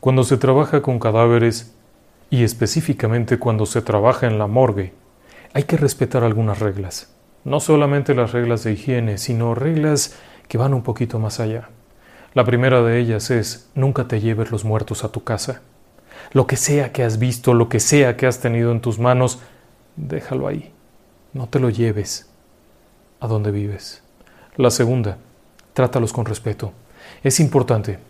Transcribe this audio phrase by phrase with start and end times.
[0.00, 1.74] Cuando se trabaja con cadáveres,
[2.30, 4.94] y específicamente cuando se trabaja en la morgue,
[5.52, 7.14] hay que respetar algunas reglas.
[7.44, 10.16] No solamente las reglas de higiene, sino reglas
[10.48, 11.68] que van un poquito más allá.
[12.32, 15.60] La primera de ellas es, nunca te lleves los muertos a tu casa.
[16.32, 19.40] Lo que sea que has visto, lo que sea que has tenido en tus manos,
[19.96, 20.72] déjalo ahí.
[21.34, 22.30] No te lo lleves
[23.20, 24.02] a donde vives.
[24.56, 25.18] La segunda,
[25.74, 26.72] trátalos con respeto.
[27.22, 28.09] Es importante.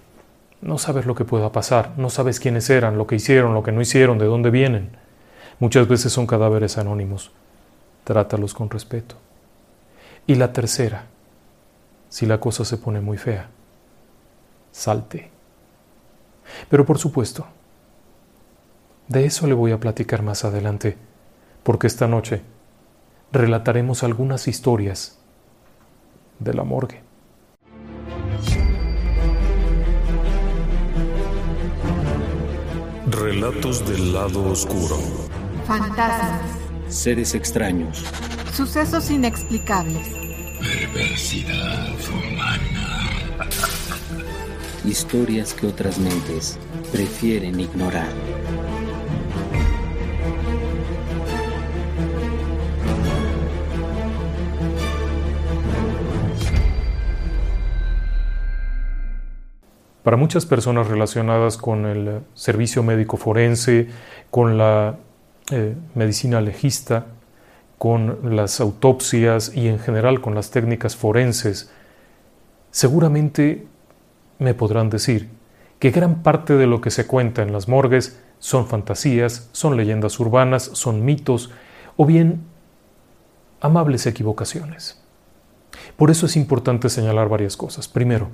[0.61, 3.73] No sabes lo que pueda pasar, no sabes quiénes eran, lo que hicieron, lo que
[3.73, 4.91] no hicieron, de dónde vienen.
[5.59, 7.33] Muchas veces son cadáveres anónimos.
[8.05, 9.17] Trátalos con respeto.
[10.27, 11.07] Y la tercera,
[12.09, 13.49] si la cosa se pone muy fea,
[14.71, 15.31] salte.
[16.69, 17.47] Pero por supuesto,
[19.09, 20.97] de eso le voy a platicar más adelante,
[21.63, 22.43] porque esta noche
[23.33, 25.19] relataremos algunas historias
[26.39, 27.10] de la morgue.
[33.11, 34.97] Relatos del lado oscuro.
[35.67, 36.43] Fantasmas.
[36.89, 38.05] Seres extraños.
[38.53, 40.09] Sucesos inexplicables.
[40.61, 43.11] Perversidad humana.
[44.85, 46.57] Historias que otras mentes
[46.93, 48.13] prefieren ignorar.
[60.03, 63.89] Para muchas personas relacionadas con el servicio médico forense,
[64.31, 64.97] con la
[65.51, 67.07] eh, medicina legista,
[67.77, 71.71] con las autopsias y en general con las técnicas forenses,
[72.71, 73.67] seguramente
[74.39, 75.29] me podrán decir
[75.79, 80.19] que gran parte de lo que se cuenta en las morgues son fantasías, son leyendas
[80.19, 81.51] urbanas, son mitos
[81.97, 82.43] o bien
[83.61, 85.03] amables equivocaciones.
[85.97, 87.89] Por eso es importante señalar varias cosas.
[87.89, 88.31] Primero,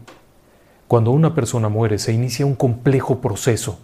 [0.88, 3.78] cuando una persona muere se inicia un complejo proceso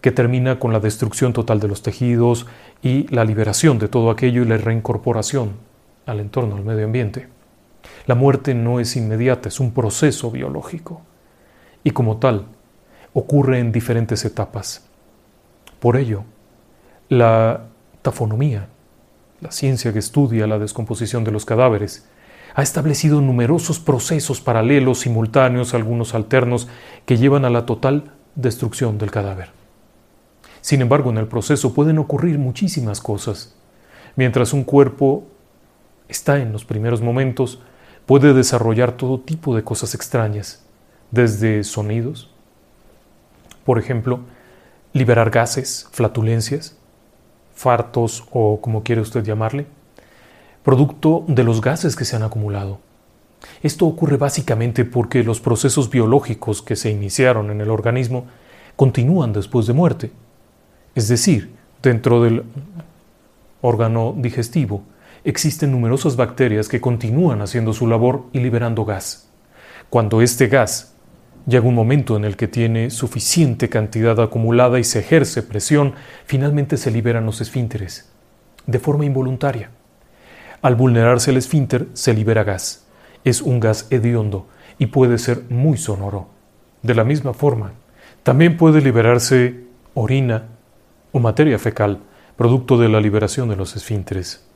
[0.00, 2.46] que termina con la destrucción total de los tejidos
[2.82, 5.52] y la liberación de todo aquello y la reincorporación
[6.06, 7.28] al entorno, al medio ambiente.
[8.06, 11.02] La muerte no es inmediata, es un proceso biológico
[11.84, 12.46] y como tal
[13.14, 14.84] ocurre en diferentes etapas.
[15.78, 16.24] Por ello,
[17.08, 17.66] la
[18.02, 18.68] tafonomía,
[19.40, 22.08] la ciencia que estudia la descomposición de los cadáveres,
[22.54, 26.68] ha establecido numerosos procesos paralelos, simultáneos, algunos alternos,
[27.06, 29.50] que llevan a la total destrucción del cadáver.
[30.60, 33.54] Sin embargo, en el proceso pueden ocurrir muchísimas cosas.
[34.16, 35.24] Mientras un cuerpo
[36.08, 37.60] está en los primeros momentos,
[38.06, 40.64] puede desarrollar todo tipo de cosas extrañas,
[41.10, 42.30] desde sonidos,
[43.64, 44.20] por ejemplo,
[44.92, 46.76] liberar gases, flatulencias,
[47.54, 49.66] fartos o como quiere usted llamarle,
[50.62, 52.78] producto de los gases que se han acumulado.
[53.62, 58.26] Esto ocurre básicamente porque los procesos biológicos que se iniciaron en el organismo
[58.76, 60.12] continúan después de muerte.
[60.94, 62.44] Es decir, dentro del
[63.60, 64.82] órgano digestivo
[65.24, 69.28] existen numerosas bacterias que continúan haciendo su labor y liberando gas.
[69.90, 70.94] Cuando este gas
[71.46, 75.94] llega un momento en el que tiene suficiente cantidad acumulada y se ejerce presión,
[76.24, 78.10] finalmente se liberan los esfínteres,
[78.66, 79.70] de forma involuntaria.
[80.62, 82.86] Al vulnerarse el esfínter se libera gas.
[83.24, 84.46] Es un gas hediondo
[84.78, 86.28] y puede ser muy sonoro.
[86.82, 87.72] De la misma forma,
[88.22, 89.64] también puede liberarse
[89.94, 90.44] orina
[91.10, 92.00] o materia fecal,
[92.36, 94.46] producto de la liberación de los esfínteres.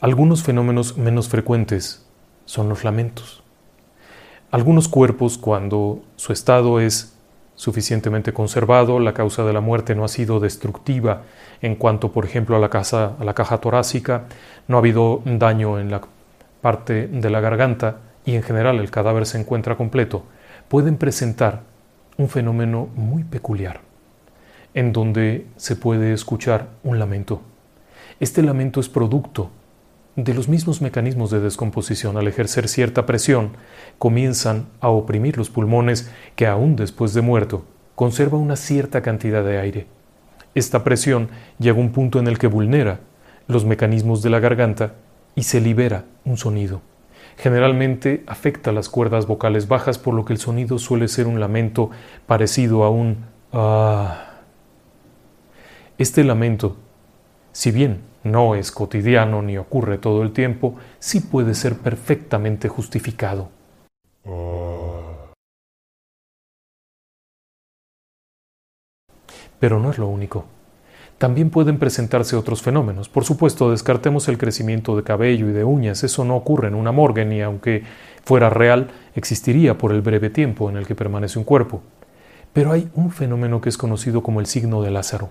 [0.00, 2.06] Algunos fenómenos menos frecuentes
[2.44, 3.42] son los lamentos.
[4.50, 7.17] Algunos cuerpos, cuando su estado es
[7.58, 11.22] suficientemente conservado, la causa de la muerte no ha sido destructiva
[11.60, 14.26] en cuanto, por ejemplo, a la, caja torácica,
[14.68, 16.00] no ha habido daño en la
[16.60, 20.22] parte de la garganta y en general el cadáver se encuentra completo,
[20.68, 21.62] pueden presentar
[22.16, 23.80] un fenómeno muy peculiar,
[24.72, 27.42] en donde se puede escuchar un lamento.
[28.20, 29.50] Este lamento es producto
[30.24, 32.16] de los mismos mecanismos de descomposición.
[32.16, 33.52] Al ejercer cierta presión,
[33.98, 39.58] comienzan a oprimir los pulmones que aún después de muerto conserva una cierta cantidad de
[39.58, 39.86] aire.
[40.56, 41.28] Esta presión
[41.58, 42.98] llega a un punto en el que vulnera
[43.46, 44.94] los mecanismos de la garganta
[45.36, 46.82] y se libera un sonido,
[47.38, 51.90] Generalmente afecta las cuerdas vocales bajas, por lo que el sonido suele ser un lamento
[52.26, 54.24] parecido a un ah.
[55.98, 56.76] Este lamento,
[57.52, 63.50] si bien no es cotidiano ni ocurre todo el tiempo, sí puede ser perfectamente justificado.
[69.58, 70.44] Pero no es lo único.
[71.18, 73.08] También pueden presentarse otros fenómenos.
[73.08, 76.04] Por supuesto, descartemos el crecimiento de cabello y de uñas.
[76.04, 77.82] Eso no ocurre en una morgue, ni aunque
[78.24, 81.82] fuera real, existiría por el breve tiempo en el que permanece un cuerpo.
[82.52, 85.30] Pero hay un fenómeno que es conocido como el signo de Lázaro.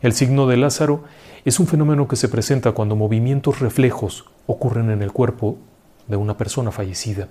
[0.00, 1.02] El signo de Lázaro
[1.44, 5.58] es un fenómeno que se presenta cuando movimientos reflejos ocurren en el cuerpo
[6.06, 7.28] de una persona fallecida.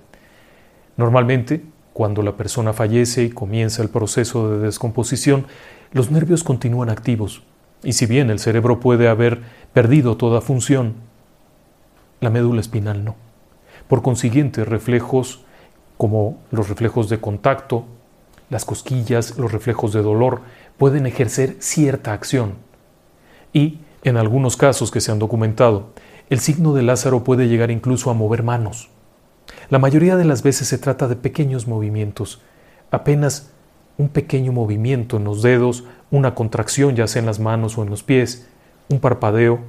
[0.97, 1.63] Normalmente,
[1.93, 5.45] cuando la persona fallece y comienza el proceso de descomposición,
[5.91, 7.43] los nervios continúan activos,
[7.83, 9.41] y si bien el cerebro puede haber
[9.73, 10.95] perdido toda función,
[12.19, 13.15] la médula espinal no.
[13.87, 15.41] Por consiguiente, reflejos
[15.97, 17.85] como los reflejos de contacto,
[18.49, 20.41] las cosquillas, los reflejos de dolor,
[20.77, 22.53] pueden ejercer cierta acción.
[23.53, 25.89] Y, en algunos casos que se han documentado,
[26.29, 28.89] el signo de Lázaro puede llegar incluso a mover manos.
[29.69, 32.41] La mayoría de las veces se trata de pequeños movimientos,
[32.91, 33.51] apenas
[33.97, 37.89] un pequeño movimiento en los dedos, una contracción ya sea en las manos o en
[37.89, 38.47] los pies,
[38.89, 39.59] un parpadeo,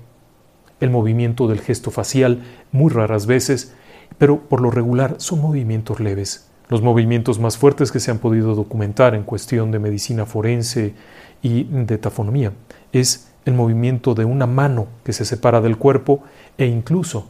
[0.80, 2.42] el movimiento del gesto facial,
[2.72, 3.74] muy raras veces,
[4.18, 6.48] pero por lo regular son movimientos leves.
[6.68, 10.94] Los movimientos más fuertes que se han podido documentar en cuestión de medicina forense
[11.42, 12.52] y de tafonomía
[12.92, 16.22] es el movimiento de una mano que se separa del cuerpo
[16.58, 17.28] e incluso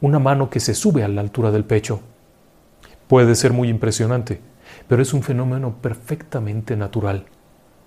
[0.00, 2.00] una mano que se sube a la altura del pecho.
[3.08, 4.40] Puede ser muy impresionante,
[4.88, 7.26] pero es un fenómeno perfectamente natural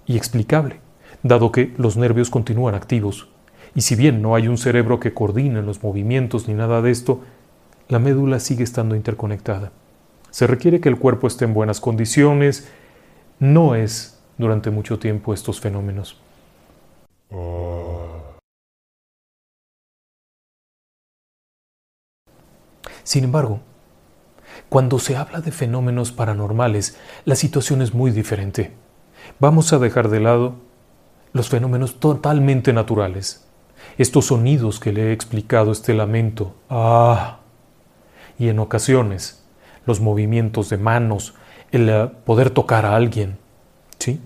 [0.05, 0.79] y explicable,
[1.23, 3.27] dado que los nervios continúan activos.
[3.73, 7.21] Y si bien no hay un cerebro que coordine los movimientos ni nada de esto,
[7.89, 9.71] la médula sigue estando interconectada.
[10.31, 12.67] Se requiere que el cuerpo esté en buenas condiciones.
[13.39, 16.17] No es durante mucho tiempo estos fenómenos.
[23.03, 23.59] Sin embargo,
[24.67, 28.73] cuando se habla de fenómenos paranormales, la situación es muy diferente.
[29.39, 30.55] Vamos a dejar de lado
[31.31, 33.45] los fenómenos totalmente naturales.
[33.97, 37.39] Estos sonidos que le he explicado, este lamento, ah,
[38.39, 39.45] y en ocasiones
[39.85, 41.35] los movimientos de manos,
[41.71, 43.37] el eh, poder tocar a alguien,
[43.99, 44.19] ¿sí?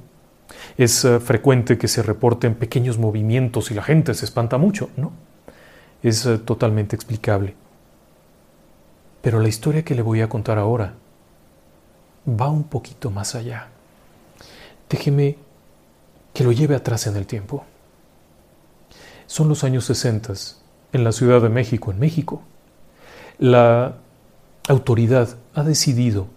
[0.77, 5.11] Es eh, frecuente que se reporten pequeños movimientos y la gente se espanta mucho, ¿no?
[6.03, 7.55] Es eh, totalmente explicable.
[9.21, 10.93] Pero la historia que le voy a contar ahora
[12.27, 13.67] va un poquito más allá.
[14.89, 15.37] Déjeme
[16.33, 17.65] que lo lleve atrás en el tiempo.
[19.27, 20.33] Son los años 60
[20.93, 22.41] en la Ciudad de México, en México.
[23.37, 23.95] La
[24.67, 26.27] autoridad ha decidido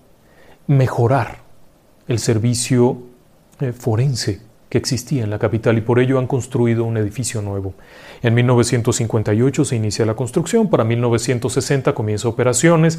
[0.67, 1.38] mejorar
[2.09, 3.03] el servicio
[3.62, 7.75] eh, forense que existía en la capital y por ello han construido un edificio nuevo.
[8.23, 12.99] En 1958 se inicia la construcción, para 1960 comienza operaciones.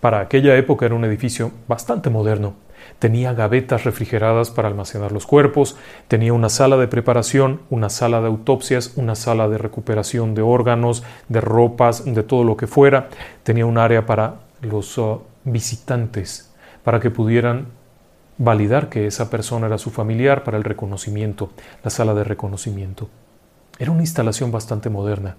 [0.00, 2.56] Para aquella época era un edificio bastante moderno.
[2.98, 5.78] Tenía gavetas refrigeradas para almacenar los cuerpos,
[6.08, 11.04] tenía una sala de preparación, una sala de autopsias, una sala de recuperación de órganos,
[11.30, 13.08] de ropas, de todo lo que fuera.
[13.44, 16.52] Tenía un área para los uh, visitantes,
[16.82, 17.68] para que pudieran
[18.38, 21.50] validar que esa persona era su familiar para el reconocimiento,
[21.82, 23.08] la sala de reconocimiento.
[23.78, 25.36] Era una instalación bastante moderna.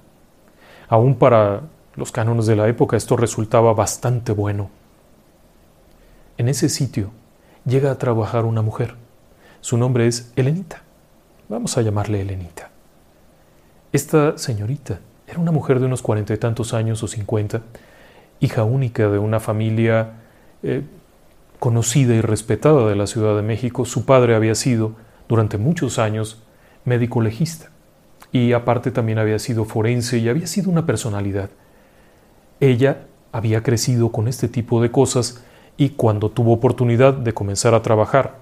[0.87, 1.61] Aún para
[1.95, 4.69] los cánones de la época esto resultaba bastante bueno.
[6.37, 7.11] En ese sitio
[7.65, 8.95] llega a trabajar una mujer.
[9.61, 10.83] Su nombre es Elenita.
[11.49, 12.69] Vamos a llamarle Elenita.
[13.91, 17.61] Esta señorita era una mujer de unos cuarenta y tantos años o cincuenta,
[18.39, 20.13] hija única de una familia
[20.61, 20.83] eh,
[21.65, 24.91] conocida y respetada de la Ciudad de México, su padre había sido,
[25.27, 26.43] durante muchos años,
[26.83, 27.71] médico legista
[28.31, 31.49] y aparte también había sido forense y había sido una personalidad.
[32.59, 35.43] Ella había crecido con este tipo de cosas
[35.75, 38.35] y cuando tuvo oportunidad de comenzar a trabajar,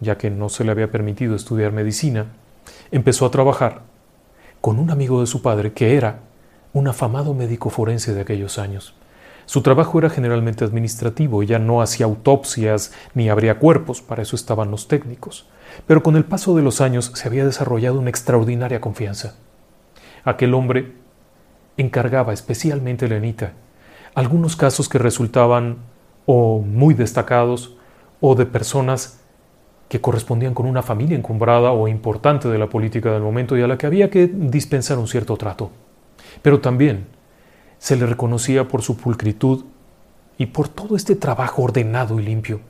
[0.00, 2.26] ya que no se le había permitido estudiar medicina,
[2.90, 3.84] empezó a trabajar
[4.60, 6.20] con un amigo de su padre que era
[6.74, 8.92] un afamado médico forense de aquellos años.
[9.46, 14.70] Su trabajo era generalmente administrativo, ella no hacía autopsias ni abría cuerpos, para eso estaban
[14.70, 15.48] los técnicos.
[15.86, 19.36] Pero con el paso de los años se había desarrollado una extraordinaria confianza.
[20.24, 20.94] Aquel hombre
[21.76, 23.52] encargaba especialmente a Lenita
[24.16, 25.76] algunos casos que resultaban
[26.24, 27.76] o muy destacados
[28.20, 29.20] o de personas
[29.88, 33.68] que correspondían con una familia encumbrada o importante de la política del momento y a
[33.68, 35.70] la que había que dispensar un cierto trato.
[36.42, 37.06] Pero también
[37.78, 39.64] se le reconocía por su pulcritud
[40.38, 42.60] y por todo este trabajo ordenado y limpio.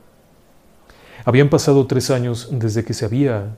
[1.25, 3.56] Habían pasado tres años desde que se había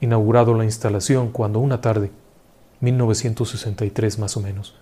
[0.00, 2.10] inaugurado la instalación cuando una tarde,
[2.80, 4.76] 1963 más o menos,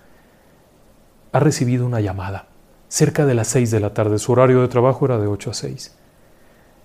[1.32, 2.48] ha recibido una llamada,
[2.88, 4.18] cerca de las seis de la tarde.
[4.18, 5.96] Su horario de trabajo era de 8 a 6.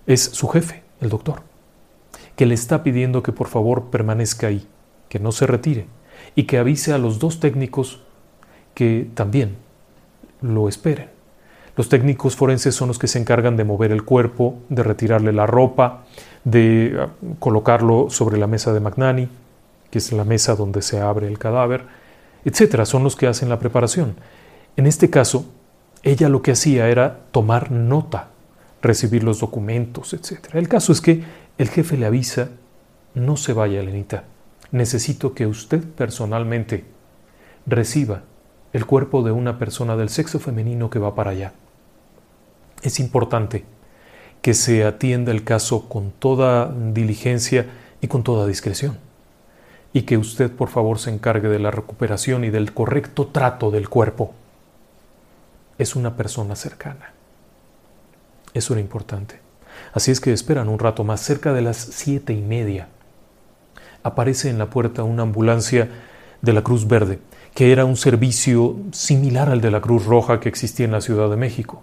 [0.05, 1.41] Es su jefe, el doctor,
[2.37, 4.65] que le está pidiendo que por favor permanezca ahí,
[5.09, 5.87] que no se retire
[6.35, 8.06] y que avise a los dos técnicos
[8.77, 9.55] que también
[10.39, 11.09] lo esperen.
[11.75, 15.47] Los técnicos forenses son los que se encargan de mover el cuerpo, de retirarle la
[15.47, 16.03] ropa,
[16.43, 19.29] de ah, colocarlo sobre la mesa de Magnani,
[19.89, 21.85] que es la mesa donde se abre el cadáver,
[22.45, 22.85] etcétera.
[22.85, 24.15] Son los que hacen la preparación.
[24.75, 25.51] En este caso,
[26.03, 28.27] ella lo que hacía era tomar nota,
[28.83, 30.59] recibir los documentos, etcétera.
[30.59, 31.23] El caso es que
[31.57, 32.49] el jefe le avisa:
[33.15, 34.25] no se vaya, Lenita.
[34.69, 36.85] Necesito que usted personalmente
[37.65, 38.21] reciba
[38.73, 41.53] el cuerpo de una persona del sexo femenino que va para allá
[42.81, 43.65] es importante
[44.41, 47.67] que se atienda el caso con toda diligencia
[48.01, 48.97] y con toda discreción.
[49.93, 53.89] Y que usted por favor se encargue de la recuperación y del correcto trato del
[53.89, 54.33] cuerpo.
[55.77, 57.13] Es una persona cercana.
[58.53, 59.39] Eso era importante.
[59.93, 62.89] Así es que esperan un rato más, cerca de las siete y media.
[64.03, 65.89] Aparece en la puerta una ambulancia
[66.41, 67.19] de la Cruz Verde,
[67.57, 71.27] que era un servicio similar al de la Cruz Roja que existía en la Ciudad
[71.27, 71.81] de México.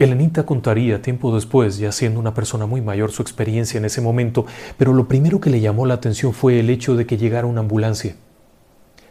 [0.00, 4.44] Elenita contaría tiempo después, ya siendo una persona muy mayor, su experiencia en ese momento,
[4.76, 7.60] pero lo primero que le llamó la atención fue el hecho de que llegara una
[7.60, 8.16] ambulancia.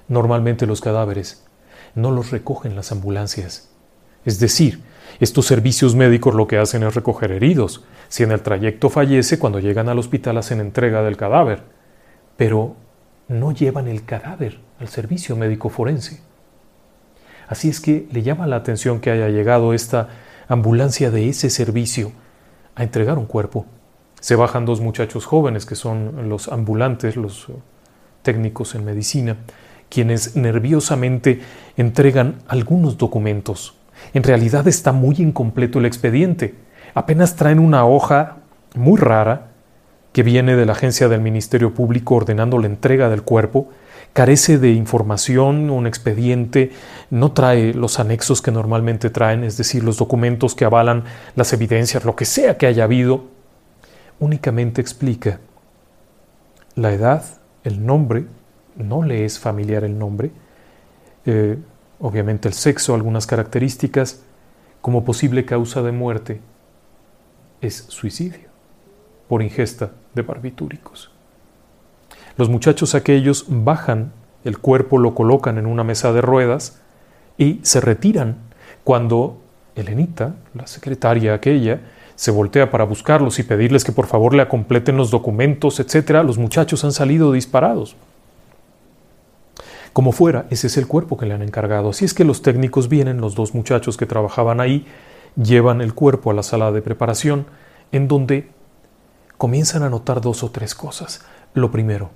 [0.10, 1.46] Normalmente los cadáveres
[1.96, 3.70] no los recogen las ambulancias.
[4.26, 4.82] Es decir,
[5.22, 7.86] estos servicios médicos lo que hacen es recoger heridos.
[8.10, 11.64] Si en el trayecto fallece, cuando llegan al hospital hacen entrega del cadáver.
[12.36, 12.76] Pero
[13.30, 16.22] no llevan el cadáver al servicio médico forense.
[17.48, 20.10] Así es que le llama la atención que haya llegado esta
[20.48, 22.12] ambulancia de ese servicio
[22.76, 23.66] a entregar un cuerpo.
[24.20, 27.48] Se bajan dos muchachos jóvenes que son los ambulantes, los
[28.22, 29.38] técnicos en medicina,
[29.90, 31.42] quienes nerviosamente
[31.78, 33.76] entregan algunos documentos.
[34.14, 36.56] En realidad está muy incompleto el expediente.
[36.94, 38.38] Apenas traen una hoja
[38.76, 39.52] muy rara
[40.14, 43.70] que viene de la agencia del Ministerio Público ordenando la entrega del cuerpo
[44.14, 46.72] carece de información, un expediente,
[47.10, 51.04] no trae los anexos que normalmente traen, es decir, los documentos que avalan
[51.36, 53.26] las evidencias, lo que sea que haya habido,
[54.20, 55.40] únicamente explica
[56.76, 57.24] la edad,
[57.64, 58.26] el nombre,
[58.76, 60.32] no le es familiar el nombre,
[61.26, 61.58] eh,
[62.00, 64.22] obviamente el sexo, algunas características,
[64.82, 66.42] como posible causa de muerte
[67.62, 68.50] es suicidio
[69.30, 71.13] por ingesta de barbitúricos.
[72.38, 74.12] Los muchachos aquellos bajan
[74.44, 76.82] el cuerpo, lo colocan en una mesa de ruedas
[77.38, 78.38] y se retiran
[78.84, 79.38] cuando
[79.76, 81.82] Elenita, la secretaria aquella,
[82.16, 86.38] se voltea para buscarlos y pedirles que por favor le completen los documentos, etc., los
[86.38, 87.96] muchachos han salido disparados.
[89.94, 91.90] Como fuera, ese es el cuerpo que le han encargado.
[91.90, 94.88] Así es que los técnicos vienen, los dos muchachos que trabajaban ahí,
[95.36, 97.46] llevan el cuerpo a la sala de preparación,
[97.92, 98.50] en donde
[99.38, 101.26] comienzan a notar dos o tres cosas.
[101.54, 102.10] Lo primero,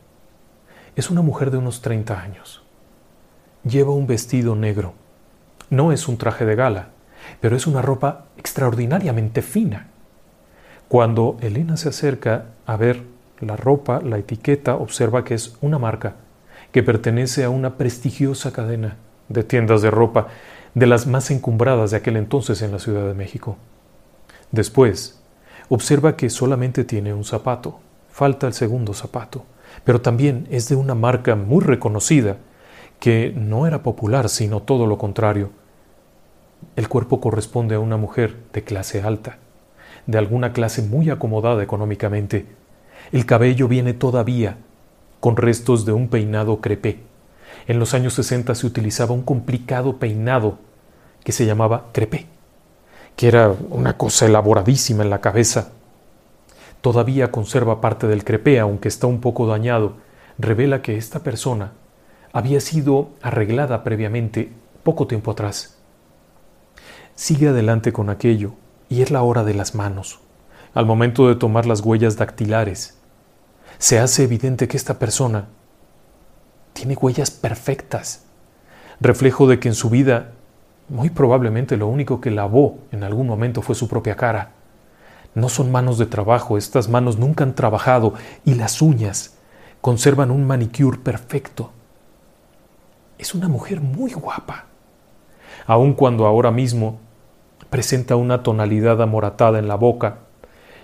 [0.98, 2.64] es una mujer de unos 30 años.
[3.64, 4.96] Lleva un vestido negro.
[5.70, 6.90] No es un traje de gala,
[7.40, 9.90] pero es una ropa extraordinariamente fina.
[10.88, 13.04] Cuando Elena se acerca a ver
[13.40, 16.16] la ropa, la etiqueta, observa que es una marca
[16.72, 18.98] que pertenece a una prestigiosa cadena
[19.30, 20.30] de tiendas de ropa,
[20.74, 23.58] de las más encumbradas de aquel entonces en la Ciudad de México.
[24.52, 25.22] Después,
[25.70, 29.46] observa que solamente tiene un zapato, falta el segundo zapato
[29.88, 32.36] pero también es de una marca muy reconocida,
[33.00, 35.52] que no era popular, sino todo lo contrario.
[36.76, 39.38] El cuerpo corresponde a una mujer de clase alta,
[40.06, 42.48] de alguna clase muy acomodada económicamente.
[43.14, 44.58] El cabello viene todavía
[45.22, 47.00] con restos de un peinado crepé.
[47.66, 50.58] En los años 60 se utilizaba un complicado peinado
[51.24, 52.26] que se llamaba crepé,
[53.16, 55.72] que era una cosa elaboradísima en la cabeza,
[56.82, 59.98] todavía conserva parte del crepé, aunque está un poco dañado,
[60.38, 61.74] revela que esta persona
[62.34, 64.52] había sido arreglada previamente
[64.84, 65.78] poco tiempo atrás.
[67.16, 68.54] Sigue adelante con aquello,
[68.90, 70.20] y es la hora de las manos.
[70.74, 72.98] Al momento de tomar las huellas dactilares,
[73.80, 75.48] se hace evidente que esta persona
[76.74, 78.26] tiene huellas perfectas,
[79.00, 80.34] reflejo de que en su vida
[80.90, 84.52] muy probablemente lo único que lavó en algún momento fue su propia cara.
[85.36, 88.14] No son manos de trabajo, estas manos nunca han trabajado
[88.46, 89.36] y las uñas
[89.82, 91.72] conservan un manicure perfecto.
[93.18, 94.66] Es una mujer muy guapa.
[95.66, 97.00] Aun cuando ahora mismo
[97.70, 100.20] presenta una tonalidad amoratada en la boca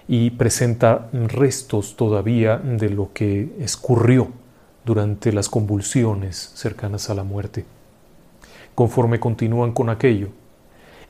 [0.08, 4.30] y presenta restos todavía de lo que escurrió
[4.86, 7.66] durante las convulsiones cercanas a la muerte.
[8.76, 10.30] Conforme continúan con aquello,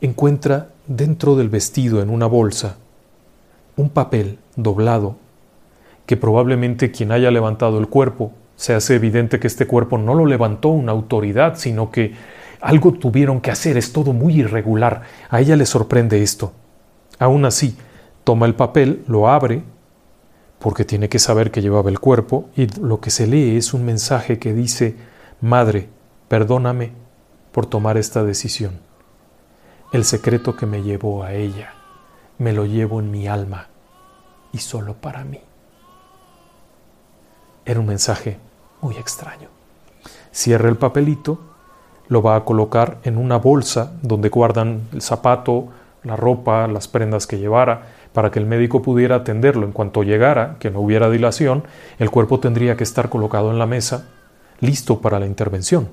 [0.01, 2.77] encuentra dentro del vestido en una bolsa
[3.75, 5.17] un papel doblado
[6.05, 10.25] que probablemente quien haya levantado el cuerpo se hace evidente que este cuerpo no lo
[10.25, 12.13] levantó una autoridad, sino que
[12.61, 15.01] algo tuvieron que hacer, es todo muy irregular.
[15.29, 16.53] A ella le sorprende esto.
[17.19, 17.75] Aún así,
[18.23, 19.63] toma el papel, lo abre,
[20.59, 23.83] porque tiene que saber que llevaba el cuerpo, y lo que se lee es un
[23.83, 24.95] mensaje que dice,
[25.41, 25.89] Madre,
[26.29, 26.91] perdóname
[27.51, 28.79] por tomar esta decisión.
[29.91, 31.72] El secreto que me llevó a ella,
[32.43, 33.67] me lo llevo en mi alma,
[34.51, 35.39] y solo para mí.
[37.63, 38.37] Era un mensaje
[38.81, 39.47] muy extraño.
[40.31, 41.39] Cierra el papelito,
[42.09, 45.69] lo va a colocar en una bolsa donde guardan el zapato,
[46.03, 50.57] la ropa, las prendas que llevara, para que el médico pudiera atenderlo en cuanto llegara,
[50.59, 51.63] que no hubiera dilación,
[51.97, 54.09] el cuerpo tendría que estar colocado en la mesa,
[54.59, 55.87] listo para la intervención.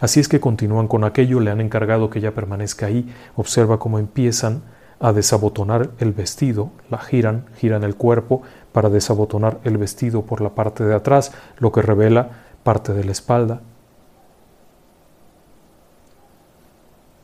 [0.00, 3.98] Así es que continúan con aquello, le han encargado que ya permanezca ahí, observa cómo
[3.98, 4.62] empiezan
[5.02, 10.50] a desabotonar el vestido, la giran, giran el cuerpo para desabotonar el vestido por la
[10.50, 12.30] parte de atrás, lo que revela
[12.62, 13.60] parte de la espalda.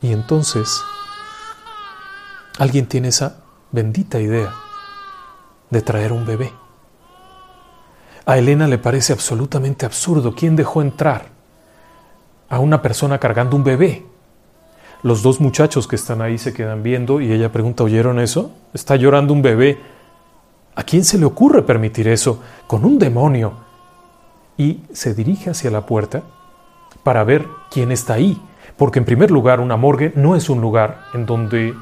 [0.01, 0.81] Y entonces
[2.57, 3.37] alguien tiene esa
[3.71, 4.53] bendita idea
[5.69, 6.51] de traer un bebé.
[8.25, 10.35] A Elena le parece absolutamente absurdo.
[10.35, 11.27] ¿Quién dejó entrar
[12.49, 14.08] a una persona cargando un bebé?
[15.01, 18.51] Los dos muchachos que están ahí se quedan viendo y ella pregunta, ¿oyeron eso?
[18.73, 19.77] Está llorando un bebé.
[20.75, 22.41] ¿A quién se le ocurre permitir eso?
[22.67, 23.53] Con un demonio.
[24.57, 26.23] Y se dirige hacia la puerta
[27.03, 28.41] para ver quién está ahí.
[28.75, 31.73] Porque en primer lugar, una morgue no es un lugar en donde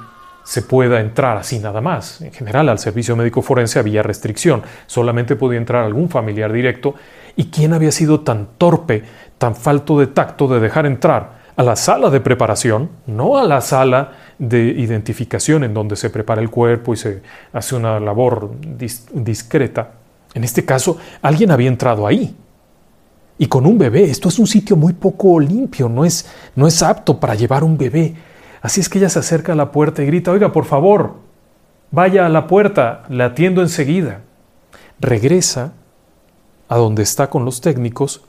[0.43, 2.21] se pueda entrar así nada más.
[2.21, 4.61] En general, al servicio médico forense había restricción.
[4.85, 6.93] Solamente podía entrar algún familiar directo.
[7.35, 9.03] ¿Y quién había sido tan torpe,
[9.39, 13.61] tan falto de tacto de dejar entrar a la sala de preparación, no a la
[13.61, 19.93] sala de identificación en donde se prepara el cuerpo y se hace una labor discreta.
[20.35, 22.35] En este caso, alguien había entrado ahí.
[23.39, 26.83] Y con un bebé, esto es un sitio muy poco limpio, no es, no es
[26.83, 28.13] apto para llevar un bebé.
[28.61, 31.15] Así es que ella se acerca a la puerta y grita, oiga, por favor,
[31.89, 34.21] vaya a la puerta, le atiendo enseguida.
[34.99, 35.73] Regresa
[36.69, 38.21] a donde está con los técnicos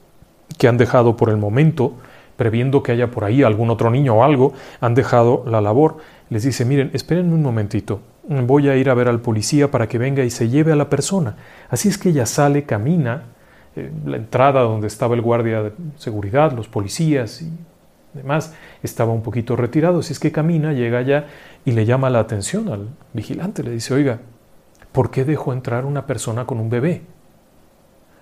[0.56, 1.94] que han dejado por el momento
[2.38, 5.98] previendo que haya por ahí algún otro niño o algo, han dejado la labor.
[6.30, 9.98] Les dice, miren, espérenme un momentito, voy a ir a ver al policía para que
[9.98, 11.34] venga y se lleve a la persona.
[11.68, 13.24] Así es que ella sale, camina,
[13.74, 17.50] eh, la entrada donde estaba el guardia de seguridad, los policías y
[18.14, 21.26] demás, estaba un poquito retirado, así es que camina, llega allá
[21.64, 24.20] y le llama la atención al vigilante, le dice, oiga,
[24.92, 27.02] ¿por qué dejó entrar una persona con un bebé?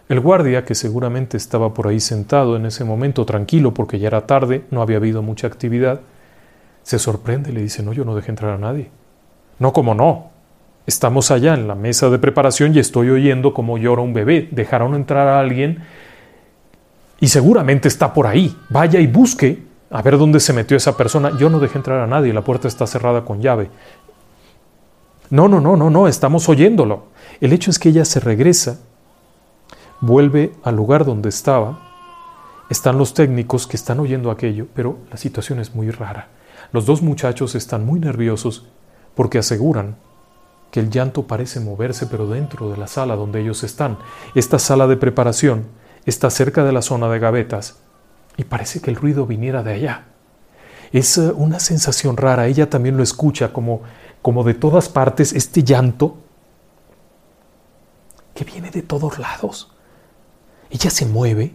[0.08, 4.26] El guardia, que seguramente estaba por ahí sentado en ese momento tranquilo porque ya era
[4.26, 6.00] tarde, no había habido mucha actividad,
[6.84, 8.90] se sorprende le dice, no, yo no dejé entrar a nadie.
[9.58, 10.30] No, como no.
[10.86, 14.48] Estamos allá en la mesa de preparación y estoy oyendo cómo llora un bebé.
[14.52, 15.82] Dejaron entrar a alguien
[17.18, 18.56] y seguramente está por ahí.
[18.68, 21.36] Vaya y busque a ver dónde se metió esa persona.
[21.36, 23.68] Yo no dejé entrar a nadie, la puerta está cerrada con llave.
[25.30, 27.06] No, no, no, no, no, estamos oyéndolo.
[27.40, 28.78] El hecho es que ella se regresa
[30.00, 31.80] vuelve al lugar donde estaba.
[32.68, 36.28] Están los técnicos que están oyendo aquello, pero la situación es muy rara.
[36.72, 38.66] Los dos muchachos están muy nerviosos
[39.14, 39.96] porque aseguran
[40.70, 43.98] que el llanto parece moverse pero dentro de la sala donde ellos están.
[44.34, 45.66] Esta sala de preparación
[46.04, 47.78] está cerca de la zona de gavetas
[48.36, 50.04] y parece que el ruido viniera de allá.
[50.92, 53.82] Es eh, una sensación rara, ella también lo escucha como,
[54.22, 56.16] como de todas partes este llanto
[58.34, 59.75] que viene de todos lados.
[60.70, 61.52] Ella se mueve,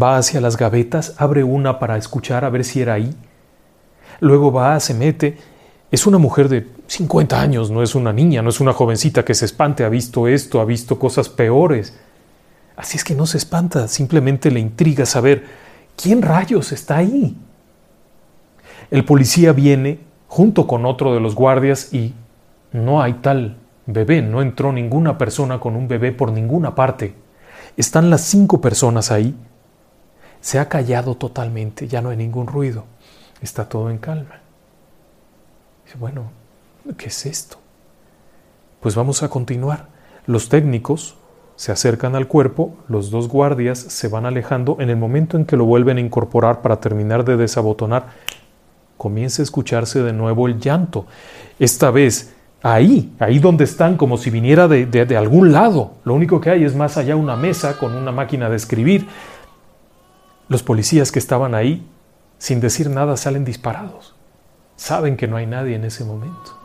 [0.00, 3.14] va hacia las gavetas, abre una para escuchar a ver si era ahí.
[4.20, 5.38] Luego va, se mete.
[5.90, 9.34] Es una mujer de 50 años, no es una niña, no es una jovencita que
[9.34, 11.96] se espante, ha visto esto, ha visto cosas peores.
[12.76, 15.44] Así es que no se espanta, simplemente le intriga saber
[15.96, 17.36] quién rayos está ahí.
[18.90, 22.14] El policía viene junto con otro de los guardias y
[22.72, 27.14] no hay tal bebé, no entró ninguna persona con un bebé por ninguna parte.
[27.80, 29.34] Están las cinco personas ahí.
[30.42, 32.84] Se ha callado totalmente, ya no hay ningún ruido.
[33.40, 34.40] Está todo en calma.
[35.98, 36.30] Bueno,
[36.98, 37.56] ¿qué es esto?
[38.80, 39.88] Pues vamos a continuar.
[40.26, 41.16] Los técnicos
[41.56, 44.76] se acercan al cuerpo, los dos guardias se van alejando.
[44.78, 48.08] En el momento en que lo vuelven a incorporar para terminar de desabotonar,
[48.98, 51.06] comienza a escucharse de nuevo el llanto.
[51.58, 55.94] Esta vez ahí, ahí donde están, como si viniera de, de, algún lado.
[56.04, 59.06] Lo único que hay es más allá una mesa con una máquina de escribir.
[60.48, 61.86] Los policías que estaban ahí,
[62.38, 64.14] sin decir nada, salen disparados.
[64.76, 66.58] Saben que no hay nadie en ese momento.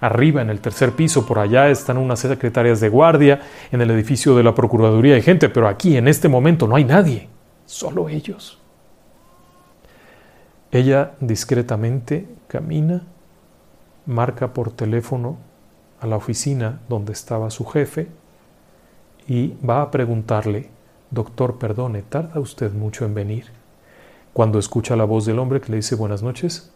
[0.00, 3.40] Arriba, en el tercer piso, por allá están unas secretarias de guardia,
[3.72, 6.84] en el edificio de la Procuraduría hay gente, pero aquí, en este momento, no hay
[6.84, 7.28] nadie,
[7.64, 8.58] solo ellos.
[10.70, 13.02] Ella discretamente camina
[14.06, 15.36] marca por teléfono
[16.00, 18.08] a la oficina donde estaba su jefe
[19.26, 20.70] y va a preguntarle,
[21.10, 23.46] doctor, perdone, ¿tarda usted mucho en venir?
[24.32, 26.72] Cuando escucha la voz del hombre que le dice buenas noches,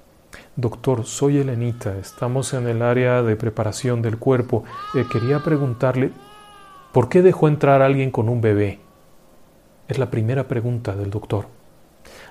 [0.57, 4.65] doctor, soy Elenita, estamos en el área de preparación del cuerpo,
[4.95, 6.13] eh, quería preguntarle,
[6.93, 8.81] ¿por qué dejó entrar a alguien con un bebé?
[9.89, 11.47] Es la primera pregunta del doctor.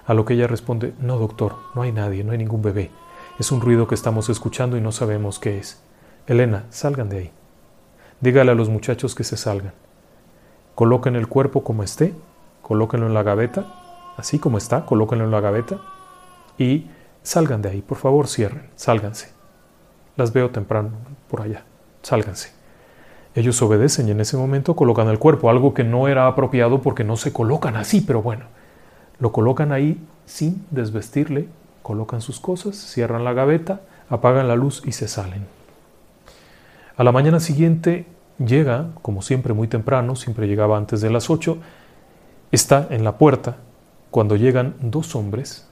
[0.05, 2.89] A lo que ella responde, no, doctor, no hay nadie, no hay ningún bebé.
[3.39, 5.81] Es un ruido que estamos escuchando y no sabemos qué es.
[6.27, 7.31] Elena, salgan de ahí.
[8.19, 9.71] Dígale a los muchachos que se salgan.
[10.75, 12.13] Coloquen el cuerpo como esté,
[12.61, 15.79] colóquenlo en la gaveta, así como está, colóquenlo en la gaveta
[16.57, 16.87] y
[17.23, 19.29] salgan de ahí, por favor, cierren, sálganse.
[20.17, 20.89] Las veo temprano
[21.29, 21.63] por allá,
[22.01, 22.51] sálganse.
[23.35, 27.05] Ellos obedecen y en ese momento colocan el cuerpo, algo que no era apropiado porque
[27.05, 28.47] no se colocan así, pero bueno,
[29.17, 31.47] lo colocan ahí sin desvestirle
[31.81, 35.47] colocan sus cosas, cierran la gaveta, apagan la luz y se salen.
[36.97, 38.05] A la mañana siguiente
[38.37, 41.57] llega, como siempre muy temprano, siempre llegaba antes de las 8,
[42.51, 43.57] está en la puerta
[44.11, 45.67] cuando llegan dos hombres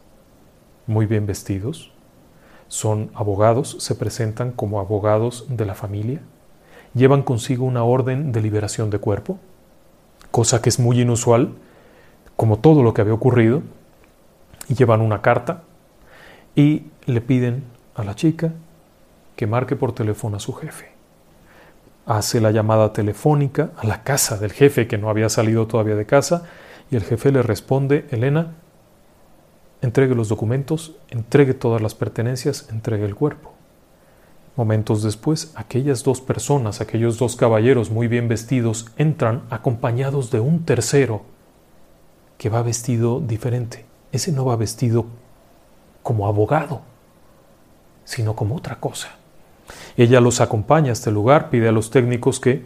[0.86, 1.91] muy bien vestidos,
[2.67, 6.22] son abogados, se presentan como abogados de la familia,
[6.93, 9.39] llevan consigo una orden de liberación de cuerpo,
[10.32, 11.54] cosa que es muy inusual,
[12.36, 13.63] como todo lo que había ocurrido,
[14.70, 15.63] y llevan una carta
[16.58, 17.63] y le piden
[17.96, 18.52] a la chica
[19.36, 20.89] que marque por teléfono a su jefe.
[22.08, 26.08] Hace la llamada telefónica a la casa del jefe que no había salido todavía de
[26.08, 26.46] casa
[26.89, 28.56] y el jefe le responde, Elena,
[29.84, 33.54] entregue los documentos, entregue todas las pertenencias, entregue el cuerpo.
[34.56, 40.65] Momentos después, aquellas dos personas, aquellos dos caballeros muy bien vestidos, entran acompañados de un
[40.65, 41.22] tercero
[42.39, 43.86] que va vestido diferente.
[44.12, 45.06] Ese no va vestido
[46.08, 46.80] como abogado,
[48.06, 49.10] sino como otra cosa.
[49.98, 52.63] Ella los acompaña a este lugar, pide a los técnicos que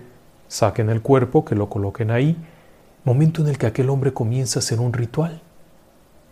[0.47, 2.37] saquen el cuerpo, que lo coloquen ahí,
[3.03, 5.41] momento en el que aquel hombre comienza a hacer un ritual.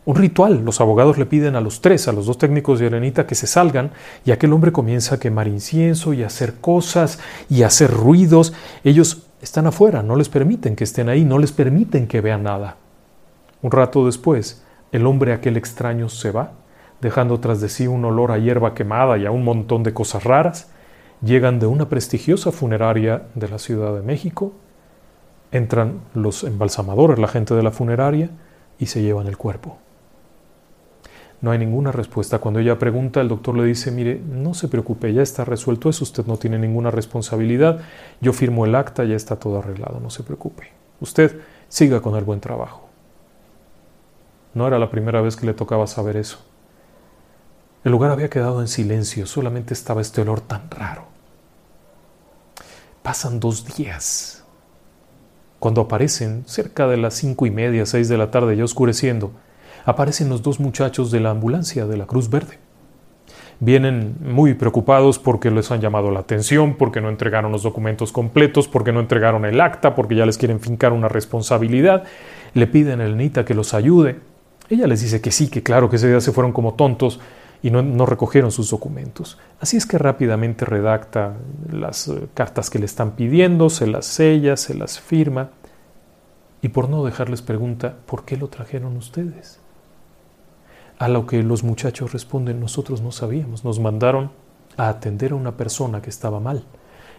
[0.05, 0.63] Un ritual.
[0.63, 3.47] Los abogados le piden a los tres, a los dos técnicos de Elenita, que se
[3.47, 3.89] salgan
[4.23, 7.17] y aquel hombre comienza a quemar incienso y a hacer cosas
[7.49, 8.53] y a hacer ruidos.
[8.83, 12.77] Ellos están afuera, no les permiten que estén ahí, no les permiten que vean nada.
[13.63, 16.51] Un rato después, el hombre aquel extraño se va
[17.01, 20.23] dejando tras de sí un olor a hierba quemada y a un montón de cosas
[20.23, 20.71] raras,
[21.21, 24.53] llegan de una prestigiosa funeraria de la Ciudad de México,
[25.51, 28.29] entran los embalsamadores, la gente de la funeraria,
[28.77, 29.77] y se llevan el cuerpo.
[31.41, 32.39] No hay ninguna respuesta.
[32.39, 36.03] Cuando ella pregunta, el doctor le dice, mire, no se preocupe, ya está resuelto eso,
[36.03, 37.79] usted no tiene ninguna responsabilidad,
[38.19, 40.71] yo firmo el acta, ya está todo arreglado, no se preocupe.
[40.99, 42.89] Usted siga con el buen trabajo.
[44.53, 46.39] No era la primera vez que le tocaba saber eso.
[47.83, 51.03] El lugar había quedado en silencio, solamente estaba este olor tan raro.
[53.01, 54.43] Pasan dos días.
[55.59, 59.31] Cuando aparecen, cerca de las cinco y media, seis de la tarde, ya oscureciendo,
[59.85, 62.59] aparecen los dos muchachos de la ambulancia de la Cruz Verde.
[63.61, 68.67] Vienen muy preocupados porque les han llamado la atención, porque no entregaron los documentos completos,
[68.67, 72.03] porque no entregaron el acta, porque ya les quieren fincar una responsabilidad.
[72.53, 74.19] Le piden a Elnita que los ayude.
[74.69, 77.19] Ella les dice que sí, que claro, que ese día se fueron como tontos,
[77.61, 79.37] y no, recogieron sus documentos.
[79.59, 81.35] Así es que rápidamente redacta
[81.71, 85.49] las eh, cartas que le están pidiendo, se las sella, se las firma
[86.61, 89.59] y por no dejarles pregunta, ¿por qué lo trajeron ustedes?
[90.97, 94.31] A lo que los muchachos responden, nosotros no sabíamos, nos mandaron
[94.77, 96.63] a atender a una persona que estaba mal,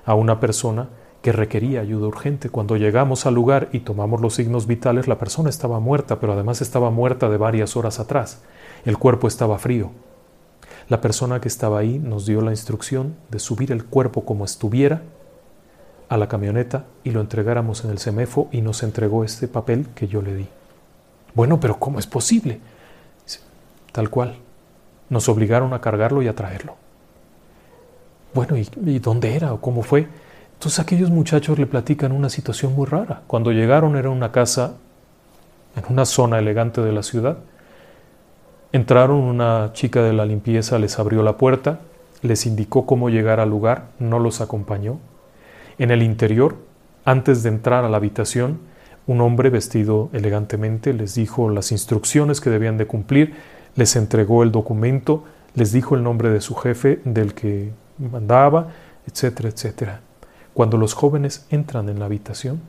[0.05, 0.89] a una persona
[1.23, 2.49] que requería ayuda urgente.
[2.49, 6.63] Cuando llegamos al lugar y tomamos los signos vitales, la persona estaba muerta, pero además
[6.63, 8.43] estaba muerta de varias horas atrás.
[8.85, 9.91] El cuerpo estaba frío,
[10.89, 15.03] la persona que estaba ahí nos dio la instrucción de subir el cuerpo como estuviera
[16.09, 20.09] a la camioneta y lo entregáramos en el CEMEFO y nos entregó este papel que
[20.09, 20.49] yo le di.
[21.35, 22.61] Bueno, pero ¿cómo es posible?
[23.93, 24.37] Tal cual.
[25.09, 26.77] Nos obligaron a cargarlo y a traerlo.
[28.35, 30.09] Bueno, ¿y, ¿y, dónde era o cómo fue?
[30.55, 33.23] Entonces aquellos muchachos le platican una situación muy rara.
[33.27, 34.75] Cuando llegaron era una casa
[35.77, 37.39] en una zona elegante de la ciudad
[38.73, 41.81] Entraron, una chica de la limpieza les abrió la puerta,
[42.23, 44.99] les indicó cómo llegar al lugar, no los acompañó.
[45.79, 46.57] En el interior,
[47.05, 48.61] antes de entrar a la habitación,
[49.09, 53.35] un hombre vestido elegantemente les dijo las instrucciones que debían de cumplir,
[53.75, 55.25] les entregó el documento,
[55.57, 58.69] les dijo el nombre de su jefe, del que mandaba,
[59.05, 60.01] etcétera, etcétera.
[60.55, 62.61] Cuando los jóvenes entran en la habitación,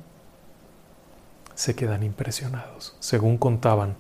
[1.54, 2.96] se quedan impresionados.
[3.00, 3.98] Según contaban,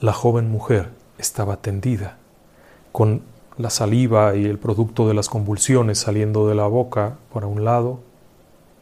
[0.00, 2.18] la joven mujer estaba tendida,
[2.92, 3.22] con
[3.58, 8.00] la saliva y el producto de las convulsiones saliendo de la boca por un lado,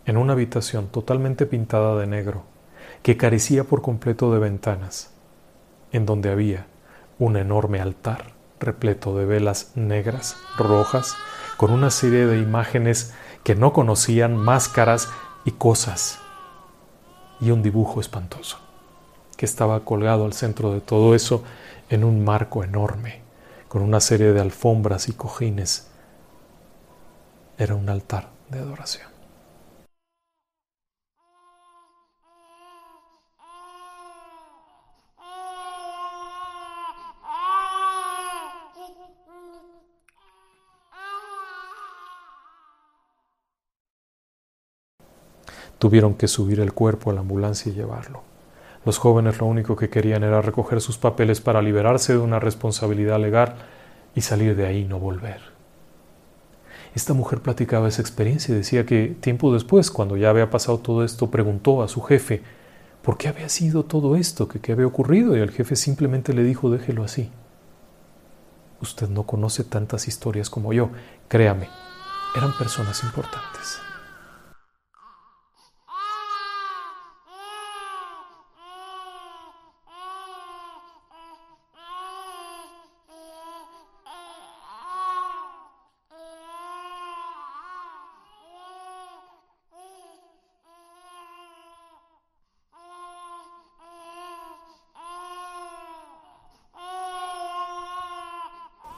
[0.06, 2.42] en una habitación totalmente pintada de negro,
[3.02, 5.12] que carecía por completo de ventanas,
[5.92, 6.66] en donde había
[7.18, 11.16] un enorme altar repleto de velas negras, rojas,
[11.56, 15.08] con una serie de imágenes que no conocían, máscaras
[15.44, 16.18] y cosas,
[17.40, 18.58] y un dibujo espantoso,
[19.36, 21.44] que estaba colgado al centro de todo eso
[21.94, 23.22] en un marco enorme,
[23.68, 25.88] con una serie de alfombras y cojines.
[27.56, 29.14] Era un altar de adoración.
[45.78, 48.33] Tuvieron que subir el cuerpo a la ambulancia y llevarlo.
[48.84, 53.18] Los jóvenes lo único que querían era recoger sus papeles para liberarse de una responsabilidad
[53.18, 53.54] legal
[54.14, 55.40] y salir de ahí y no volver.
[56.94, 61.02] Esta mujer platicaba esa experiencia y decía que tiempo después, cuando ya había pasado todo
[61.02, 62.42] esto, preguntó a su jefe
[63.02, 66.44] por qué había sido todo esto, que qué había ocurrido, y el jefe simplemente le
[66.44, 67.30] dijo déjelo así.
[68.80, 70.90] Usted no conoce tantas historias como yo,
[71.28, 71.68] créame,
[72.36, 73.53] eran personas importantes.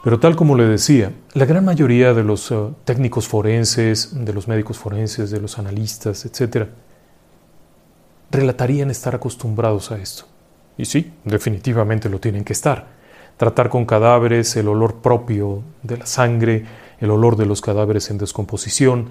[0.07, 4.47] Pero tal como le decía, la gran mayoría de los uh, técnicos forenses, de los
[4.47, 6.69] médicos forenses, de los analistas, etc.,
[8.31, 10.27] relatarían estar acostumbrados a esto.
[10.79, 12.87] Y sí, definitivamente lo tienen que estar.
[13.37, 16.65] Tratar con cadáveres, el olor propio de la sangre,
[17.01, 19.09] el olor de los cadáveres en descomposición,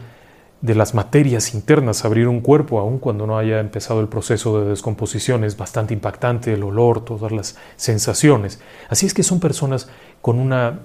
[0.65, 4.69] de las materias internas, abrir un cuerpo aun cuando no haya empezado el proceso de
[4.69, 8.59] descomposición es bastante impactante, el olor, todas las sensaciones.
[8.89, 9.87] Así es que son personas
[10.23, 10.79] con una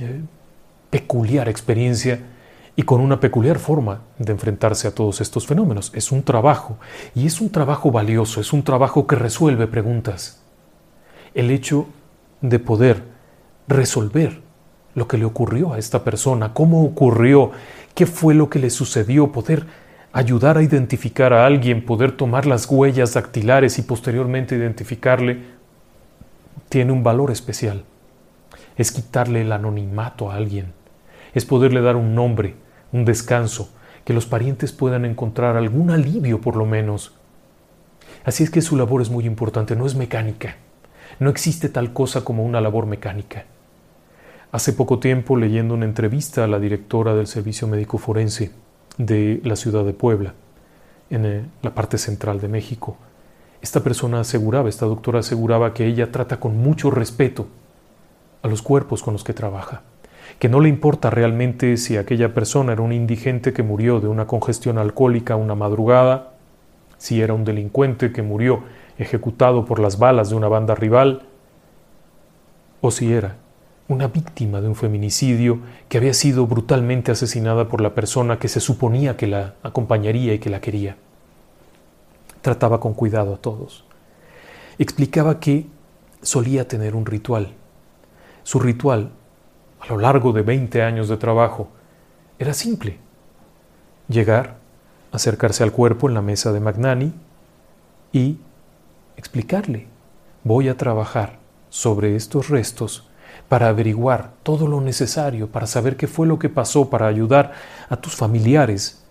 [0.00, 0.20] eh,
[0.90, 2.22] peculiar experiencia
[2.74, 5.92] y con una peculiar forma de enfrentarse a todos estos fenómenos.
[5.94, 6.78] Es un trabajo
[7.14, 10.42] y es un trabajo valioso, es un trabajo que resuelve preguntas.
[11.34, 11.86] El hecho
[12.40, 13.04] de poder
[13.68, 14.43] resolver
[14.94, 17.50] lo que le ocurrió a esta persona, cómo ocurrió,
[17.94, 19.66] qué fue lo que le sucedió, poder
[20.12, 25.42] ayudar a identificar a alguien, poder tomar las huellas dactilares y posteriormente identificarle,
[26.68, 27.84] tiene un valor especial.
[28.76, 30.72] Es quitarle el anonimato a alguien,
[31.34, 32.54] es poderle dar un nombre,
[32.92, 33.70] un descanso,
[34.04, 37.12] que los parientes puedan encontrar algún alivio por lo menos.
[38.24, 40.56] Así es que su labor es muy importante, no es mecánica.
[41.18, 43.44] No existe tal cosa como una labor mecánica.
[44.54, 48.52] Hace poco tiempo, leyendo una entrevista a la directora del Servicio Médico Forense
[48.98, 50.34] de la ciudad de Puebla,
[51.10, 52.96] en eh, la parte central de México,
[53.62, 57.48] esta persona aseguraba, esta doctora aseguraba que ella trata con mucho respeto
[58.42, 59.82] a los cuerpos con los que trabaja,
[60.38, 64.28] que no le importa realmente si aquella persona era un indigente que murió de una
[64.28, 66.34] congestión alcohólica una madrugada,
[66.96, 68.62] si era un delincuente que murió
[68.98, 71.22] ejecutado por las balas de una banda rival,
[72.80, 73.38] o si era
[73.88, 78.60] una víctima de un feminicidio que había sido brutalmente asesinada por la persona que se
[78.60, 80.96] suponía que la acompañaría y que la quería.
[82.40, 83.84] Trataba con cuidado a todos.
[84.78, 85.66] Explicaba que
[86.22, 87.52] solía tener un ritual.
[88.42, 89.10] Su ritual,
[89.80, 91.68] a lo largo de 20 años de trabajo,
[92.38, 92.98] era simple.
[94.08, 94.56] Llegar,
[95.12, 97.12] acercarse al cuerpo en la mesa de Magnani
[98.12, 98.38] y
[99.16, 99.86] explicarle,
[100.42, 103.08] voy a trabajar sobre estos restos
[103.54, 107.52] para averiguar todo lo necesario, para saber qué fue lo que pasó, para ayudar
[107.88, 109.04] a tus familiares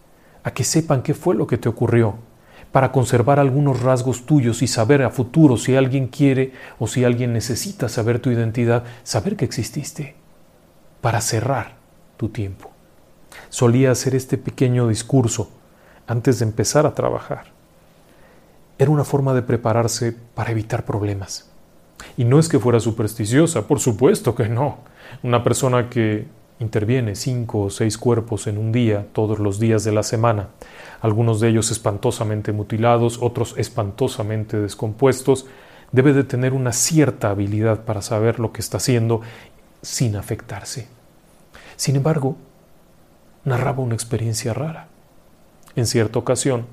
[0.43, 2.15] a que sepan qué fue lo que te ocurrió,
[2.73, 7.31] para conservar algunos rasgos tuyos y saber a futuro si alguien quiere o si alguien
[7.31, 10.17] necesita saber tu identidad, saber que exististe,
[10.99, 11.75] para cerrar
[12.17, 12.69] tu tiempo.
[13.47, 15.51] Solía hacer este pequeño discurso
[16.05, 17.45] antes de empezar a trabajar.
[18.77, 21.52] Era una forma de prepararse para evitar problemas
[22.17, 24.77] Y no es que fuera supersticiosa, por supuesto que no.
[25.23, 26.27] Una persona que
[26.59, 30.49] interviene cinco o seis cuerpos en un día, todos los días de la semana,
[31.01, 35.45] algunos de ellos espantosamente mutilados, otros espantosamente descompuestos,
[35.91, 39.21] debe de tener una cierta habilidad para saber lo que está haciendo
[39.81, 40.87] sin afectarse.
[41.75, 42.37] Sin embargo,
[43.45, 44.87] narraba una experiencia rara.
[45.75, 46.65] En cierta ocasión,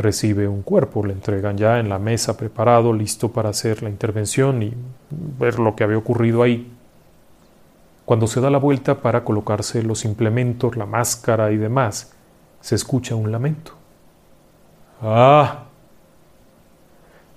[0.00, 4.62] recibe un cuerpo, le entregan ya en la mesa preparado, listo para hacer la intervención
[4.62, 4.74] y
[5.10, 6.72] ver lo que había ocurrido ahí.
[8.04, 12.12] Cuando se da la vuelta para colocarse los implementos, la máscara y demás,
[12.60, 13.72] se escucha un lamento.
[15.02, 15.64] ¡Ah!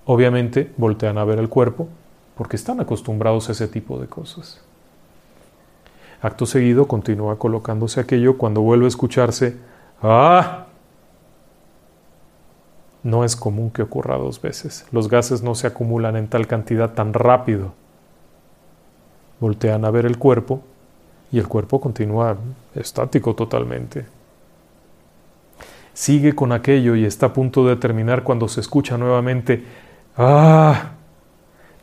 [0.06, 1.88] Obviamente voltean a ver el cuerpo
[2.36, 4.62] porque están acostumbrados a ese tipo de cosas.
[6.22, 9.58] Acto seguido continúa colocándose aquello cuando vuelve a escucharse
[10.02, 10.63] ¡Ah!
[13.04, 14.86] No es común que ocurra dos veces.
[14.92, 17.74] Los gases no se acumulan en tal cantidad tan rápido.
[19.40, 20.62] Voltean a ver el cuerpo
[21.32, 22.38] y el cuerpo continúa
[22.76, 24.06] estático totalmente.
[25.94, 29.64] Sigue con aquello y está a punto de terminar cuando se escucha nuevamente
[30.18, 30.92] ¡Ah!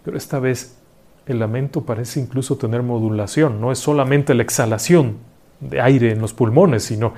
[0.04, 0.78] Pero esta vez
[1.26, 3.60] el lamento parece incluso tener modulación.
[3.60, 5.18] No es solamente la exhalación
[5.60, 7.12] de aire en los pulmones, sino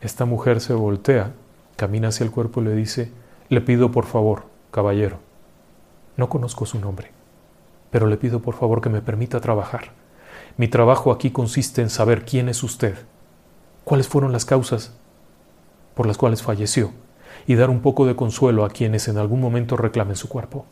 [0.00, 1.32] esta mujer se voltea
[1.76, 3.12] camina hacia el cuerpo y le dice,
[3.48, 5.18] le pido por favor, caballero,
[6.16, 7.10] no conozco su nombre,
[7.90, 9.92] pero le pido por favor que me permita trabajar.
[10.56, 12.96] Mi trabajo aquí consiste en saber quién es usted,
[13.84, 14.94] cuáles fueron las causas
[15.94, 16.92] por las cuales falleció
[17.46, 20.66] y dar un poco de consuelo a quienes en algún momento reclamen su cuerpo.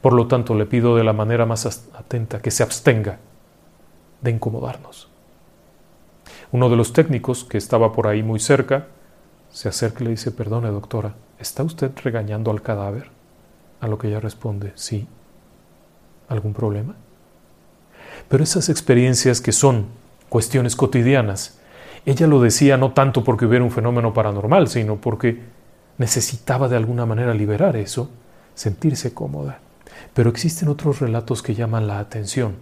[0.00, 3.18] Por lo tanto, le pido de la manera más atenta que se abstenga
[4.20, 5.08] de incomodarnos.
[6.52, 8.88] Uno de los técnicos que estaba por ahí muy cerca
[9.56, 13.08] se acerca y le dice, perdone doctora, ¿está usted regañando al cadáver?
[13.80, 15.08] A lo que ella responde, sí.
[16.28, 16.94] ¿Algún problema?
[18.28, 19.86] Pero esas experiencias que son
[20.28, 21.58] cuestiones cotidianas,
[22.04, 25.40] ella lo decía no tanto porque hubiera un fenómeno paranormal, sino porque
[25.96, 28.10] necesitaba de alguna manera liberar eso,
[28.54, 29.60] sentirse cómoda.
[30.12, 32.56] Pero existen otros relatos que llaman la atención,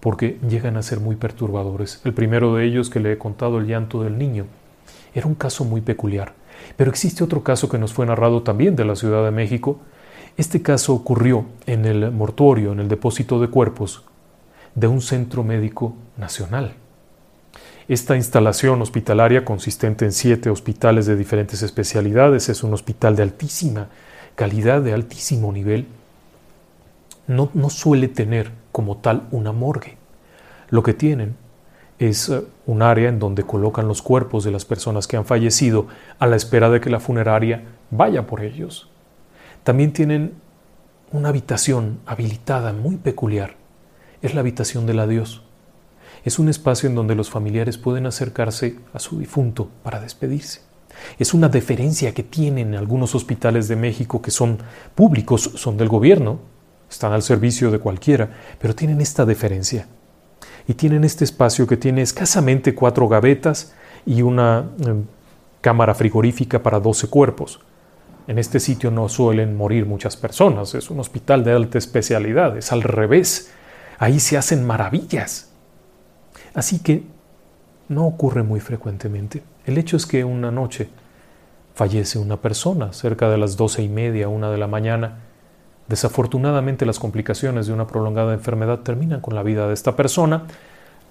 [0.00, 2.00] porque llegan a ser muy perturbadores.
[2.06, 4.46] El primero de ellos que le he contado, el llanto del niño,
[5.14, 6.34] era un caso muy peculiar.
[6.76, 9.78] Pero existe otro caso que nos fue narrado también de la Ciudad de México.
[10.36, 14.04] Este caso ocurrió en el mortuorio, en el depósito de cuerpos
[14.74, 16.74] de un centro médico nacional.
[17.86, 23.88] Esta instalación hospitalaria, consistente en siete hospitales de diferentes especialidades, es un hospital de altísima
[24.34, 25.86] calidad, de altísimo nivel,
[27.26, 29.96] no, no suele tener como tal una morgue.
[30.70, 31.36] Lo que tienen
[32.08, 35.86] es eh, un área en donde colocan los cuerpos de las personas que han fallecido
[36.18, 38.90] a la espera de que la funeraria vaya por ellos.
[39.62, 40.34] También tienen
[41.12, 43.56] una habitación habilitada muy peculiar.
[44.22, 45.42] Es la habitación del adiós.
[46.24, 50.60] Es un espacio en donde los familiares pueden acercarse a su difunto para despedirse.
[51.18, 54.58] Es una deferencia que tienen algunos hospitales de México que son
[54.94, 56.38] públicos, son del gobierno,
[56.88, 59.86] están al servicio de cualquiera, pero tienen esta deferencia
[60.66, 63.74] y tienen este espacio que tiene escasamente cuatro gavetas
[64.06, 65.04] y una em,
[65.60, 67.60] cámara frigorífica para 12 cuerpos.
[68.26, 72.72] En este sitio no suelen morir muchas personas, es un hospital de alta especialidad, es
[72.72, 73.50] al revés,
[73.98, 75.50] ahí se hacen maravillas.
[76.54, 77.02] Así que
[77.88, 79.42] no ocurre muy frecuentemente.
[79.66, 80.88] El hecho es que una noche
[81.74, 85.18] fallece una persona cerca de las doce y media, una de la mañana,
[85.88, 90.44] Desafortunadamente las complicaciones de una prolongada enfermedad terminan con la vida de esta persona.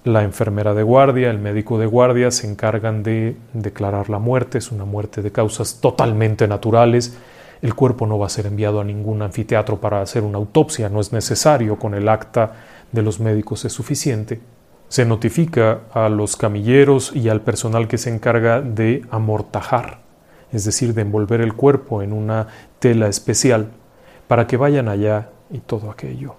[0.02, 4.72] La enfermera de guardia, el médico de guardia se encargan de declarar la muerte, es
[4.72, 7.16] una muerte de causas totalmente naturales.
[7.62, 11.00] El cuerpo no va a ser enviado a ningún anfiteatro para hacer una autopsia, no
[11.00, 12.52] es necesario, con el acta
[12.92, 14.40] de los médicos es suficiente.
[14.88, 20.00] Se notifica a los camilleros y al personal que se encarga de amortajar,
[20.52, 22.48] es decir, de envolver el cuerpo en una
[22.80, 23.68] tela especial
[24.28, 26.36] para que vayan allá y todo aquello.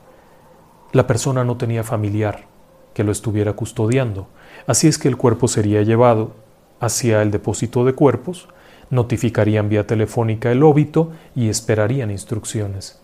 [0.91, 2.45] La persona no tenía familiar
[2.93, 4.27] que lo estuviera custodiando,
[4.67, 6.31] así es que el cuerpo sería llevado
[6.79, 8.47] hacia el depósito de cuerpos,
[8.89, 13.01] notificarían vía telefónica el óbito y esperarían instrucciones.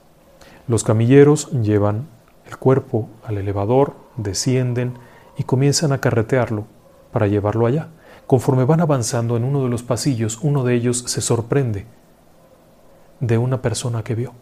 [0.67, 2.07] Los camilleros llevan
[2.47, 4.93] el cuerpo al elevador, descienden
[5.37, 6.65] y comienzan a carretearlo
[7.11, 7.89] para llevarlo allá.
[8.27, 11.85] Conforme van avanzando en uno de los pasillos, uno de ellos se sorprende
[13.19, 14.33] de una persona que vio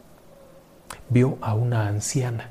[1.10, 2.50] vio a una anciana.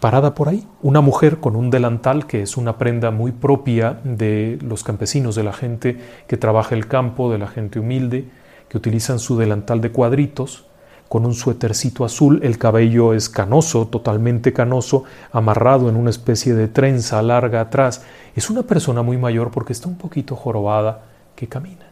[0.00, 4.58] Parada por ahí, una mujer con un delantal que es una prenda muy propia de
[4.62, 8.26] los campesinos, de la gente que trabaja el campo, de la gente humilde,
[8.70, 10.64] que utilizan su delantal de cuadritos,
[11.10, 16.68] con un suétercito azul, el cabello es canoso, totalmente canoso, amarrado en una especie de
[16.68, 18.04] trenza larga atrás.
[18.36, 21.02] Es una persona muy mayor porque está un poquito jorobada
[21.34, 21.89] que camina.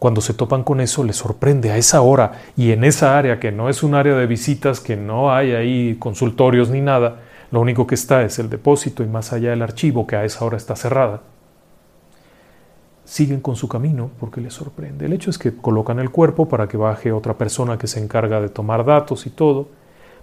[0.00, 3.52] Cuando se topan con eso, les sorprende a esa hora y en esa área que
[3.52, 7.18] no es un área de visitas, que no hay ahí consultorios ni nada,
[7.50, 10.42] lo único que está es el depósito y más allá el archivo que a esa
[10.42, 11.20] hora está cerrada.
[13.04, 15.04] Siguen con su camino porque les sorprende.
[15.04, 18.40] El hecho es que colocan el cuerpo para que baje otra persona que se encarga
[18.40, 19.68] de tomar datos y todo.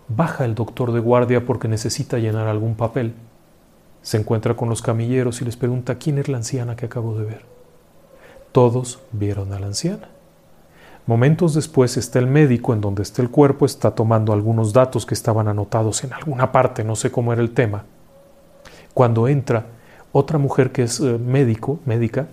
[0.08, 3.14] Baja el doctor de guardia porque necesita llenar algún papel.
[4.02, 7.26] Se encuentra con los camilleros y les pregunta quién es la anciana que acabo de
[7.26, 7.57] ver.
[8.58, 10.10] Todos vieron a la anciana.
[11.06, 15.14] Momentos después está el médico en donde está el cuerpo, está tomando algunos datos que
[15.14, 17.84] estaban anotados en alguna parte, no sé cómo era el tema.
[18.96, 19.68] Cuando entra
[20.12, 22.30] otra mujer que es eh, médico, médica,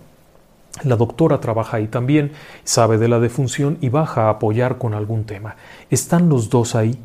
[0.83, 2.31] la doctora trabaja ahí también,
[2.63, 5.57] sabe de la defunción y baja a apoyar con algún tema.
[5.91, 6.97] Están los dos ahí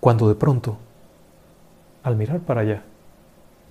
[0.00, 0.78] cuando de pronto,
[2.02, 2.84] al mirar para allá,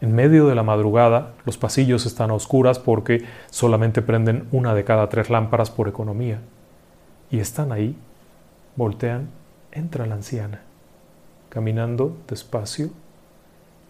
[0.04, 4.84] en medio de la madrugada, los pasillos están a oscuras porque solamente prenden una de
[4.84, 6.42] cada tres lámparas por economía.
[7.32, 7.96] Y están ahí,
[8.76, 9.30] voltean,
[9.72, 10.60] entra la anciana,
[11.48, 12.90] caminando despacio,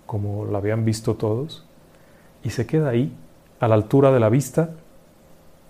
[0.05, 1.65] como la habían visto todos,
[2.43, 3.11] y se queda ahí,
[3.59, 4.69] a la altura de la vista,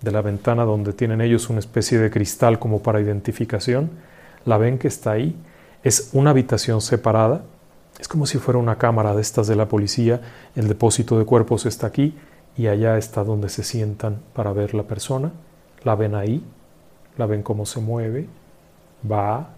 [0.02, 3.92] de la ventana donde tienen ellos una especie de cristal como para identificación,
[4.44, 5.34] la ven que está ahí,
[5.82, 7.44] es una habitación separada,
[8.04, 10.20] es como si fuera una cámara de estas de la policía,
[10.56, 12.14] el depósito de cuerpos está aquí
[12.54, 15.32] y allá está donde se sientan para ver la persona,
[15.84, 16.44] la ven ahí,
[17.16, 18.26] la ven cómo se mueve,
[19.10, 19.54] va,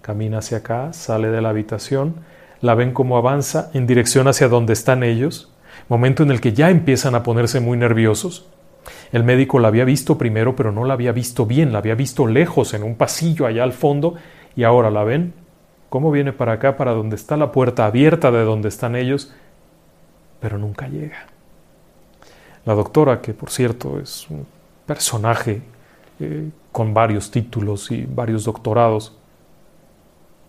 [0.00, 2.14] camina hacia acá, sale de la habitación,
[2.60, 5.52] la ven cómo avanza en dirección hacia donde están ellos,
[5.88, 8.46] momento en el que ya empiezan a ponerse muy nerviosos.
[9.10, 12.28] El médico la había visto primero, pero no la había visto bien, la había visto
[12.28, 14.14] lejos, en un pasillo allá al fondo,
[14.54, 15.34] y ahora la ven
[15.88, 19.32] cómo viene para acá, para donde está la puerta abierta de donde están ellos,
[20.40, 21.26] pero nunca llega.
[22.64, 24.46] La doctora, que por cierto es un
[24.86, 25.62] personaje
[26.20, 29.16] eh, con varios títulos y varios doctorados,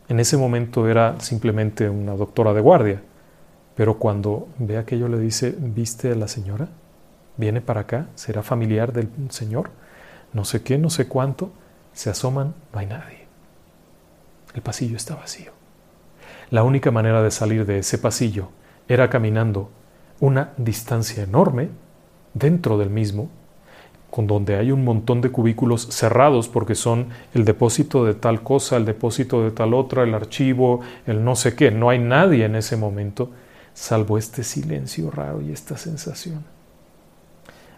[0.09, 3.01] en ese momento era simplemente una doctora de guardia,
[3.75, 6.67] pero cuando ve aquello le dice, ¿viste a la señora?
[7.37, 8.07] ¿Viene para acá?
[8.15, 9.69] ¿Será familiar del señor?
[10.33, 11.51] No sé qué, no sé cuánto.
[11.93, 13.18] Se asoman, no hay nadie.
[14.53, 15.51] El pasillo está vacío.
[16.49, 18.49] La única manera de salir de ese pasillo
[18.87, 19.69] era caminando
[20.19, 21.69] una distancia enorme
[22.33, 23.29] dentro del mismo,
[24.09, 28.77] con donde hay un montón de cubículos cerrados porque son el depósito de tal cosa,
[28.77, 31.69] el depósito de tal otra, el archivo, el no sé qué.
[31.69, 33.29] No hay nadie en ese momento,
[33.75, 36.43] salvo este silencio raro y esta sensación.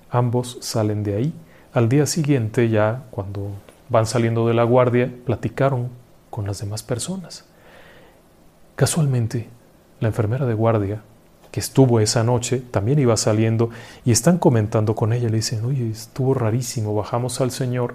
[0.09, 1.34] Ambos salen de ahí.
[1.74, 3.51] Al día siguiente, ya cuando
[3.89, 5.89] van saliendo de la guardia, platicaron
[6.32, 7.45] con las demás personas.
[8.75, 9.47] Casualmente,
[9.99, 11.03] la enfermera de guardia
[11.51, 13.69] que estuvo esa noche también iba saliendo
[14.05, 17.93] y están comentando con ella, le dicen, oye, estuvo rarísimo, bajamos al Señor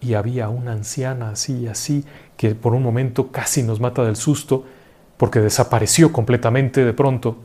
[0.00, 2.04] y había una anciana así y así
[2.36, 4.64] que por un momento casi nos mata del susto
[5.18, 7.36] porque desapareció completamente de pronto.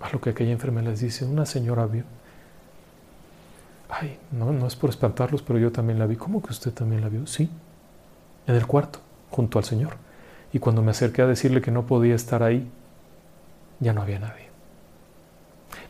[0.00, 2.04] A lo que aquella enfermera les dice, una señora vio.
[3.88, 6.16] Ay, no, no es por espantarlos, pero yo también la vi.
[6.16, 7.26] ¿Cómo que usted también la vio?
[7.26, 7.48] Sí,
[8.46, 9.96] en el cuarto, junto al Señor.
[10.52, 12.68] Y cuando me acerqué a decirle que no podía estar ahí,
[13.80, 14.48] ya no había nadie.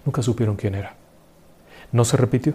[0.05, 0.95] Nunca supieron quién era.
[1.91, 2.55] No se repitió.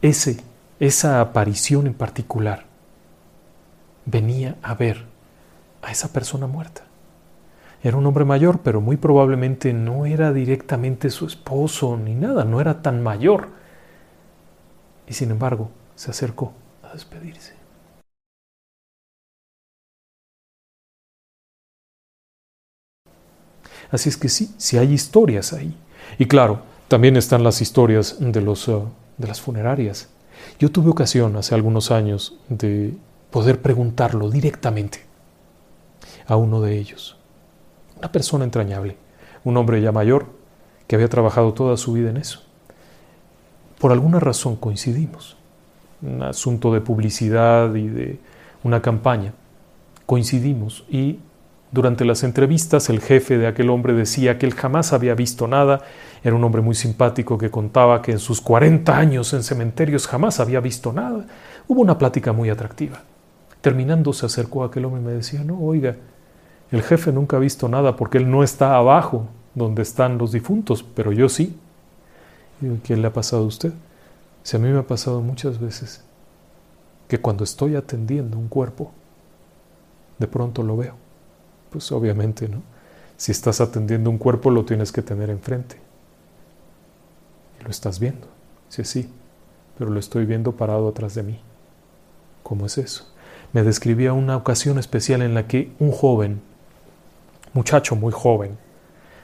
[0.00, 0.42] Ese,
[0.80, 2.64] esa aparición en particular
[4.04, 5.04] venía a ver
[5.82, 6.82] a esa persona muerta.
[7.82, 12.60] Era un hombre mayor, pero muy probablemente no era directamente su esposo ni nada, no
[12.60, 13.48] era tan mayor.
[15.08, 16.52] Y sin embargo, se acercó
[16.82, 17.61] a despedirse.
[23.92, 25.76] Así es que sí, sí hay historias ahí.
[26.18, 28.88] Y claro, también están las historias de, los, uh,
[29.18, 30.08] de las funerarias.
[30.58, 32.94] Yo tuve ocasión hace algunos años de
[33.30, 35.00] poder preguntarlo directamente
[36.26, 37.16] a uno de ellos.
[37.98, 38.96] Una persona entrañable,
[39.44, 40.26] un hombre ya mayor
[40.86, 42.42] que había trabajado toda su vida en eso.
[43.78, 45.36] Por alguna razón coincidimos.
[46.00, 48.18] Un asunto de publicidad y de
[48.64, 49.34] una campaña.
[50.06, 51.18] Coincidimos y
[51.72, 55.80] durante las entrevistas, el jefe de aquel hombre decía que él jamás había visto nada.
[56.22, 60.38] Era un hombre muy simpático que contaba que en sus 40 años en cementerios jamás
[60.38, 61.24] había visto nada.
[61.66, 63.02] Hubo una plática muy atractiva.
[63.62, 65.96] Terminando, se acercó a aquel hombre y me decía: No, oiga,
[66.70, 70.82] el jefe nunca ha visto nada porque él no está abajo donde están los difuntos,
[70.82, 71.56] pero yo sí.
[72.84, 73.72] ¿Qué le ha pasado a usted?
[74.42, 76.04] Si a mí me ha pasado muchas veces
[77.08, 78.92] que cuando estoy atendiendo un cuerpo,
[80.18, 81.01] De pronto lo veo.
[81.72, 82.62] Pues obviamente, ¿no?
[83.16, 85.76] Si estás atendiendo un cuerpo lo tienes que tener enfrente.
[87.58, 88.26] Y lo estás viendo.
[88.68, 89.08] Sí, sí.
[89.78, 91.40] Pero lo estoy viendo parado atrás de mí.
[92.42, 93.10] ¿Cómo es eso?
[93.52, 96.42] Me describía una ocasión especial en la que un joven,
[97.54, 98.58] muchacho muy joven,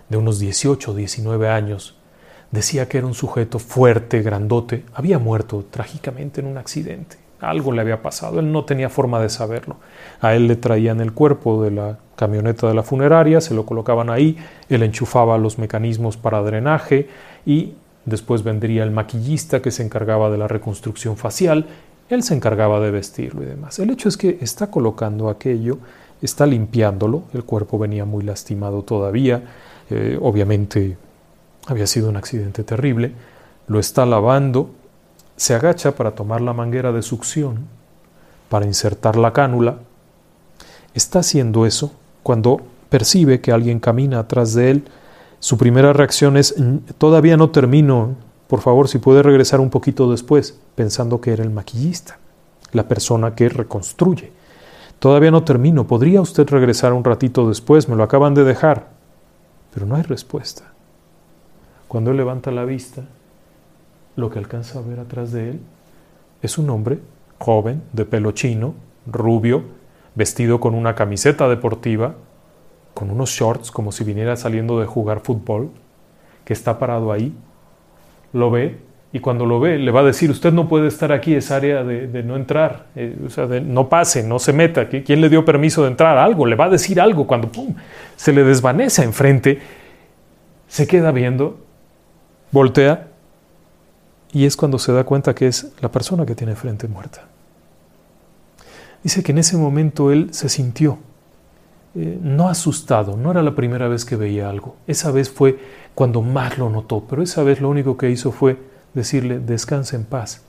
[0.08, 1.96] de unos 18 o 19 años,
[2.50, 7.16] decía que era un sujeto fuerte, grandote, había muerto trágicamente en un accidente.
[7.40, 9.76] Algo le había pasado, él no tenía forma de saberlo.
[10.20, 14.10] A él le traían el cuerpo de la camioneta de la funeraria, se lo colocaban
[14.10, 14.36] ahí,
[14.68, 17.08] él enchufaba los mecanismos para drenaje
[17.46, 21.66] y después vendría el maquillista que se encargaba de la reconstrucción facial,
[22.10, 23.78] él se encargaba de vestirlo y demás.
[23.78, 25.78] El hecho es que está colocando aquello,
[26.20, 29.42] está limpiándolo, el cuerpo venía muy lastimado todavía,
[29.88, 30.96] eh, obviamente
[31.68, 33.12] había sido un accidente terrible,
[33.68, 34.70] lo está lavando,
[35.36, 37.68] se agacha para tomar la manguera de succión,
[38.48, 39.76] para insertar la cánula,
[40.94, 41.92] está haciendo eso
[42.22, 44.84] cuando percibe que alguien camina atrás de él,
[45.40, 46.54] su primera reacción es,
[46.98, 48.16] todavía no termino,
[48.48, 52.18] por favor, si puede regresar un poquito después, pensando que era el maquillista,
[52.72, 54.32] la persona que reconstruye.
[54.98, 57.88] Todavía no termino, ¿podría usted regresar un ratito después?
[57.88, 58.88] Me lo acaban de dejar.
[59.72, 60.64] Pero no hay respuesta.
[61.86, 63.02] Cuando él levanta la vista,
[64.16, 65.60] lo que alcanza a ver atrás de él
[66.42, 66.98] es un hombre
[67.38, 68.74] joven, de pelo chino,
[69.06, 69.62] rubio,
[70.18, 72.16] vestido con una camiseta deportiva,
[72.92, 75.70] con unos shorts como si viniera saliendo de jugar fútbol,
[76.44, 77.32] que está parado ahí,
[78.32, 78.78] lo ve
[79.12, 81.84] y cuando lo ve le va a decir, usted no puede estar aquí, es área
[81.84, 85.82] de, no entrar, eh, o sea, no pase, no se meta, ¿quién le dio permiso
[85.82, 86.18] de entrar?
[86.18, 87.74] Algo, le va a decir algo cuando ¡pum!
[88.16, 89.60] se le desvanece enfrente,
[90.66, 91.58] se queda viendo,
[92.50, 93.06] voltea
[94.32, 97.22] y es cuando se da cuenta que es la persona que tiene frente muerta.
[99.02, 100.98] Dice que en ese momento él se sintió
[101.94, 105.58] eh, no asustado, no era la primera vez que veía algo, esa vez fue
[105.94, 108.58] cuando más lo notó, pero esa vez lo único que hizo fue
[108.94, 110.42] decirle, descansa en paz,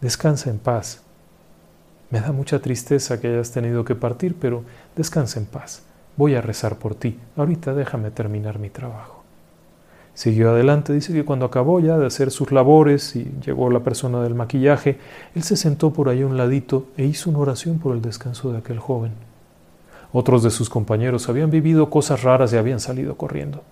[0.00, 1.02] descansa en paz.
[2.10, 4.64] Me da mucha tristeza que hayas tenido que partir, pero
[4.96, 5.82] descansa en paz.
[6.16, 7.18] Voy a rezar por ti.
[7.36, 9.19] Ahorita déjame terminar mi trabajo.
[10.20, 14.20] Siguió adelante, dice que cuando acabó ya de hacer sus labores y llegó la persona
[14.22, 14.98] del maquillaje,
[15.34, 18.52] él se sentó por ahí a un ladito e hizo una oración por el descanso
[18.52, 19.12] de aquel joven.
[20.12, 23.62] Otros de sus compañeros habían vivido cosas raras y habían salido corriendo.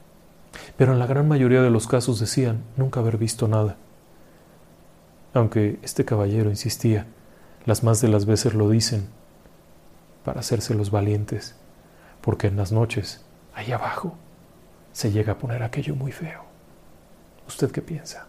[0.78, 3.76] Pero en la gran mayoría de los casos decían nunca haber visto nada
[5.34, 7.07] aunque este caballero insistía,
[7.64, 9.09] las más de las veces lo dicen
[10.24, 11.55] para hacerse los valientes,
[12.20, 13.24] porque en las noches,
[13.55, 14.14] ahí abajo,
[14.99, 16.42] se llega a poner aquello muy feo.
[17.46, 18.26] ¿Usted qué piensa?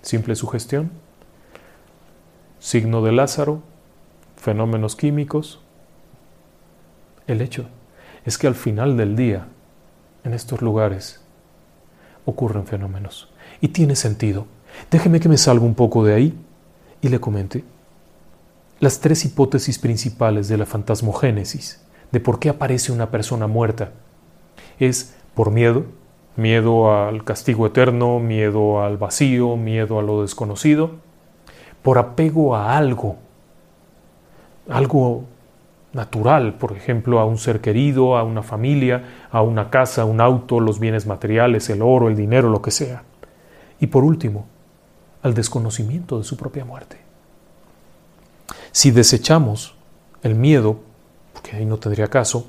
[0.00, 0.90] ¿Simple sugestión?
[2.58, 3.60] ¿Signo de Lázaro?
[4.36, 5.60] ¿Fenómenos químicos?
[7.26, 7.68] El hecho
[8.24, 9.46] es que al final del día,
[10.24, 11.20] en estos lugares,
[12.24, 13.28] ocurren fenómenos.
[13.60, 14.46] Y tiene sentido
[14.90, 16.34] Déjeme que me salga un poco de ahí
[17.02, 17.62] y le comente
[18.80, 23.92] las tres hipótesis principales de la fantasmogénesis, de por qué aparece una persona muerta.
[24.78, 25.84] Es por miedo,
[26.34, 30.96] miedo al castigo eterno, miedo al vacío, miedo a lo desconocido,
[31.80, 33.18] por apego a algo,
[34.68, 35.26] algo
[35.92, 40.58] natural, por ejemplo, a un ser querido, a una familia, a una casa, un auto,
[40.58, 43.04] los bienes materiales, el oro, el dinero, lo que sea.
[43.78, 44.46] Y por último,
[45.22, 46.96] al desconocimiento de su propia muerte.
[48.72, 49.76] Si desechamos
[50.24, 50.80] el miedo,
[51.32, 52.48] porque ahí no tendría caso,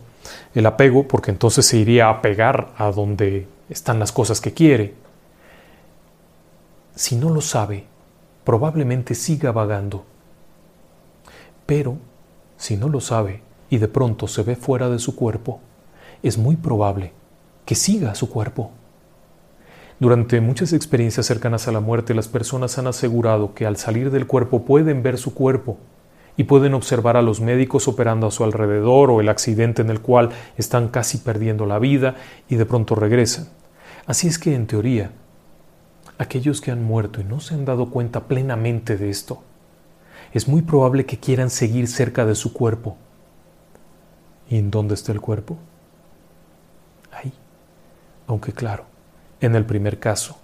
[0.54, 4.96] el apego, porque entonces se iría a pegar a donde están las cosas que quiere,
[6.96, 7.86] si no lo sabe,
[8.44, 10.04] probablemente siga vagando.
[11.66, 11.98] Pero,
[12.58, 15.62] si no lo sabe y de pronto se ve fuera de su cuerpo,
[16.24, 17.14] es muy probable
[17.64, 18.72] que siga su cuerpo.
[20.00, 24.28] Durante muchas experiencias cercanas a la muerte, las personas han asegurado que al salir del
[24.28, 25.78] cuerpo pueden ver su cuerpo
[26.40, 30.00] y pueden observar a los médicos operando a su alrededor o el accidente en el
[30.00, 32.16] cual están casi perdiendo la vida
[32.48, 33.50] y de pronto regresan.
[34.06, 35.12] Así es que, en teoría,
[36.18, 39.44] aquellos que han muerto y no se han dado cuenta plenamente de esto,
[40.32, 42.96] es muy probable que quieran seguir cerca de su cuerpo.
[44.50, 45.58] ¿Y en dónde está el cuerpo?
[47.12, 47.34] Ahí.
[48.28, 48.86] Aunque claro,
[49.42, 50.40] en el primer caso,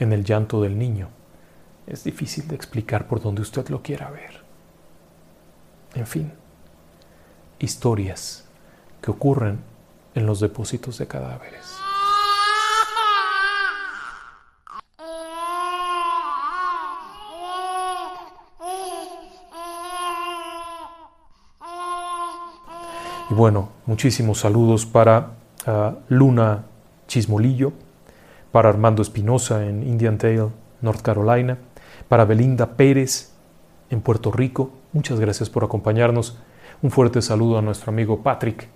[0.00, 1.08] en el llanto del niño,
[1.86, 4.39] es difícil de explicar por donde usted lo quiera ver.
[5.94, 6.32] En fin,
[7.58, 8.44] historias
[9.02, 9.60] que ocurren
[10.14, 11.64] en los depósitos de cadáveres.
[23.30, 25.30] Y bueno, muchísimos saludos para
[25.66, 26.64] uh, Luna
[27.06, 27.72] Chismolillo,
[28.50, 30.48] para Armando Espinosa en Indian Tail,
[30.80, 31.58] North Carolina,
[32.08, 33.30] para Belinda Pérez
[33.88, 34.79] en Puerto Rico.
[34.92, 36.38] Muchas gracias por acompañarnos.
[36.82, 38.68] Un fuerte saludo a nuestro amigo Patrick,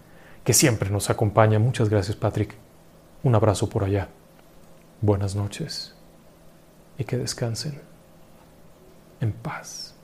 [0.44, 1.58] que siempre nos acompaña.
[1.58, 2.54] Muchas gracias, Patrick.
[3.22, 4.08] Un abrazo por allá.
[5.00, 5.94] Buenas noches
[6.98, 7.80] y que descansen
[9.20, 9.94] en paz.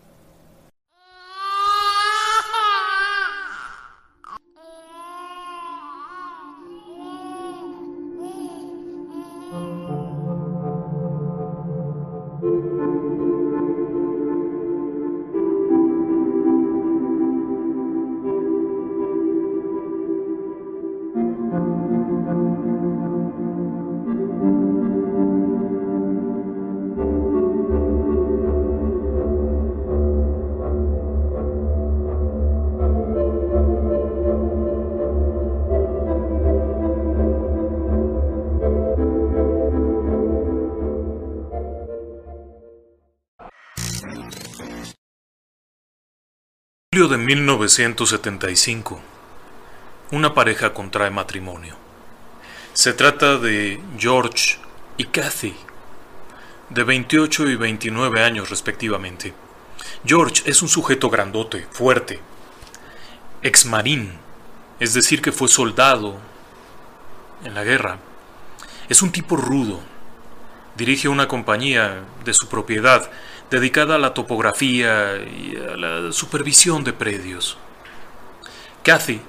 [47.11, 49.01] De 1975,
[50.13, 51.75] una pareja contrae matrimonio.
[52.73, 54.59] Se trata de George
[54.97, 55.57] y Kathy,
[56.69, 59.35] de 28 y 29 años respectivamente.
[60.05, 62.21] George es un sujeto grandote, fuerte,
[63.43, 64.13] ex marín,
[64.79, 66.17] es decir, que fue soldado
[67.45, 67.99] en la guerra.
[68.89, 69.81] Es un tipo rudo.
[70.77, 73.11] Dirige una compañía de su propiedad
[73.51, 77.59] dedicada a la topografía y a la supervisión de predios.
[78.83, 79.21] Kathy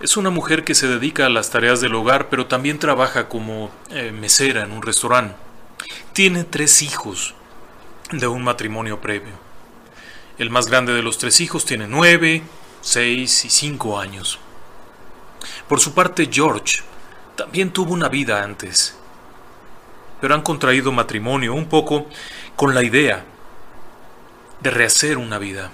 [0.00, 3.70] es una mujer que se dedica a las tareas del hogar, pero también trabaja como
[3.90, 5.34] eh, mesera en un restaurante.
[6.12, 7.34] Tiene tres hijos
[8.10, 9.34] de un matrimonio previo.
[10.38, 12.42] El más grande de los tres hijos tiene nueve,
[12.80, 14.38] seis y cinco años.
[15.68, 16.80] Por su parte, George
[17.36, 18.96] también tuvo una vida antes,
[20.20, 22.06] pero han contraído matrimonio un poco
[22.60, 23.24] con la idea
[24.60, 25.70] de rehacer una vida.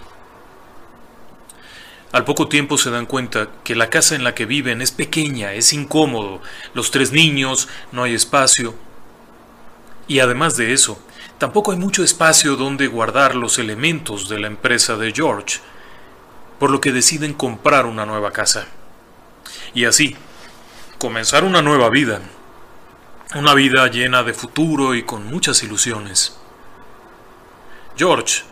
[2.13, 5.53] Al poco tiempo se dan cuenta que la casa en la que viven es pequeña,
[5.55, 6.41] es incómodo,
[6.75, 8.77] los tres niños, no hay espacio.
[10.07, 10.97] Y además de eso,
[11.39, 15.59] tampoco hay mucho espacio donde guardar los elementos de la empresa de George,
[16.61, 18.69] por lo que deciden comprar una nueva casa.
[19.75, 20.15] Y así,
[20.99, 22.21] comenzar una nueva vida,
[23.35, 26.39] una vida llena de futuro y con muchas ilusiones.
[27.97, 28.43] George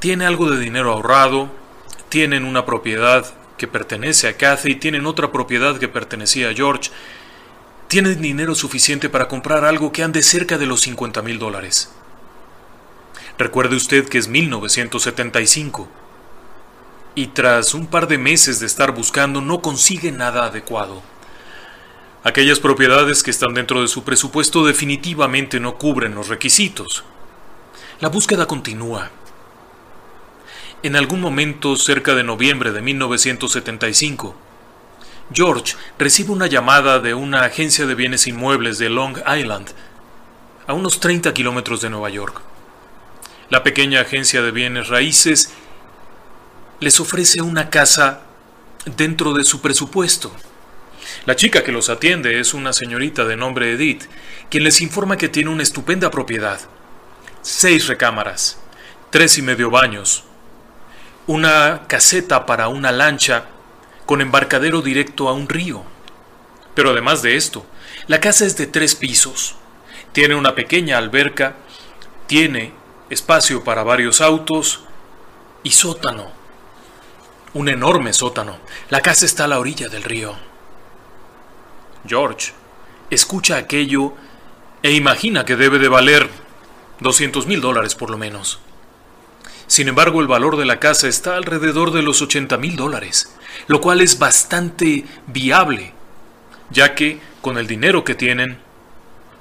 [0.00, 1.50] tiene algo de dinero ahorrado,
[2.08, 3.24] tienen una propiedad
[3.56, 6.90] que pertenece a Kathy, tienen otra propiedad que pertenecía a George,
[7.86, 11.92] tienen dinero suficiente para comprar algo que ande cerca de los 50 mil dólares.
[13.38, 15.88] Recuerde usted que es 1975
[17.14, 21.02] y tras un par de meses de estar buscando no consigue nada adecuado.
[22.24, 27.04] Aquellas propiedades que están dentro de su presupuesto definitivamente no cubren los requisitos.
[28.00, 29.10] La búsqueda continúa
[30.82, 34.34] en algún momento cerca de noviembre de 1975,
[35.32, 39.68] George recibe una llamada de una agencia de bienes inmuebles de Long Island,
[40.66, 42.40] a unos 30 kilómetros de Nueva York.
[43.50, 45.52] La pequeña agencia de bienes raíces
[46.80, 48.22] les ofrece una casa
[48.96, 50.34] dentro de su presupuesto.
[51.26, 54.04] La chica que los atiende es una señorita de nombre Edith,
[54.48, 56.58] quien les informa que tiene una estupenda propiedad.
[57.42, 58.58] Seis recámaras,
[59.08, 60.24] tres y medio baños,
[61.26, 63.46] una caseta para una lancha
[64.04, 65.82] con embarcadero directo a un río.
[66.74, 67.64] Pero además de esto,
[68.08, 69.56] la casa es de tres pisos.
[70.12, 71.54] Tiene una pequeña alberca,
[72.26, 72.74] tiene
[73.08, 74.80] espacio para varios autos
[75.62, 76.30] y sótano.
[77.54, 78.58] Un enorme sótano.
[78.90, 80.36] La casa está a la orilla del río.
[82.06, 82.52] George
[83.08, 84.12] escucha aquello
[84.82, 86.49] e imagina que debe de valer
[87.00, 88.60] 200 mil dólares por lo menos.
[89.66, 93.36] Sin embargo, el valor de la casa está alrededor de los 80 mil dólares,
[93.68, 95.92] lo cual es bastante viable,
[96.70, 98.58] ya que con el dinero que tienen,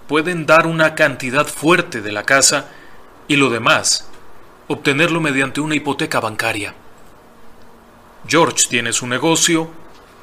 [0.07, 2.67] pueden dar una cantidad fuerte de la casa
[3.27, 4.09] y lo demás,
[4.67, 6.75] obtenerlo mediante una hipoteca bancaria.
[8.27, 9.71] George tiene su negocio,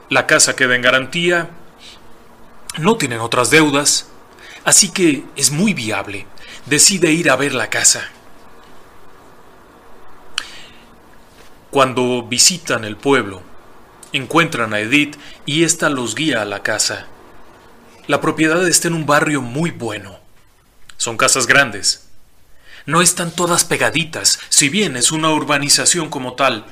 [0.08, 1.50] la casa queda en garantía,
[2.78, 4.08] no tienen otras deudas,
[4.64, 6.26] así que es muy viable.
[6.66, 8.08] Decide ir a ver la casa.
[11.70, 13.40] Cuando visitan el pueblo,
[14.12, 17.06] encuentran a Edith y ésta los guía a la casa.
[18.08, 20.18] La propiedad está en un barrio muy bueno.
[20.96, 22.08] Son casas grandes.
[22.84, 26.66] No están todas pegaditas, si bien es una urbanización como tal,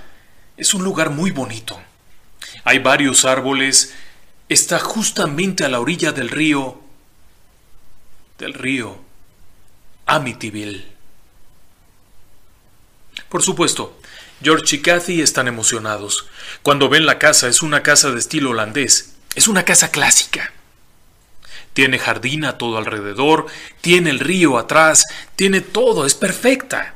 [0.57, 1.81] es un lugar muy bonito.
[2.65, 3.95] hay varios árboles,
[4.49, 6.81] está justamente a la orilla del río,
[8.39, 9.04] del río
[10.07, 10.85] Amityville.
[13.29, 13.99] Por supuesto,
[14.43, 16.27] George y Kathy están emocionados.
[16.63, 20.53] Cuando ven la casa, es una casa de estilo holandés, es una casa clásica.
[21.73, 23.47] Tiene jardín a todo alrededor,
[23.81, 26.95] tiene el río atrás, tiene todo, es perfecta.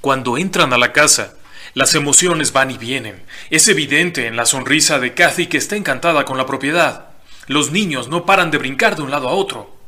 [0.00, 1.34] Cuando entran a la casa,
[1.74, 3.22] las emociones van y vienen.
[3.50, 7.10] Es evidente en la sonrisa de Kathy que está encantada con la propiedad.
[7.46, 9.79] Los niños no paran de brincar de un lado a otro.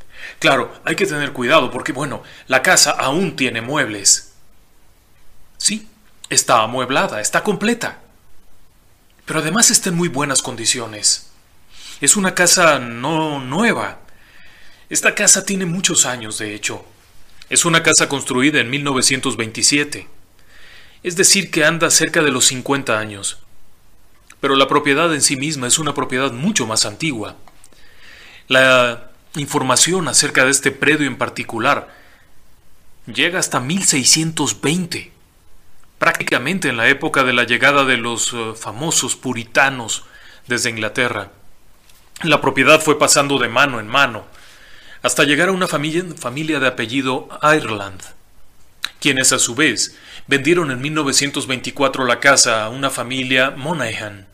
[0.42, 4.32] Claro, hay que tener cuidado porque, bueno, la casa aún tiene muebles.
[5.56, 5.88] Sí,
[6.30, 8.00] está amueblada, está completa.
[9.24, 11.30] Pero además está en muy buenas condiciones.
[12.00, 14.00] Es una casa no nueva.
[14.90, 16.84] Esta casa tiene muchos años, de hecho.
[17.48, 20.08] Es una casa construida en 1927.
[21.04, 23.38] Es decir, que anda cerca de los 50 años.
[24.40, 27.36] Pero la propiedad en sí misma es una propiedad mucho más antigua.
[28.48, 31.94] La información acerca de este predio en particular
[33.06, 35.10] llega hasta 1620,
[35.98, 40.04] prácticamente en la época de la llegada de los eh, famosos puritanos
[40.46, 41.30] desde Inglaterra.
[42.22, 44.24] La propiedad fue pasando de mano en mano,
[45.02, 48.00] hasta llegar a una familia, familia de apellido Ireland,
[49.00, 49.96] quienes a su vez
[50.28, 54.28] vendieron en 1924 la casa a una familia Monaghan,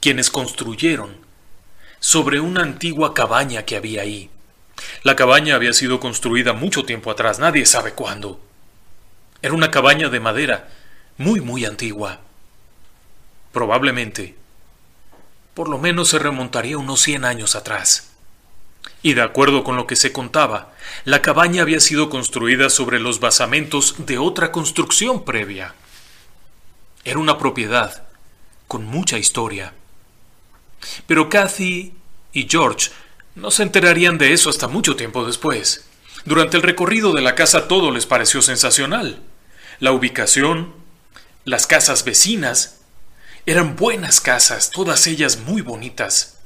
[0.00, 1.25] quienes construyeron
[2.00, 4.30] sobre una antigua cabaña que había ahí.
[5.02, 8.40] La cabaña había sido construida mucho tiempo atrás, nadie sabe cuándo.
[9.42, 10.68] Era una cabaña de madera,
[11.16, 12.20] muy, muy antigua.
[13.52, 14.36] Probablemente
[15.56, 18.10] por lo menos se remontaría unos cien años atrás.
[19.02, 20.74] Y de acuerdo con lo que se contaba,
[21.06, 25.74] la cabaña había sido construida sobre los basamentos de otra construcción previa.
[27.04, 28.06] Era una propiedad
[28.68, 29.72] con mucha historia.
[31.06, 31.94] Pero Kathy
[32.32, 32.90] y George
[33.34, 35.86] no se enterarían de eso hasta mucho tiempo después.
[36.24, 39.22] Durante el recorrido de la casa todo les pareció sensacional.
[39.78, 40.74] La ubicación,
[41.44, 42.80] las casas vecinas
[43.46, 46.38] eran buenas casas, todas ellas muy bonitas.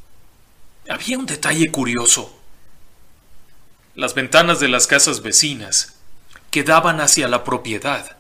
[0.89, 2.37] Había un detalle curioso.
[3.95, 5.95] Las ventanas de las casas vecinas,
[6.51, 8.19] que daban hacia la propiedad,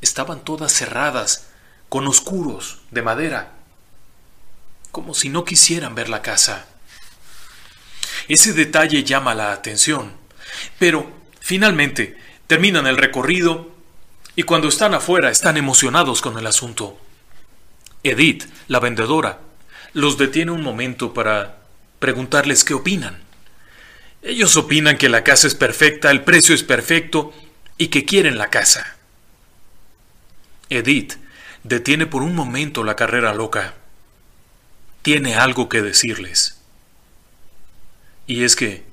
[0.00, 1.48] estaban todas cerradas,
[1.88, 3.52] con oscuros, de madera,
[4.92, 6.66] como si no quisieran ver la casa.
[8.28, 10.12] Ese detalle llama la atención,
[10.78, 13.72] pero finalmente terminan el recorrido
[14.36, 16.98] y cuando están afuera están emocionados con el asunto.
[18.04, 19.40] Edith, la vendedora,
[19.92, 21.58] los detiene un momento para
[21.98, 23.22] preguntarles qué opinan.
[24.22, 27.32] Ellos opinan que la casa es perfecta, el precio es perfecto
[27.78, 28.96] y que quieren la casa.
[30.68, 31.14] Edith
[31.64, 33.74] detiene por un momento la carrera loca.
[35.02, 36.60] Tiene algo que decirles.
[38.26, 38.84] Y es que,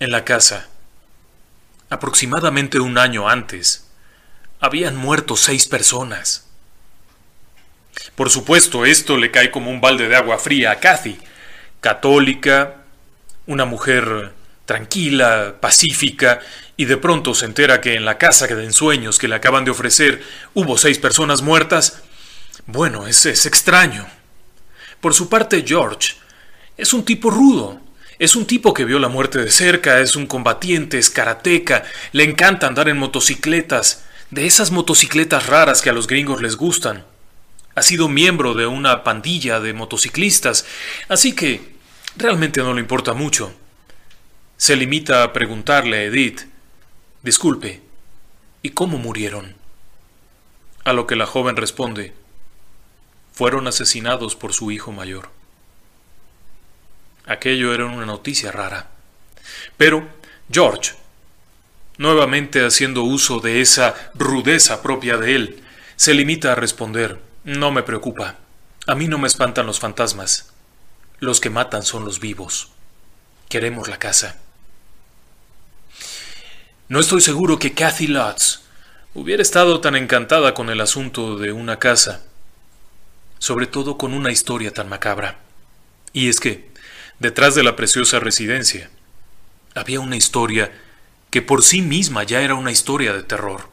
[0.00, 0.68] en la casa,
[1.90, 3.88] aproximadamente un año antes,
[4.60, 6.46] habían muerto seis personas.
[8.14, 11.18] Por supuesto, esto le cae como un balde de agua fría a Kathy,
[11.80, 12.76] católica,
[13.46, 14.32] una mujer
[14.66, 16.40] tranquila, pacífica,
[16.76, 19.70] y de pronto se entera que en la casa de ensueños que le acaban de
[19.70, 20.22] ofrecer
[20.54, 22.02] hubo seis personas muertas.
[22.66, 24.06] Bueno, es, es extraño.
[25.00, 26.14] Por su parte, George
[26.76, 27.80] es un tipo rudo.
[28.18, 32.24] Es un tipo que vio la muerte de cerca, es un combatiente, es karateca, le
[32.24, 37.04] encanta andar en motocicletas, de esas motocicletas raras que a los gringos les gustan
[37.78, 40.66] ha sido miembro de una pandilla de motociclistas,
[41.08, 41.76] así que
[42.16, 43.52] realmente no le importa mucho.
[44.56, 46.40] Se limita a preguntarle a Edith,
[47.22, 47.80] disculpe,
[48.62, 49.54] ¿y cómo murieron?
[50.84, 52.12] A lo que la joven responde,
[53.38, 55.30] fueron asesinados por su hijo mayor.
[57.24, 58.88] Aquello era una noticia rara.
[59.76, 60.08] Pero
[60.50, 60.96] George,
[61.98, 65.62] nuevamente haciendo uso de esa rudeza propia de él,
[65.94, 68.38] se limita a responder, no me preocupa.
[68.88, 70.52] A mí no me espantan los fantasmas.
[71.20, 72.72] Los que matan son los vivos.
[73.48, 74.36] Queremos la casa.
[76.88, 78.62] No estoy seguro que Kathy Lutz
[79.14, 82.24] hubiera estado tan encantada con el asunto de una casa,
[83.38, 85.38] sobre todo con una historia tan macabra.
[86.12, 86.70] Y es que,
[87.18, 88.90] detrás de la preciosa residencia,
[89.74, 90.72] había una historia
[91.30, 93.68] que por sí misma ya era una historia de terror.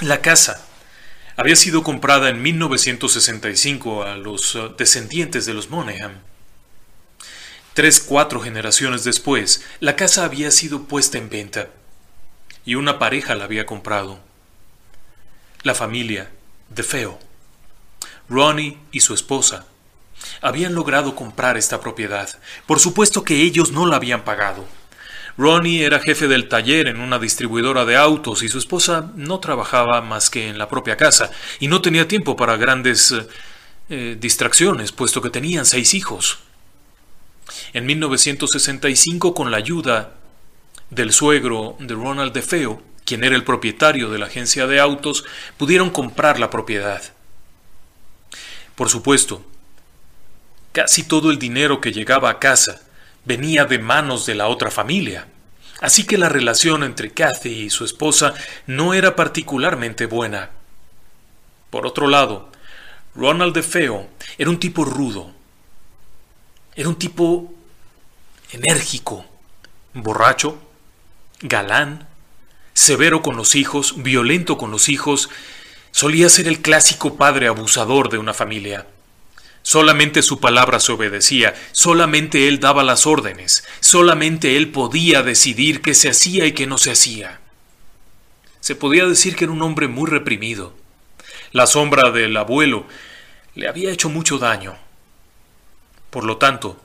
[0.00, 0.64] La casa
[1.36, 6.20] había sido comprada en 1965 a los uh, descendientes de los Monaghan.
[7.74, 11.68] Tres, cuatro generaciones después, la casa había sido puesta en venta
[12.64, 14.18] y una pareja la había comprado.
[15.62, 16.30] La familia
[16.70, 17.18] de Feo.
[18.28, 19.66] Ronnie y su esposa
[20.40, 22.28] habían logrado comprar esta propiedad.
[22.66, 24.66] Por supuesto que ellos no la habían pagado.
[25.36, 30.00] Ronnie era jefe del taller en una distribuidora de autos y su esposa no trabajaba
[30.00, 33.26] más que en la propia casa y no tenía tiempo para grandes eh,
[33.88, 36.40] eh, distracciones, puesto que tenían seis hijos.
[37.72, 40.14] En 1965, con la ayuda
[40.90, 45.24] del suegro de Ronald DeFeo, quien era el propietario de la agencia de autos,
[45.56, 47.02] pudieron comprar la propiedad.
[48.78, 49.44] Por supuesto,
[50.70, 52.80] casi todo el dinero que llegaba a casa
[53.24, 55.26] venía de manos de la otra familia.
[55.80, 58.34] Así que la relación entre Kathy y su esposa
[58.68, 60.50] no era particularmente buena.
[61.70, 62.52] Por otro lado,
[63.16, 65.32] Ronald DeFeo era un tipo rudo.
[66.76, 67.52] Era un tipo
[68.52, 69.26] enérgico,
[69.92, 70.56] borracho,
[71.40, 72.06] galán,
[72.74, 75.30] severo con los hijos, violento con los hijos,
[75.90, 78.86] solía ser el clásico padre abusador de una familia.
[79.62, 85.94] Solamente su palabra se obedecía, solamente él daba las órdenes, solamente él podía decidir qué
[85.94, 87.40] se hacía y qué no se hacía.
[88.60, 90.74] Se podía decir que era un hombre muy reprimido.
[91.52, 92.86] La sombra del abuelo
[93.54, 94.76] le había hecho mucho daño.
[96.10, 96.80] Por lo tanto,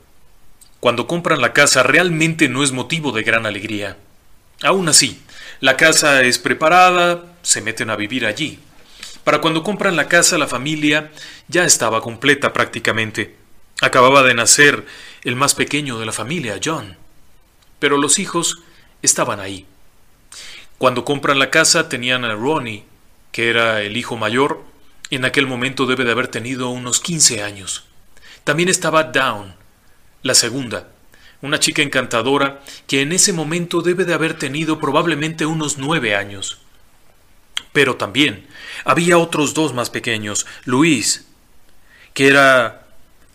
[0.79, 3.97] cuando compran la casa realmente no es motivo de gran alegría.
[4.61, 5.21] Aún así,
[5.61, 8.59] la casa es preparada, se meten a vivir allí.
[9.23, 11.11] Para cuando compran la casa, la familia
[11.47, 13.35] ya estaba completa prácticamente.
[13.81, 14.85] Acababa de nacer
[15.23, 16.97] el más pequeño de la familia, John.
[17.79, 18.59] Pero los hijos
[19.01, 19.65] estaban ahí.
[20.77, 22.83] Cuando compran la casa tenían a Ronnie,
[23.31, 24.63] que era el hijo mayor,
[25.09, 27.85] en aquel momento debe de haber tenido unos 15 años.
[28.43, 29.55] También estaba Down,
[30.21, 30.89] la segunda,
[31.41, 36.62] una chica encantadora que en ese momento debe de haber tenido probablemente unos nueve años.
[37.73, 38.47] Pero también
[38.85, 41.25] había otros dos más pequeños, Luis,
[42.13, 42.87] que era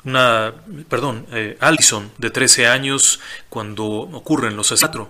[0.05, 0.55] una,
[0.89, 3.21] perdón, eh, Allison, de 13 años,
[3.51, 5.09] cuando ocurren los asesinatos.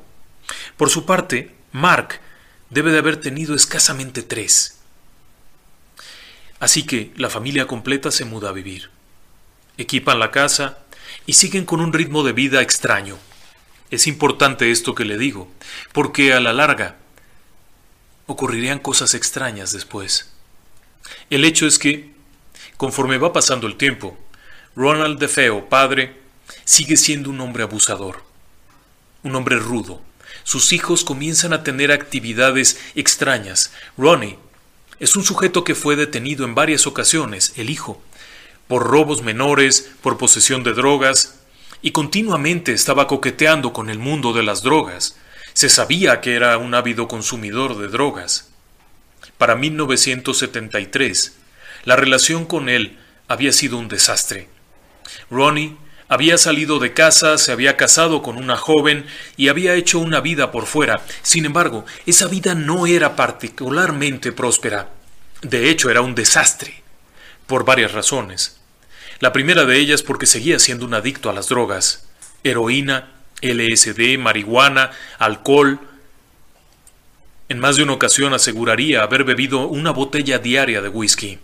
[0.77, 2.21] Por su parte, Mark
[2.71, 4.79] debe de haber tenido escasamente tres.
[6.61, 8.91] Así que la familia completa se muda a vivir.
[9.77, 10.79] Equipan la casa
[11.27, 13.17] y siguen con un ritmo de vida extraño.
[13.91, 15.51] Es importante esto que le digo,
[15.93, 16.97] porque a la larga
[18.29, 20.31] ocurrirían cosas extrañas después.
[21.31, 22.13] El hecho es que,
[22.77, 24.17] conforme va pasando el tiempo,
[24.77, 26.21] Ronald DeFeo, padre,
[26.65, 28.23] sigue siendo un hombre abusador,
[29.23, 30.03] un hombre rudo.
[30.45, 33.73] Sus hijos comienzan a tener actividades extrañas.
[33.97, 34.39] Ronnie
[35.01, 38.03] es un sujeto que fue detenido en varias ocasiones, el hijo,
[38.69, 41.41] por robos menores, por posesión de drogas,
[41.81, 45.17] y continuamente estaba coqueteando con el mundo de las drogas.
[45.59, 48.49] Se sabía que era un ávido consumidor de drogas.
[49.39, 51.37] Para 1973,
[51.83, 52.97] la relación con él
[53.27, 54.49] había sido un desastre.
[55.33, 59.05] Ronnie había salido de casa, se había casado con una joven
[59.37, 61.03] y había hecho una vida por fuera.
[61.23, 64.91] Sin embargo, esa vida no era particularmente próspera.
[65.43, 66.85] De hecho, era un desastre,
[67.49, 68.61] por varias razones.
[69.19, 72.07] La primera de ellas porque seguía siendo un adicto a las drogas.
[72.45, 75.81] Heroína, LSD, marihuana, alcohol.
[77.49, 81.39] En más de una ocasión aseguraría haber bebido una botella diaria de whisky.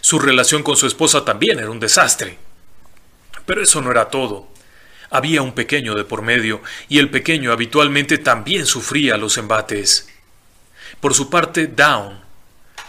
[0.00, 2.38] Su relación con su esposa también era un desastre.
[3.44, 4.48] Pero eso no era todo.
[5.10, 10.08] Había un pequeño de por medio, y el pequeño habitualmente también sufría los embates.
[11.00, 12.20] Por su parte, Down,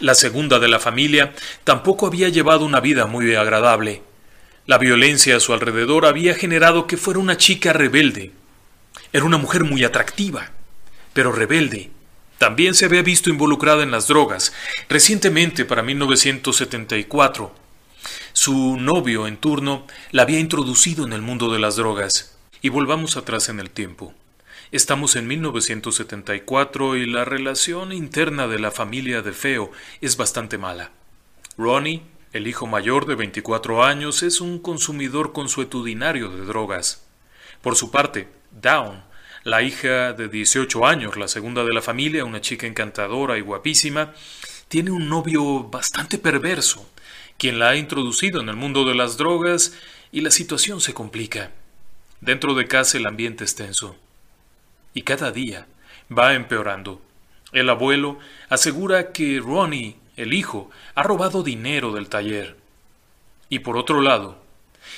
[0.00, 1.32] la segunda de la familia,
[1.64, 4.02] tampoco había llevado una vida muy agradable.
[4.68, 8.32] La violencia a su alrededor había generado que fuera una chica rebelde.
[9.14, 10.50] Era una mujer muy atractiva,
[11.14, 11.90] pero rebelde.
[12.36, 14.52] También se había visto involucrada en las drogas.
[14.90, 17.54] Recientemente, para 1974,
[18.34, 22.36] su novio en turno la había introducido en el mundo de las drogas.
[22.60, 24.12] Y volvamos atrás en el tiempo.
[24.70, 30.90] Estamos en 1974 y la relación interna de la familia de Feo es bastante mala.
[31.56, 32.02] Ronnie
[32.32, 37.06] el hijo mayor de 24 años es un consumidor consuetudinario de drogas.
[37.62, 39.02] Por su parte, Down,
[39.44, 44.12] la hija de 18 años, la segunda de la familia, una chica encantadora y guapísima,
[44.68, 46.88] tiene un novio bastante perverso,
[47.38, 49.72] quien la ha introducido en el mundo de las drogas
[50.12, 51.52] y la situación se complica.
[52.20, 53.96] Dentro de casa el ambiente es tenso.
[54.92, 55.66] Y cada día
[56.16, 57.00] va empeorando.
[57.52, 58.18] El abuelo
[58.50, 62.56] asegura que Ronnie el hijo, ha robado dinero del taller.
[63.48, 64.42] Y por otro lado,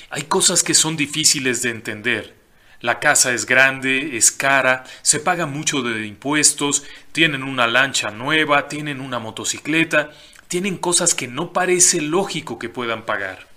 [0.09, 2.35] hay cosas que son difíciles de entender.
[2.81, 8.67] La casa es grande, es cara, se paga mucho de impuestos, tienen una lancha nueva,
[8.67, 10.09] tienen una motocicleta,
[10.47, 13.47] tienen cosas que no parece lógico que puedan pagar.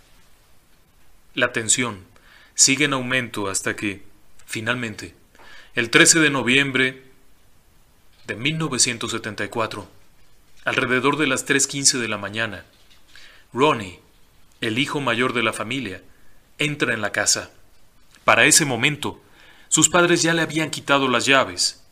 [1.32, 2.04] La tensión
[2.54, 4.02] sigue en aumento hasta que,
[4.46, 5.14] finalmente,
[5.74, 7.02] el 13 de noviembre
[8.26, 9.88] de 1974,
[10.64, 12.64] alrededor de las 3.15 de la mañana,
[13.52, 14.00] Ronnie,
[14.60, 16.02] el hijo mayor de la familia,
[16.58, 17.50] entra en la casa.
[18.24, 19.22] Para ese momento,
[19.68, 21.84] sus padres ya le habían quitado las llaves,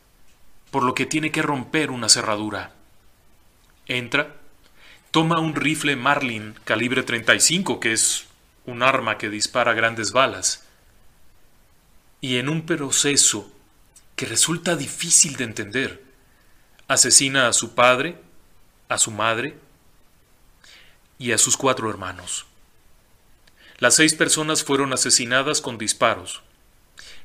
[0.71, 2.73] por lo que tiene que romper una cerradura.
[3.87, 4.35] Entra,
[5.11, 8.25] toma un rifle Marlin calibre 35, que es
[8.65, 10.65] un arma que dispara grandes balas,
[12.21, 13.51] y en un proceso
[14.15, 16.03] que resulta difícil de entender,
[16.87, 18.17] asesina a su padre,
[18.93, 19.57] a su madre
[21.17, 22.45] y a sus cuatro hermanos.
[23.79, 26.43] Las seis personas fueron asesinadas con disparos.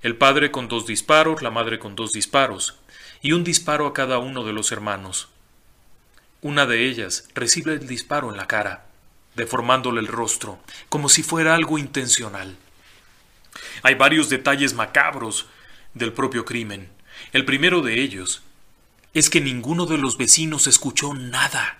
[0.02, 2.78] El padre con dos disparos, la madre con dos disparos,
[3.20, 5.28] y un disparo a cada uno de los hermanos.
[6.40, 8.86] Una de ellas recibe el disparo en la cara,
[9.34, 12.56] deformándole el rostro, como si fuera algo intencional.
[13.82, 15.46] Hay varios detalles macabros
[15.92, 16.88] del propio crimen.
[17.32, 18.42] El primero de ellos
[19.18, 21.78] es que ninguno de los vecinos escuchó nada.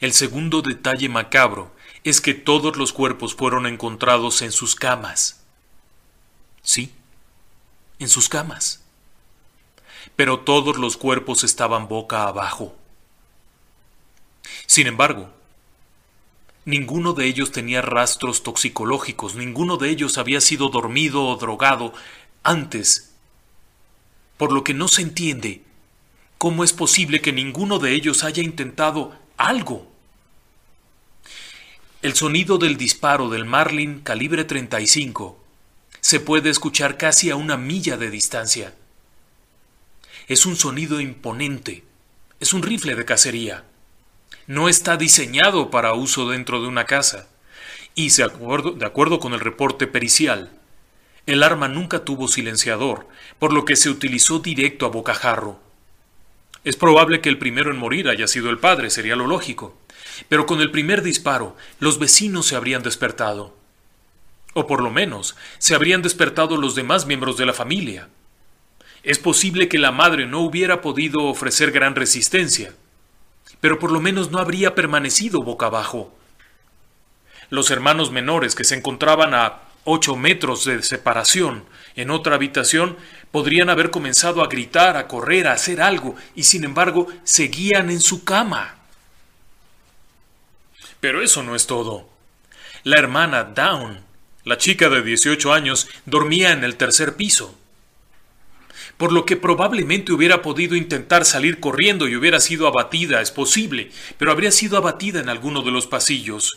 [0.00, 5.44] El segundo detalle macabro es que todos los cuerpos fueron encontrados en sus camas.
[6.62, 6.92] Sí,
[8.00, 8.82] en sus camas.
[10.16, 12.74] Pero todos los cuerpos estaban boca abajo.
[14.66, 15.32] Sin embargo,
[16.64, 21.92] ninguno de ellos tenía rastros toxicológicos, ninguno de ellos había sido dormido o drogado
[22.42, 23.11] antes,
[24.42, 25.62] por lo que no se entiende
[26.36, 29.88] cómo es posible que ninguno de ellos haya intentado algo.
[32.02, 35.40] El sonido del disparo del Marlin calibre 35
[36.00, 38.74] se puede escuchar casi a una milla de distancia.
[40.26, 41.84] Es un sonido imponente,
[42.40, 43.62] es un rifle de cacería.
[44.48, 47.28] No está diseñado para uso dentro de una casa.
[47.94, 50.50] Y de acuerdo, de acuerdo con el reporte pericial,
[51.26, 53.06] el arma nunca tuvo silenciador,
[53.38, 55.60] por lo que se utilizó directo a bocajarro.
[56.64, 59.76] Es probable que el primero en morir haya sido el padre, sería lo lógico.
[60.28, 63.56] Pero con el primer disparo, los vecinos se habrían despertado.
[64.54, 68.08] O por lo menos, se habrían despertado los demás miembros de la familia.
[69.02, 72.74] Es posible que la madre no hubiera podido ofrecer gran resistencia,
[73.60, 76.14] pero por lo menos no habría permanecido boca abajo.
[77.50, 81.64] Los hermanos menores que se encontraban a ocho metros de separación
[81.96, 82.96] en otra habitación
[83.30, 88.00] podrían haber comenzado a gritar, a correr, a hacer algo, y sin embargo seguían en
[88.00, 88.76] su cama.
[91.00, 92.08] Pero eso no es todo.
[92.84, 94.00] La hermana Down,
[94.44, 97.58] la chica de 18 años, dormía en el tercer piso.
[98.96, 103.90] Por lo que probablemente hubiera podido intentar salir corriendo y hubiera sido abatida, es posible,
[104.18, 106.56] pero habría sido abatida en alguno de los pasillos.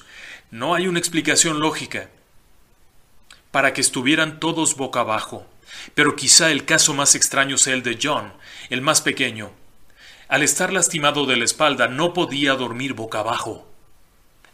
[0.51, 2.09] No hay una explicación lógica
[3.55, 5.47] para que estuvieran todos boca abajo.
[5.93, 8.33] Pero quizá el caso más extraño sea el de John,
[8.69, 9.49] el más pequeño.
[10.27, 13.65] Al estar lastimado de la espalda no podía dormir boca abajo.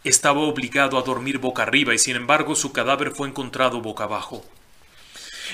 [0.03, 4.45] Estaba obligado a dormir boca arriba y sin embargo su cadáver fue encontrado boca abajo.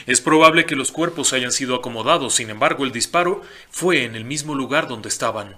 [0.08, 4.26] Es probable que los cuerpos hayan sido acomodados, sin embargo el disparo fue en el
[4.26, 5.56] mismo lugar donde estaban,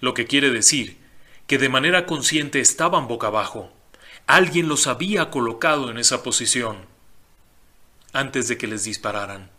[0.00, 0.98] lo que quiere decir
[1.46, 3.72] que de manera consciente estaban boca abajo.
[4.26, 6.97] Alguien los había colocado en esa posición
[8.12, 9.50] antes de que les dispararan.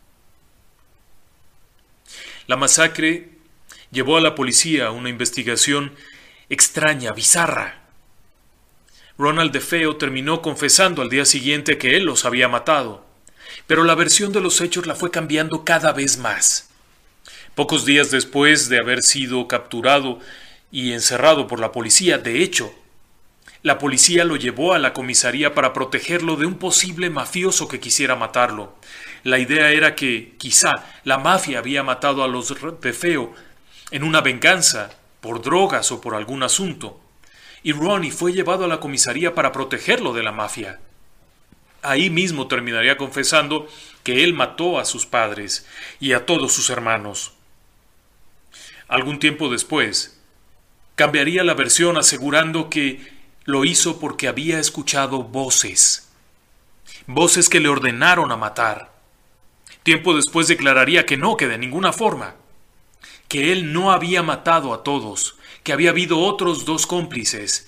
[2.48, 3.30] La masacre
[3.92, 5.94] llevó a la policía a una investigación
[6.50, 7.82] extraña, bizarra.
[9.18, 13.06] Ronald DeFeo terminó confesando al día siguiente que él los había matado,
[13.68, 16.70] pero la versión de los hechos la fue cambiando cada vez más.
[17.54, 20.20] Pocos días después de haber sido capturado
[20.72, 22.74] y encerrado por la policía, de hecho,
[23.62, 28.16] la policía lo llevó a la comisaría para protegerlo de un posible mafioso que quisiera
[28.16, 28.76] matarlo.
[29.24, 33.34] La idea era que, quizá, la mafia había matado a los de Feo
[33.92, 37.02] en una venganza, por drogas o por algún asunto.
[37.62, 40.80] Y Ronnie fue llevado a la comisaría para protegerlo de la mafia.
[41.82, 43.68] Ahí mismo terminaría confesando
[44.04, 45.68] que él mató a sus padres
[46.00, 47.34] y a todos sus hermanos.
[48.88, 50.20] Algún tiempo después,
[50.96, 56.10] cambiaría la versión asegurando que lo hizo porque había escuchado voces,
[57.08, 58.92] voces que le ordenaron a matar.
[59.84, 62.36] Tiempo después declararía que no, que de ninguna forma,
[63.28, 67.68] que él no había matado a todos, que había habido otros dos cómplices.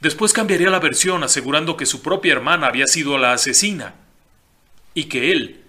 [0.00, 3.94] Después cambiaría la versión asegurando que su propia hermana había sido la asesina
[4.94, 5.64] y que él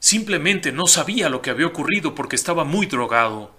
[0.00, 3.57] simplemente no sabía lo que había ocurrido porque estaba muy drogado.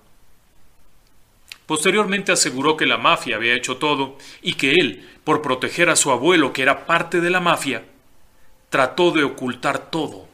[1.69, 6.09] Posteriormente aseguró que la mafia había hecho todo y que él, por proteger a su
[6.09, 7.83] abuelo, que era parte de la mafia,
[8.71, 10.27] trató de ocultar todo.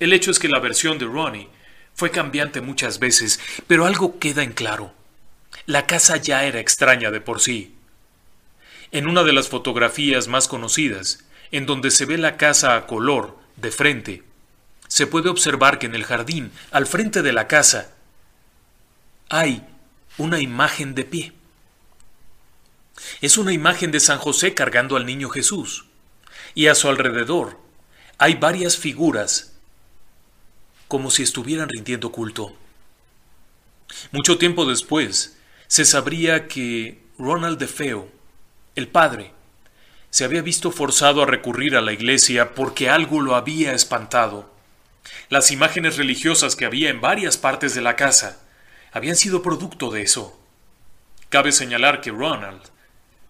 [0.00, 1.50] El hecho es que la versión de Ronnie
[1.92, 4.94] fue cambiante muchas veces, pero algo queda en claro.
[5.66, 7.74] La casa ya era extraña de por sí.
[8.90, 13.36] En una de las fotografías más conocidas, en donde se ve la casa a color,
[13.56, 14.22] de frente,
[14.88, 17.94] se puede observar que en el jardín, al frente de la casa,
[19.28, 19.62] hay
[20.18, 21.32] una imagen de pie.
[23.20, 25.86] Es una imagen de San José cargando al niño Jesús,
[26.54, 27.58] y a su alrededor
[28.18, 29.54] hay varias figuras
[30.86, 32.54] como si estuvieran rindiendo culto.
[34.12, 35.36] Mucho tiempo después,
[35.66, 38.08] se sabría que Ronald DeFeo,
[38.76, 39.32] el padre,
[40.10, 44.52] se había visto forzado a recurrir a la iglesia porque algo lo había espantado.
[45.28, 48.43] Las imágenes religiosas que había en varias partes de la casa
[48.94, 50.40] habían sido producto de eso.
[51.28, 52.62] Cabe señalar que Ronald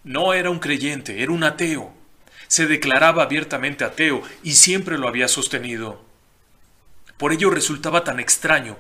[0.05, 1.91] no era un creyente, era un ateo.
[2.49, 6.05] Se declaraba abiertamente ateo y siempre lo había sostenido.
[7.17, 8.77] Por ello resultaba tan extraño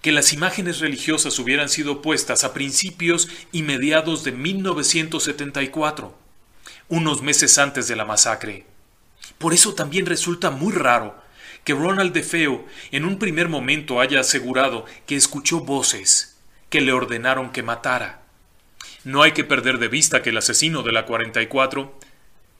[0.00, 6.16] que las imágenes religiosas hubieran sido puestas a principios y mediados de 1974,
[6.88, 8.64] unos meses antes de la masacre.
[9.38, 11.20] Por eso también resulta muy raro
[11.64, 16.38] que Ronald DeFeo en un primer momento haya asegurado que escuchó voces
[16.68, 18.22] que le ordenaron que matara.
[19.04, 21.98] No hay que perder de vista que el asesino de la 44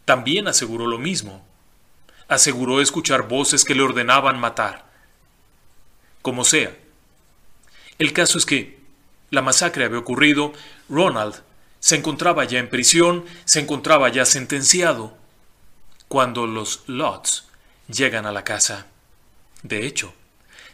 [0.04, 1.44] también aseguró lo mismo
[2.30, 4.86] aseguró escuchar voces que le ordenaban matar.
[6.22, 6.74] Como sea.
[7.98, 8.78] El caso es que
[9.30, 10.52] la masacre había ocurrido,
[10.88, 11.42] Ronald
[11.80, 15.18] se encontraba ya en prisión, se encontraba ya sentenciado,
[16.06, 17.49] cuando los Lots
[17.90, 18.86] llegan a la casa.
[19.62, 20.14] De hecho,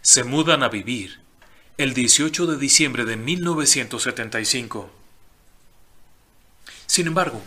[0.03, 1.21] se mudan a vivir
[1.79, 4.91] el 18 de diciembre de 1975.
[6.87, 7.43] Sin embargo,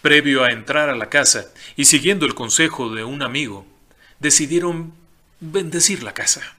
[0.00, 3.66] Previo a entrar a la casa y siguiendo el consejo de un amigo,
[4.20, 4.94] decidieron
[5.40, 6.56] bendecir la casa.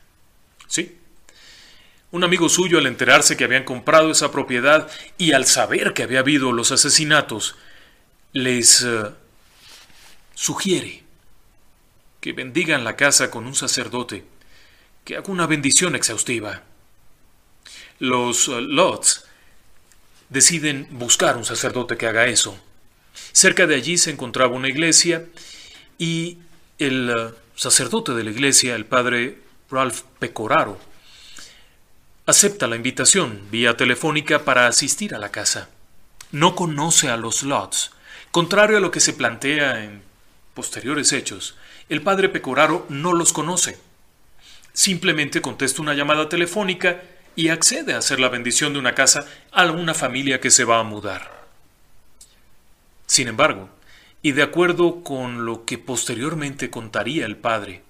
[0.68, 0.98] ¿Sí?
[2.12, 6.20] Un amigo suyo al enterarse que habían comprado esa propiedad y al saber que había
[6.20, 7.56] habido los asesinatos,
[8.34, 9.06] les eh,
[10.36, 11.04] sugiere
[12.20, 14.26] que bendigan la casa con un sacerdote
[15.06, 16.64] que haga una bendición exhaustiva.
[18.00, 19.26] Los uh, Lots
[20.30, 22.60] deciden buscar un sacerdote que haga eso.
[23.32, 25.26] Cerca de allí se encontraba una iglesia
[25.98, 26.38] y
[26.78, 29.40] el eh, sacerdote de la iglesia, el padre
[29.70, 30.80] Ralph Pecoraro,
[32.26, 35.70] acepta la invitación vía telefónica para asistir a la casa.
[36.32, 37.92] No conoce a los Lots.
[38.32, 40.04] Contrario a lo que se plantea en
[40.54, 41.56] posteriores hechos,
[41.90, 43.80] el padre Pecoraro no los conoce.
[44.74, 47.02] Simplemente contesta una llamada telefónica
[47.36, 50.80] y accede a hacer la bendición de una casa a una familia que se va
[50.80, 51.48] a mudar.
[53.08, 53.70] Sin embargo,
[54.22, 57.82] y de acuerdo con lo que posteriormente contaría el padre,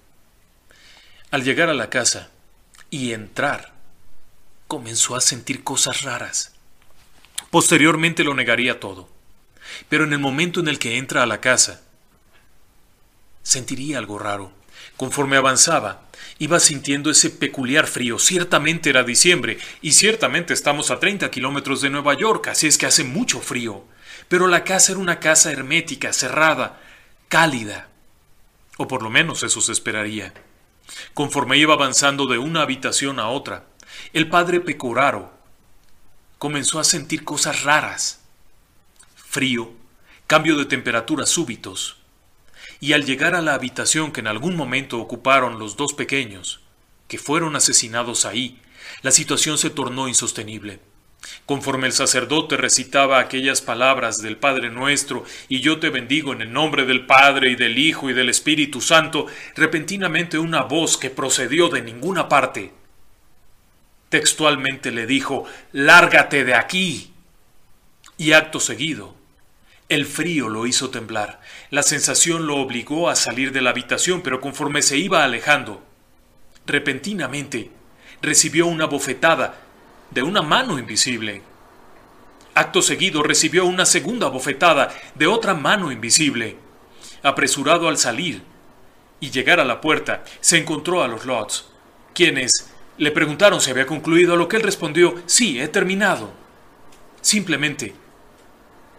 [1.30, 2.30] al llegar a la casa
[2.88, 3.72] y entrar,
[4.66, 6.54] comenzó a sentir cosas raras.
[7.50, 9.08] Posteriormente lo negaría todo,
[9.88, 11.82] pero en el momento en el que entra a la casa,
[13.42, 14.52] sentiría algo raro.
[14.96, 18.18] Conforme avanzaba, iba sintiendo ese peculiar frío.
[18.18, 22.86] Ciertamente era diciembre y ciertamente estamos a 30 kilómetros de Nueva York, así es que
[22.86, 23.84] hace mucho frío
[24.30, 26.80] pero la casa era una casa hermética, cerrada,
[27.28, 27.88] cálida.
[28.76, 30.32] O por lo menos eso se esperaría.
[31.14, 33.66] Conforme iba avanzando de una habitación a otra,
[34.12, 35.32] el padre Pecoraro
[36.38, 38.20] comenzó a sentir cosas raras.
[39.16, 39.72] Frío,
[40.28, 41.99] cambio de temperatura súbitos.
[42.80, 46.60] Y al llegar a la habitación que en algún momento ocuparon los dos pequeños,
[47.08, 48.58] que fueron asesinados ahí,
[49.02, 50.80] la situación se tornó insostenible.
[51.44, 56.52] Conforme el sacerdote recitaba aquellas palabras del Padre nuestro, y yo te bendigo en el
[56.52, 61.68] nombre del Padre y del Hijo y del Espíritu Santo, repentinamente una voz que procedió
[61.68, 62.72] de ninguna parte,
[64.08, 67.12] textualmente le dijo, Lárgate de aquí.
[68.16, 69.14] Y acto seguido,
[69.90, 71.40] el frío lo hizo temblar,
[71.70, 75.82] la sensación lo obligó a salir de la habitación, pero conforme se iba alejando,
[76.64, 77.72] repentinamente
[78.22, 79.60] recibió una bofetada
[80.12, 81.42] de una mano invisible.
[82.54, 86.56] Acto seguido recibió una segunda bofetada de otra mano invisible.
[87.24, 88.42] Apresurado al salir
[89.18, 91.66] y llegar a la puerta, se encontró a los Lots,
[92.14, 96.30] quienes le preguntaron si había concluido, a lo que él respondió, sí, he terminado.
[97.20, 97.92] Simplemente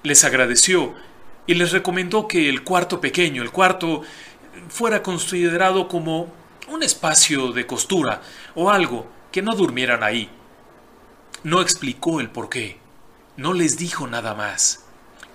[0.03, 0.93] les agradeció
[1.47, 4.01] y les recomendó que el cuarto pequeño, el cuarto,
[4.69, 6.31] fuera considerado como
[6.67, 8.21] un espacio de costura
[8.55, 10.29] o algo, que no durmieran ahí
[11.43, 12.77] No explicó el por qué.
[13.37, 14.85] No les dijo nada más.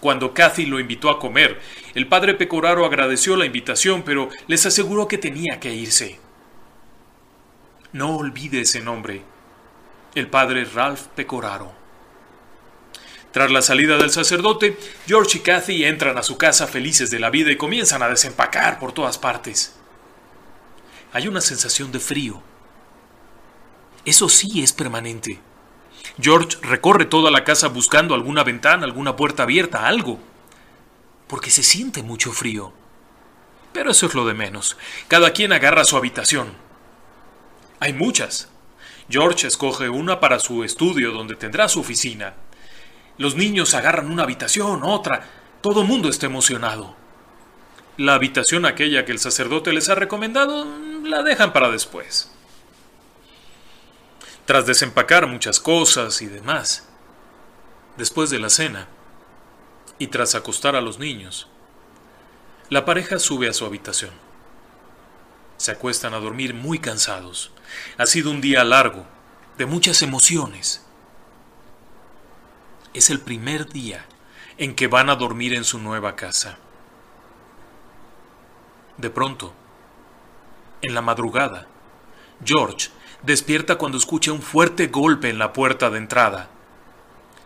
[0.01, 1.61] Cuando Kathy lo invitó a comer,
[1.95, 6.21] el padre Pecoraro agradeció la invitación, pero les aseguró que tenía que irse.
[7.93, 9.23] No olvide ese nombre,
[10.15, 11.86] el padre Ralph Pecoraro.
[13.37, 17.29] Tras la salida del sacerdote, George y Kathy entran a su casa felices de la
[17.29, 19.77] vida y comienzan a desempacar por todas partes.
[21.13, 22.43] Hay una sensación de frío.
[24.07, 25.39] Eso sí es permanente.
[26.19, 30.19] George recorre toda la casa buscando alguna ventana, alguna puerta abierta, algo.
[31.27, 32.73] Porque se siente mucho frío.
[33.75, 34.79] Pero eso es lo de menos.
[35.09, 36.55] Cada quien agarra su habitación.
[37.81, 38.49] Hay muchas.
[39.11, 42.33] George escoge una para su estudio donde tendrá su oficina.
[43.19, 45.27] Los niños agarran una habitación, otra.
[45.63, 46.95] Todo mundo está emocionado.
[47.97, 50.67] La habitación aquella que el sacerdote les ha recomendado
[51.03, 52.31] la dejan para después.
[54.45, 56.89] Tras desempacar muchas cosas y demás,
[57.97, 58.89] después de la cena,
[59.99, 61.49] y tras acostar a los niños,
[62.69, 64.13] la pareja sube a su habitación.
[65.57, 67.51] Se acuestan a dormir muy cansados.
[67.97, 69.07] Ha sido un día largo,
[69.57, 70.86] de muchas emociones.
[72.97, 74.07] Es el primer día
[74.57, 76.57] en que van a dormir en su nueva casa.
[78.97, 79.53] De pronto,
[80.81, 81.67] en la madrugada,
[82.43, 82.89] George
[83.23, 86.49] despierta cuando escucha un fuerte golpe en la puerta de entrada.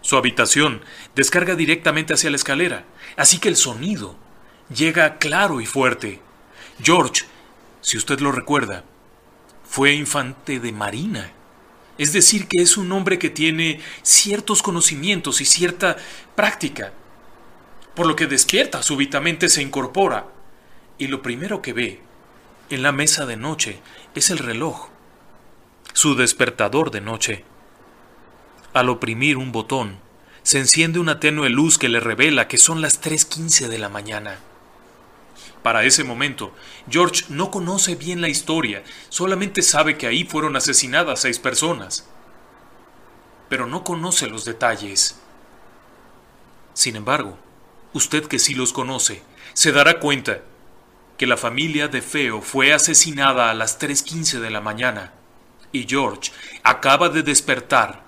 [0.03, 0.83] Su habitación
[1.17, 2.85] descarga directamente hacia la escalera,
[3.17, 4.15] así que el sonido
[4.73, 6.23] llega claro y fuerte.
[6.81, 7.25] George,
[7.81, 8.85] si usted lo recuerda,
[9.65, 11.33] fue infante de marina.
[12.01, 15.99] Es decir, que es un hombre que tiene ciertos conocimientos y cierta
[16.35, 16.95] práctica.
[17.95, 20.27] Por lo que despierta súbitamente, se incorpora,
[20.97, 22.01] y lo primero que ve
[22.71, 23.81] en la mesa de noche
[24.15, 24.89] es el reloj
[25.93, 27.45] su despertador de noche.
[28.73, 29.99] Al oprimir un botón,
[30.43, 34.39] se enciende una tenue luz que le revela que son las 3.15 de la mañana.
[35.63, 36.53] Para ese momento,
[36.89, 42.09] George no conoce bien la historia, solamente sabe que ahí fueron asesinadas seis personas.
[43.49, 45.19] Pero no conoce los detalles.
[46.73, 47.37] Sin embargo,
[47.93, 49.23] usted que sí los conoce,
[49.53, 50.41] se dará cuenta
[51.19, 55.13] que la familia de Feo fue asesinada a las 3.15 de la mañana
[55.73, 56.33] y George
[56.63, 58.03] acaba de despertar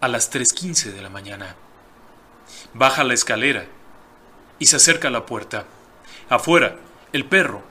[0.00, 1.56] a las 3.15 de la mañana.
[2.72, 3.66] Baja la escalera
[4.58, 5.66] y se acerca a la puerta.
[6.28, 6.76] Afuera,
[7.12, 7.62] el perro,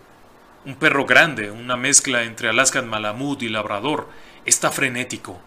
[0.66, 4.08] un perro grande, una mezcla entre Alaskan Malamut y Labrador,
[4.46, 5.40] está frenético.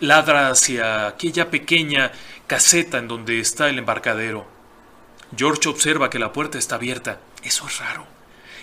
[0.00, 2.12] Ladra hacia aquella pequeña
[2.46, 4.46] caseta en donde está el embarcadero.
[5.36, 7.18] George observa que la puerta está abierta.
[7.42, 8.06] Eso es raro.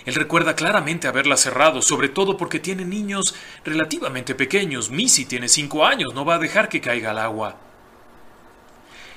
[0.06, 3.34] Él recuerda claramente haberla cerrado, sobre todo porque tiene niños
[3.64, 4.90] relativamente pequeños.
[4.90, 7.56] Missy tiene cinco años, no va a dejar que caiga al agua.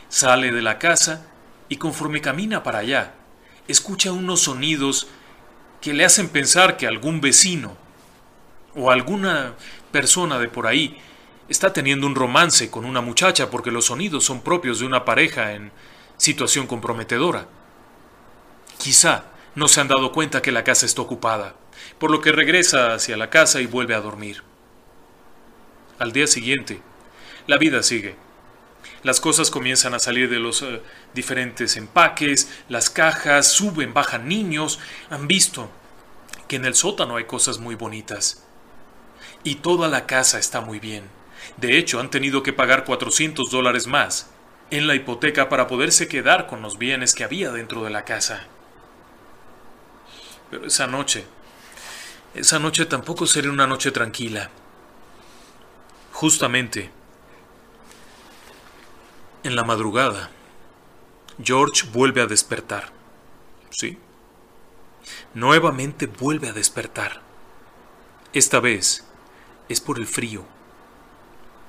[0.10, 1.28] Sale de la casa
[1.70, 3.14] y conforme camina para allá,
[3.70, 5.08] escucha unos sonidos
[5.80, 7.78] que le hacen pensar que algún vecino
[8.76, 9.54] o alguna
[9.92, 10.98] persona de por ahí
[11.48, 15.54] está teniendo un romance con una muchacha porque los sonidos son propios de una pareja
[15.54, 15.72] en
[16.18, 17.48] situación comprometedora.
[18.78, 19.26] Quizá
[19.56, 21.56] no se han dado cuenta que la casa está ocupada,
[21.98, 24.44] por lo que regresa hacia la casa y vuelve a dormir.
[26.00, 26.82] Al día siguiente,
[27.46, 28.16] la vida sigue.
[29.04, 30.82] Las cosas comienzan a salir de los eh,
[31.14, 34.80] diferentes empaques, las cajas, suben, bajan niños.
[35.10, 35.70] Han visto
[36.48, 38.44] que en el sótano hay cosas muy bonitas.
[39.44, 41.06] Y toda la casa está muy bien.
[41.58, 44.30] De hecho, han tenido que pagar 400 dólares más
[44.72, 48.48] en la hipoteca para poderse quedar con los bienes que había dentro de la casa.
[50.50, 51.26] Pero esa noche,
[52.34, 54.50] esa noche tampoco sería una noche tranquila.
[56.12, 56.92] Justamente,
[59.44, 60.30] en la madrugada,
[61.42, 62.92] George vuelve a despertar.
[63.70, 63.98] ¿Sí?
[65.34, 67.22] Nuevamente vuelve a despertar.
[68.34, 69.06] Esta vez
[69.70, 70.46] es por el frío.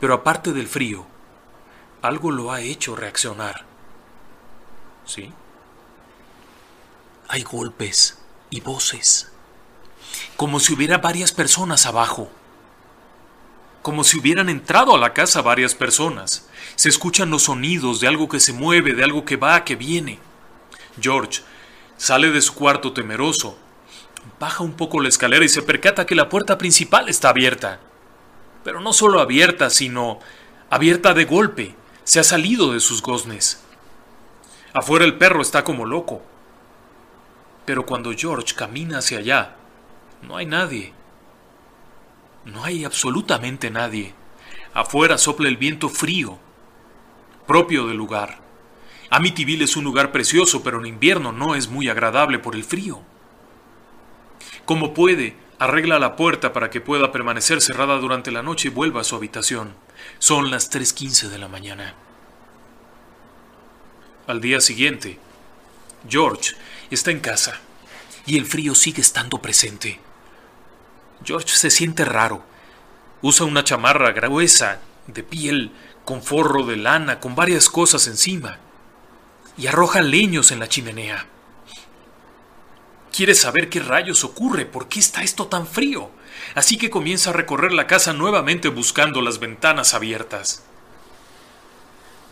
[0.01, 1.07] Pero aparte del frío,
[2.03, 3.65] algo lo ha hecho reaccionar.
[5.05, 5.33] ¿Sí?
[7.29, 8.19] Hay golpes
[8.51, 9.31] y voces,
[10.37, 12.31] como si hubiera varias personas abajo,
[13.82, 16.48] como si hubieran entrado a la casa varias personas.
[16.77, 20.19] Se escuchan los sonidos de algo que se mueve, de algo que va, que viene.
[21.01, 21.43] George
[21.97, 23.59] sale de su cuarto temeroso,
[24.39, 27.81] baja un poco la escalera y se percata que la puerta principal está abierta.
[28.65, 30.19] Pero no solo abierta, sino
[30.69, 31.74] abierta de golpe.
[32.05, 33.62] Se ha salido de sus goznes.
[34.73, 36.23] Afuera el perro está como loco.
[37.65, 39.57] Pero cuando George camina hacia allá,
[40.23, 40.93] no hay nadie.
[42.52, 44.14] No hay absolutamente nadie.
[44.74, 46.39] Afuera sopla el viento frío,
[47.47, 48.40] propio del lugar.
[49.10, 53.01] Amityville es un lugar precioso, pero en invierno no es muy agradable por el frío.
[54.64, 59.01] Como puede, arregla la puerta para que pueda permanecer cerrada durante la noche y vuelva
[59.01, 59.74] a su habitación.
[60.18, 61.94] Son las 3.15 de la mañana.
[64.27, 65.18] Al día siguiente,
[66.09, 66.55] George
[66.90, 67.60] está en casa
[68.27, 70.01] y el frío sigue estando presente.
[71.25, 72.43] George se siente raro.
[73.23, 75.73] Usa una chamarra gruesa de piel
[76.05, 78.59] con forro de lana con varias cosas encima
[79.57, 81.27] y arroja leños en la chimenea.
[83.15, 86.11] Quiere saber qué rayos ocurre, por qué está esto tan frío,
[86.55, 90.63] así que comienza a recorrer la casa nuevamente buscando las ventanas abiertas.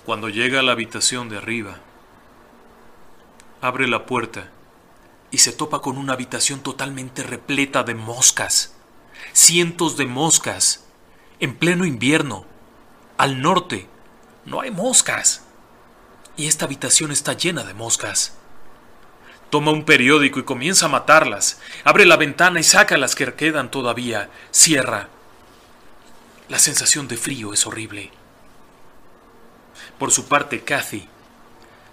[0.06, 1.80] Cuando llega a la habitación de arriba,
[3.60, 4.50] abre la puerta
[5.30, 8.77] y se topa con una habitación totalmente repleta de moscas.
[9.40, 10.84] Cientos de moscas.
[11.38, 12.44] En pleno invierno.
[13.18, 13.86] Al norte.
[14.44, 15.44] No hay moscas.
[16.36, 18.36] Y esta habitación está llena de moscas.
[19.48, 21.60] Toma un periódico y comienza a matarlas.
[21.84, 24.28] Abre la ventana y saca las que quedan todavía.
[24.50, 25.08] Cierra.
[26.48, 28.10] La sensación de frío es horrible.
[30.00, 31.08] Por su parte, Kathy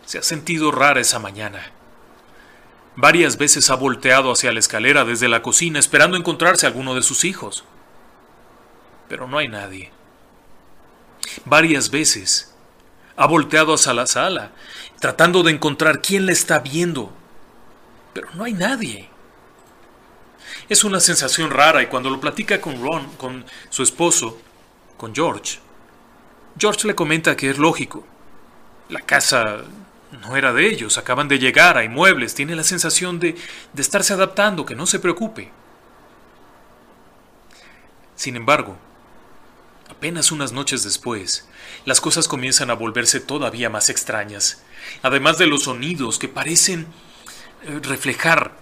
[0.08, 1.75] se ha sentido rara esa mañana.
[2.96, 7.02] Varias veces ha volteado hacia la escalera desde la cocina esperando encontrarse a alguno de
[7.02, 7.66] sus hijos.
[9.10, 9.92] Pero no hay nadie.
[11.44, 12.54] Varias veces
[13.18, 14.52] ha volteado hacia la sala,
[15.00, 17.14] tratando de encontrar quién la está viendo.
[18.14, 19.10] Pero no hay nadie.
[20.70, 24.40] Es una sensación rara y cuando lo platica con Ron, con su esposo,
[24.98, 25.60] con George,
[26.58, 28.06] George le comenta que es lógico.
[28.88, 29.64] La casa
[30.22, 33.36] no era de ellos, acaban de llegar, hay muebles, tiene la sensación de,
[33.74, 35.52] de estarse adaptando, que no se preocupe.
[38.16, 38.78] Sin embargo,
[39.90, 41.48] apenas unas noches después,
[41.86, 44.64] las cosas comienzan a volverse todavía más extrañas,
[45.02, 46.88] además de los sonidos que parecen
[47.64, 48.58] eh, reflejar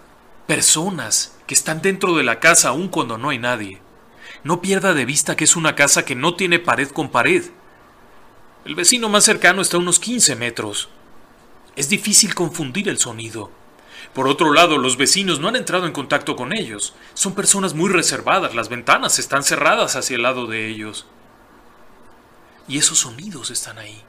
[0.48, 3.82] personas que están dentro de la casa aun cuando no hay nadie.
[4.44, 7.46] No pierda de vista que es una casa que no tiene pared con pared.
[8.66, 10.90] El vecino más cercano está a unos 15 metros.
[11.76, 13.52] Es difícil confundir el sonido.
[14.14, 16.94] Por otro lado, los vecinos no han entrado en contacto con ellos.
[17.14, 21.08] Son personas muy reservadas, las ventanas están cerradas hacia el lado de ellos.
[22.68, 24.04] Y esos sonidos están ahí.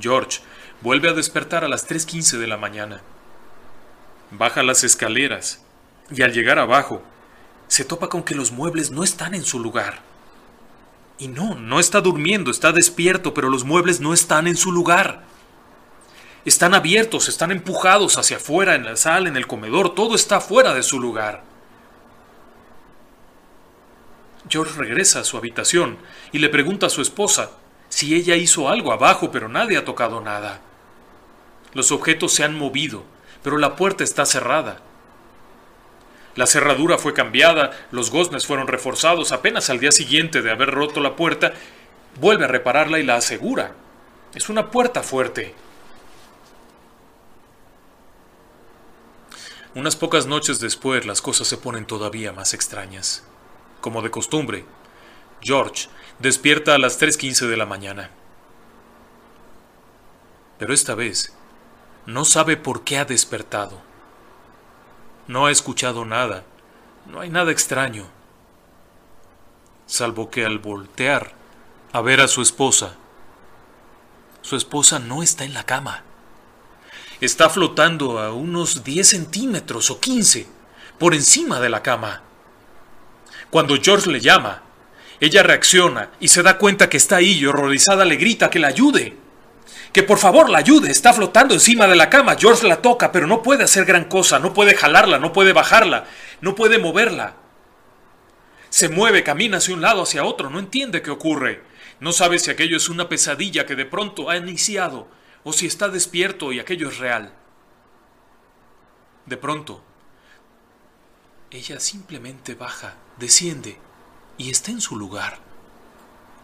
[0.00, 0.40] George
[0.80, 3.02] vuelve a despertar a las 3.15 de la mañana.
[4.30, 5.62] Baja las escaleras
[6.10, 7.02] y al llegar abajo,
[7.68, 10.00] se topa con que los muebles no están en su lugar.
[11.18, 15.24] Y no, no está durmiendo, está despierto, pero los muebles no están en su lugar.
[16.46, 20.74] Están abiertos, están empujados hacia afuera, en la sala, en el comedor, todo está fuera
[20.74, 21.42] de su lugar.
[24.48, 25.98] George regresa a su habitación
[26.30, 27.50] y le pregunta a su esposa
[27.88, 30.60] si ella hizo algo abajo, pero nadie ha tocado nada.
[31.74, 33.02] Los objetos se han movido,
[33.42, 34.82] pero la puerta está cerrada.
[36.36, 41.00] La cerradura fue cambiada, los goznes fueron reforzados apenas al día siguiente de haber roto
[41.00, 41.54] la puerta,
[42.20, 43.72] vuelve a repararla y la asegura.
[44.32, 45.65] Es una puerta fuerte.
[49.76, 53.24] Unas pocas noches después las cosas se ponen todavía más extrañas.
[53.82, 54.64] Como de costumbre,
[55.42, 58.08] George despierta a las 3.15 de la mañana.
[60.58, 61.36] Pero esta vez
[62.06, 63.82] no sabe por qué ha despertado.
[65.26, 66.44] No ha escuchado nada,
[67.04, 68.06] no hay nada extraño,
[69.84, 71.34] salvo que al voltear
[71.92, 72.94] a ver a su esposa,
[74.40, 76.02] su esposa no está en la cama
[77.20, 80.46] está flotando a unos 10 centímetros o 15
[80.98, 82.22] por encima de la cama.
[83.50, 84.62] Cuando George le llama,
[85.20, 88.68] ella reacciona y se da cuenta que está ahí y horrorizada le grita que la
[88.68, 89.16] ayude.
[89.92, 92.36] Que por favor la ayude, está flotando encima de la cama.
[92.38, 96.04] George la toca, pero no puede hacer gran cosa, no puede jalarla, no puede bajarla,
[96.42, 97.36] no puede moverla.
[98.68, 101.62] Se mueve, camina hacia un lado, hacia otro, no entiende qué ocurre.
[101.98, 105.08] No sabe si aquello es una pesadilla que de pronto ha iniciado
[105.48, 107.32] o si está despierto y aquello es real.
[109.26, 109.80] De pronto,
[111.52, 113.78] ella simplemente baja, desciende
[114.38, 115.38] y está en su lugar,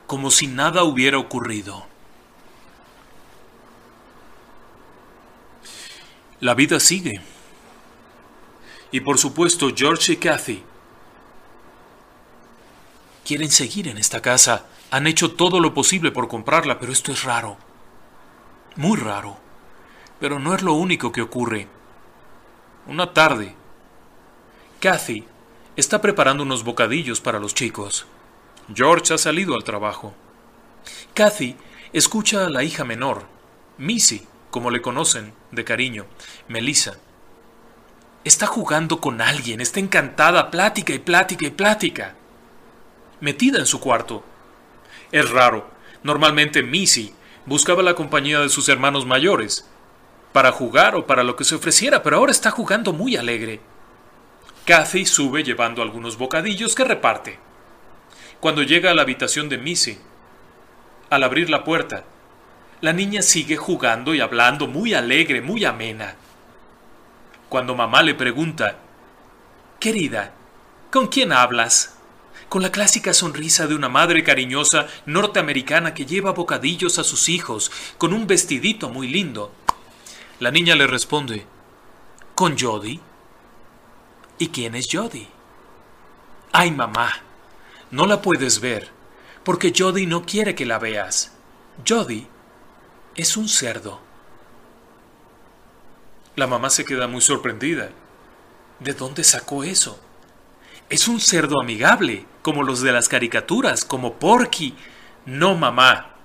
[0.07, 1.85] como si nada hubiera ocurrido.
[6.39, 7.21] La vida sigue.
[8.93, 10.63] Y por supuesto, George y Kathy
[13.25, 14.67] quieren seguir en esta casa.
[14.93, 17.72] Han hecho todo lo posible por comprarla, pero esto es raro.
[18.77, 19.37] Muy raro.
[20.19, 21.69] Pero no es lo único que ocurre.
[22.87, 23.55] Una tarde,
[24.81, 25.25] Kathy
[25.77, 28.07] está preparando unos bocadillos para los chicos.
[28.75, 30.15] George ha salido al trabajo.
[31.15, 31.57] Kathy
[31.93, 33.27] escucha a la hija menor,
[33.79, 36.07] Missy, como le conocen de cariño,
[36.49, 36.99] Melissa.
[38.25, 42.15] Está jugando con alguien, está encantada, plática y plática y plática.
[43.21, 44.25] Metida en su cuarto.
[45.11, 45.71] Es raro.
[46.03, 47.15] Normalmente Missy
[47.47, 49.69] buscaba la compañía de sus hermanos mayores,
[50.33, 53.61] para jugar o para lo que se ofreciera, pero ahora está jugando muy alegre.
[54.65, 57.39] Kathy sube llevando algunos bocadillos que reparte.
[58.41, 59.99] Cuando llega a la habitación de Missy,
[61.11, 62.05] al abrir la puerta,
[62.81, 66.17] la niña sigue jugando y hablando muy alegre, muy amena.
[67.49, 68.79] Cuando mamá le pregunta,
[69.79, 70.33] Querida,
[70.91, 71.92] ¿con quién hablas?
[72.53, 77.73] Con la clásica sonrisa de una madre cariñosa norteamericana que lleva bocadillos a sus hijos,
[77.97, 79.51] con un vestidito muy lindo.
[80.39, 81.47] La niña le responde,
[82.35, 83.01] ¿Con Jody?
[84.39, 85.27] ¿Y quién es Jody?
[86.53, 87.11] Ay, mamá,
[87.91, 88.91] no la puedes ver,
[89.45, 91.33] porque Jody no quiere que la veas.
[91.89, 92.27] Jody
[93.15, 93.99] es un cerdo.
[96.37, 97.89] La mamá se queda muy sorprendida.
[98.79, 99.99] ¿De dónde sacó eso?
[100.93, 104.75] Es un cerdo amigable, como los de las caricaturas, como Porky.
[105.25, 106.17] No, mamá.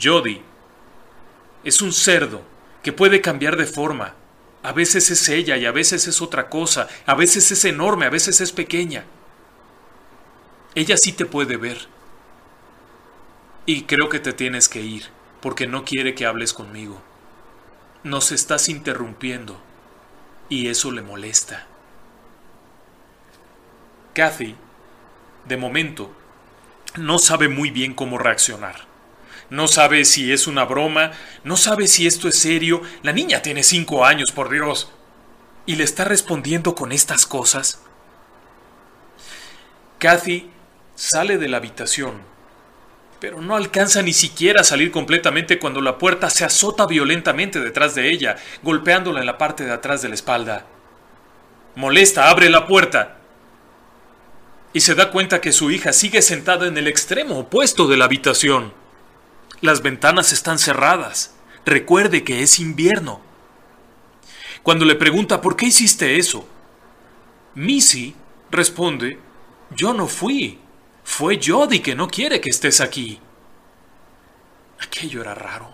[0.00, 0.40] Jody
[1.62, 2.40] es un cerdo
[2.82, 4.14] que puede cambiar de forma.
[4.62, 6.88] A veces es ella y a veces es otra cosa.
[7.04, 9.04] A veces es enorme, a veces es pequeña.
[10.74, 11.86] Ella sí te puede ver.
[13.66, 15.10] Y creo que te tienes que ir,
[15.42, 17.02] porque no quiere que hables conmigo.
[18.04, 19.60] Nos estás interrumpiendo,
[20.48, 21.66] y eso le molesta.
[24.14, 24.56] Kathy,
[25.46, 26.14] de momento,
[26.96, 28.86] no sabe muy bien cómo reaccionar.
[29.50, 31.12] No sabe si es una broma,
[31.44, 32.82] no sabe si esto es serio.
[33.02, 34.90] La niña tiene cinco años, por Dios.
[35.66, 37.82] ¿Y le está respondiendo con estas cosas?
[39.98, 40.50] Kathy
[40.94, 42.32] sale de la habitación
[43.22, 47.94] pero no alcanza ni siquiera a salir completamente cuando la puerta se azota violentamente detrás
[47.94, 48.34] de ella,
[48.64, 50.66] golpeándola en la parte de atrás de la espalda.
[51.76, 53.21] Molesta, abre la puerta
[54.72, 58.06] y se da cuenta que su hija sigue sentada en el extremo opuesto de la
[58.06, 58.72] habitación.
[59.60, 61.34] Las ventanas están cerradas.
[61.64, 63.20] Recuerde que es invierno.
[64.62, 66.46] Cuando le pregunta por qué hiciste eso,
[67.54, 68.14] Missy
[68.50, 69.18] responde,
[69.70, 70.58] yo no fui.
[71.04, 73.20] Fue Jody que no quiere que estés aquí.
[74.80, 75.70] Aquello era raro.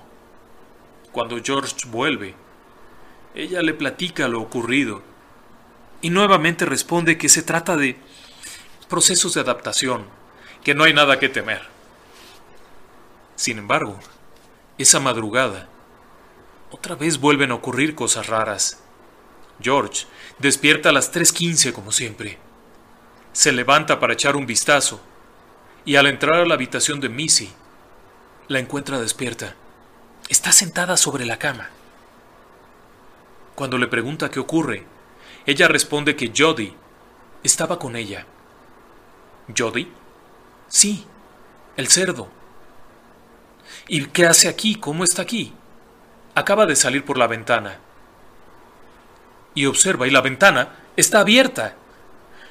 [1.13, 2.35] Cuando George vuelve,
[3.35, 5.03] ella le platica lo ocurrido
[6.01, 7.97] y nuevamente responde que se trata de
[8.89, 10.07] procesos de adaptación,
[10.65, 11.63] que no hay nada que temer.
[13.37, 13.99] Sin embargo,
[14.79, 15.69] esa madrugada,
[16.71, 18.81] otra vez vuelven a ocurrir cosas raras.
[19.61, 20.07] George
[20.39, 22.39] despierta a las 3.15 como siempre.
[23.33, 25.01] Se levanta para echar un vistazo
[25.85, 27.53] y al entrar a la habitación de Missy,
[28.49, 29.55] la encuentra despierta.
[30.29, 31.71] Está sentada sobre la cama.
[33.55, 34.85] Cuando le pregunta qué ocurre,
[35.47, 36.75] ella responde que Jody
[37.43, 38.27] estaba con ella.
[39.57, 39.89] ¿Jody?
[40.69, 41.07] Sí,
[41.77, 42.29] el cerdo.
[43.89, 44.75] ¿Y qué hace aquí?
[44.75, 45.53] ¿Cómo está aquí?
[46.35, 47.79] Acaba de salir por la ventana.
[49.55, 51.75] Y observa, y la ventana está abierta.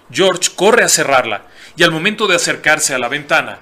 [0.09, 1.43] George corre a cerrarla
[1.75, 3.59] y al momento de acercarse a la ventana,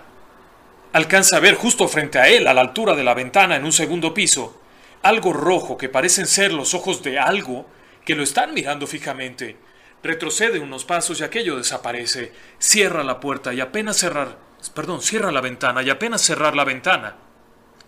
[0.94, 3.74] alcanza a ver justo frente a él, a la altura de la ventana en un
[3.74, 4.62] segundo piso,
[5.02, 7.66] algo rojo que parecen ser los ojos de algo
[8.06, 9.58] que lo están mirando fijamente.
[10.06, 12.32] Retrocede unos pasos y aquello desaparece.
[12.60, 14.38] Cierra la puerta y apenas cerrar,
[14.76, 17.16] perdón, cierra la ventana y apenas cerrar la ventana.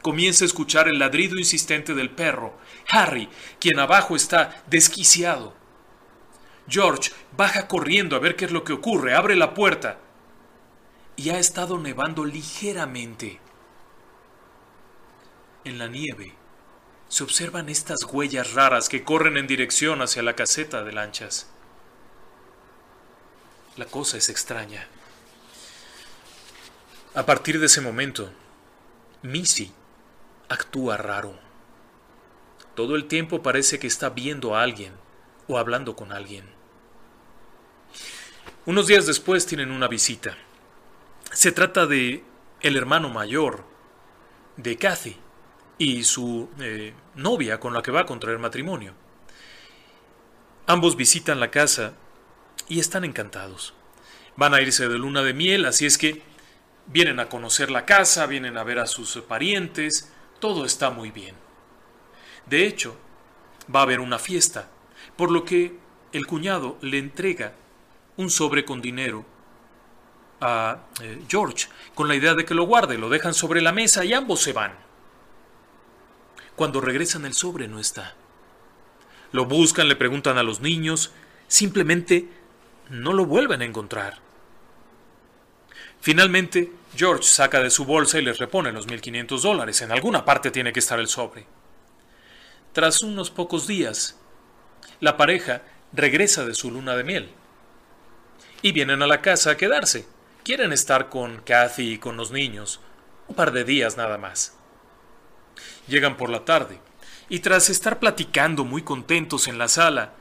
[0.01, 2.57] Comienza a escuchar el ladrido insistente del perro,
[2.89, 3.29] Harry,
[3.59, 5.53] quien abajo está desquiciado.
[6.67, 9.99] George baja corriendo a ver qué es lo que ocurre, abre la puerta
[11.17, 13.39] y ha estado nevando ligeramente.
[15.65, 16.33] En la nieve
[17.09, 21.51] se observan estas huellas raras que corren en dirección hacia la caseta de lanchas.
[23.77, 24.87] La cosa es extraña.
[27.13, 28.31] A partir de ese momento,
[29.21, 29.71] Missy
[30.49, 31.37] actúa raro.
[32.73, 34.93] Todo el tiempo parece que está viendo a alguien
[35.47, 36.45] o hablando con alguien.
[38.65, 40.35] Unos días después tienen una visita.
[41.31, 42.23] Se trata de
[42.61, 43.63] el hermano mayor
[44.57, 45.17] de Kathy
[45.77, 48.93] y su eh, novia con la que va a contraer matrimonio.
[50.65, 51.93] Ambos visitan la casa
[52.67, 53.73] y están encantados.
[54.35, 56.21] Van a irse de luna de miel, así es que
[56.87, 61.35] vienen a conocer la casa, vienen a ver a sus parientes, todo está muy bien.
[62.45, 62.97] De hecho,
[63.73, 64.69] va a haber una fiesta,
[65.15, 65.77] por lo que
[66.13, 67.53] el cuñado le entrega
[68.15, 69.25] un sobre con dinero
[70.39, 74.05] a eh, George con la idea de que lo guarde, lo dejan sobre la mesa
[74.05, 74.73] y ambos se van.
[76.55, 78.15] Cuando regresan el sobre no está.
[79.31, 81.11] Lo buscan, le preguntan a los niños,
[81.47, 82.29] simplemente
[82.89, 84.19] no lo vuelven a encontrar.
[85.99, 89.81] Finalmente, George saca de su bolsa y les repone los 1.500 dólares.
[89.81, 91.45] En alguna parte tiene que estar el sobre.
[92.73, 94.17] Tras unos pocos días,
[94.99, 97.29] la pareja regresa de su luna de miel
[98.61, 100.07] y vienen a la casa a quedarse.
[100.43, 102.79] Quieren estar con Kathy y con los niños,
[103.27, 104.55] un par de días nada más.
[105.87, 106.79] Llegan por la tarde
[107.29, 110.13] y tras estar platicando muy contentos en la sala,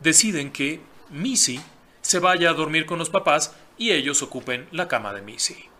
[0.00, 0.80] deciden que
[1.10, 1.60] Missy
[2.04, 5.70] se vaya a dormir con los papás y ellos ocupen la cama de Missy.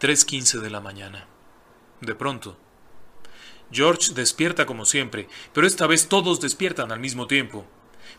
[0.00, 1.26] 3.15 de la mañana.
[2.00, 2.56] De pronto,
[3.70, 7.66] George despierta como siempre, pero esta vez todos despiertan al mismo tiempo,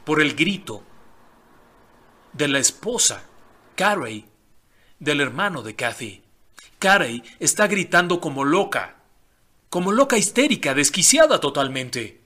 [0.05, 0.83] por el grito
[2.33, 3.23] de la esposa,
[3.75, 4.25] Carey,
[4.99, 6.21] del hermano de Kathy.
[6.77, 8.97] Carey está gritando como loca,
[9.69, 12.21] como loca histérica, desquiciada totalmente.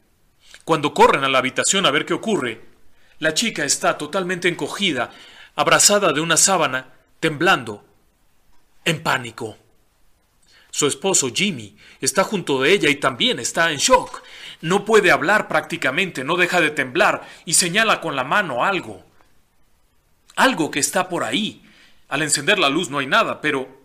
[0.65, 2.70] Cuando corren a la habitación a ver qué ocurre,
[3.21, 5.11] la chica está totalmente encogida,
[5.55, 7.85] abrazada de una sábana, temblando,
[8.83, 9.57] en pánico.
[10.71, 14.23] Su esposo Jimmy está junto de ella y también está en shock.
[14.61, 19.05] No puede hablar prácticamente, no deja de temblar y señala con la mano algo.
[20.35, 21.63] Algo que está por ahí.
[22.09, 23.81] Al encender la luz no hay nada, pero...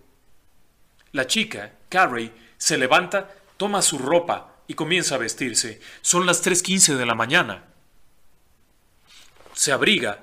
[1.12, 5.82] La chica, Carrie, se levanta, toma su ropa y comienza a vestirse.
[6.00, 7.75] Son las 3.15 de la mañana
[9.56, 10.20] se abriga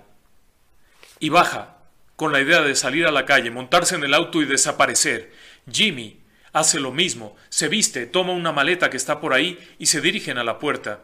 [1.19, 1.77] y baja
[2.15, 5.33] con la idea de salir a la calle, montarse en el auto y desaparecer.
[5.69, 6.21] Jimmy
[6.53, 10.37] hace lo mismo, se viste, toma una maleta que está por ahí y se dirigen
[10.37, 11.01] a la puerta.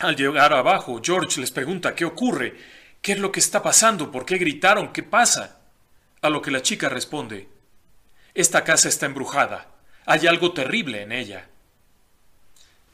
[0.00, 2.56] Al llegar abajo, George les pregunta qué ocurre,
[3.02, 5.60] qué es lo que está pasando, por qué gritaron, qué pasa.
[6.22, 7.48] A lo que la chica responde,
[8.32, 9.68] esta casa está embrujada,
[10.06, 11.50] hay algo terrible en ella.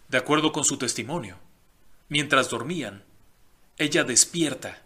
[0.09, 1.39] De acuerdo con su testimonio,
[2.09, 3.05] mientras dormían,
[3.81, 4.82] ella despierta,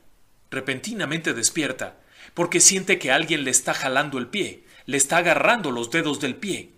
[0.52, 1.96] repentinamente despierta,
[2.32, 6.36] porque siente que alguien le está jalando el pie, le está agarrando los dedos del
[6.36, 6.70] pie.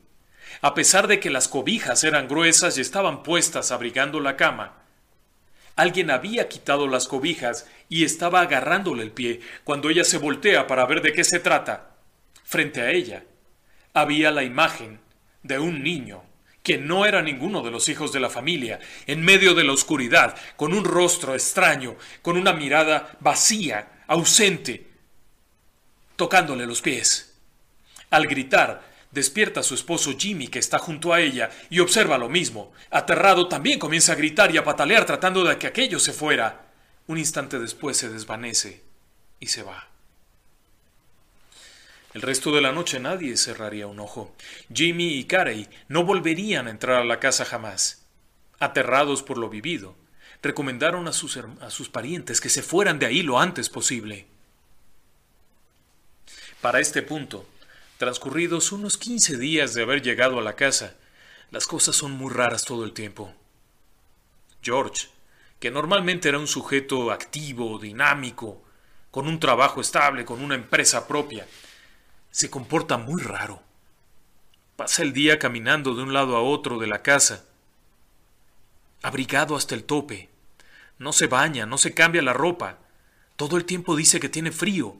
[0.63, 4.83] A pesar de que las cobijas eran gruesas y estaban puestas abrigando la cama,
[5.77, 10.87] alguien había quitado las cobijas y estaba agarrándole el pie cuando ella se voltea para
[10.87, 11.97] ver de qué se trata.
[12.45, 13.25] Frente a ella
[13.93, 15.01] había la imagen
[15.43, 16.23] de un niño
[16.67, 20.37] que no era ninguno de los hijos de la familia, en medio de la oscuridad,
[20.57, 24.85] con un rostro extraño, con una mirada vacía, ausente,
[26.17, 27.37] tocándole los pies.
[28.11, 28.83] Al gritar,
[29.13, 32.73] despierta a su esposo Jimmy, que está junto a ella, y observa lo mismo.
[32.91, 36.67] Aterrado, también comienza a gritar y a patalear tratando de que aquello se fuera.
[37.07, 38.83] Un instante después se desvanece
[39.39, 39.89] y se va.
[42.17, 44.35] El resto de la noche nadie cerraría un ojo.
[44.73, 48.07] Jimmy y Carey no volverían a entrar a la casa jamás.
[48.59, 49.95] Aterrados por lo vivido,
[50.41, 54.25] recomendaron a sus, a sus parientes que se fueran de ahí lo antes posible.
[56.63, 57.47] Para este punto,
[57.99, 60.97] transcurridos unos quince días de haber llegado a la casa,
[61.51, 63.35] las cosas son muy raras todo el tiempo.
[64.63, 65.09] George,
[65.61, 68.63] que normalmente era un sujeto activo, dinámico,
[69.11, 71.47] con un trabajo estable, con una empresa propia,
[72.37, 73.63] se comporta muy raro.
[74.77, 77.47] Pasa el día caminando de un lado a otro de la casa,
[79.01, 80.29] abrigado hasta el tope.
[80.99, 82.77] No se baña, no se cambia la ropa.
[83.37, 84.99] Todo el tiempo dice que tiene frío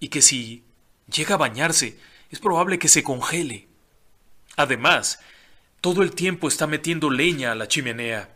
[0.00, 0.64] y que si
[1.06, 3.68] llega a bañarse es probable que se congele.
[4.56, 5.20] Además,
[5.82, 8.34] todo el tiempo está metiendo leña a la chimenea.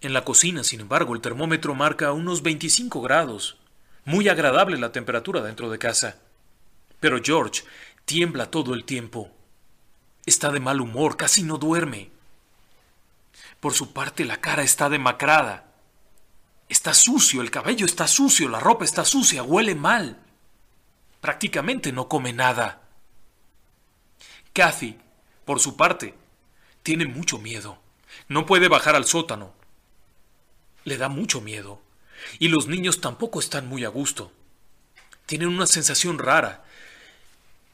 [0.00, 3.58] En la cocina, sin embargo, el termómetro marca unos 25 grados.
[4.04, 6.18] Muy agradable la temperatura dentro de casa.
[7.00, 7.62] Pero George
[8.04, 9.30] tiembla todo el tiempo.
[10.26, 12.10] Está de mal humor, casi no duerme.
[13.60, 15.72] Por su parte, la cara está demacrada.
[16.68, 20.18] Está sucio, el cabello está sucio, la ropa está sucia, huele mal.
[21.20, 22.82] Prácticamente no come nada.
[24.52, 24.98] Kathy,
[25.44, 26.14] por su parte,
[26.82, 27.78] tiene mucho miedo.
[28.28, 29.54] No puede bajar al sótano.
[30.84, 31.80] Le da mucho miedo.
[32.38, 34.32] Y los niños tampoco están muy a gusto.
[35.26, 36.64] Tienen una sensación rara.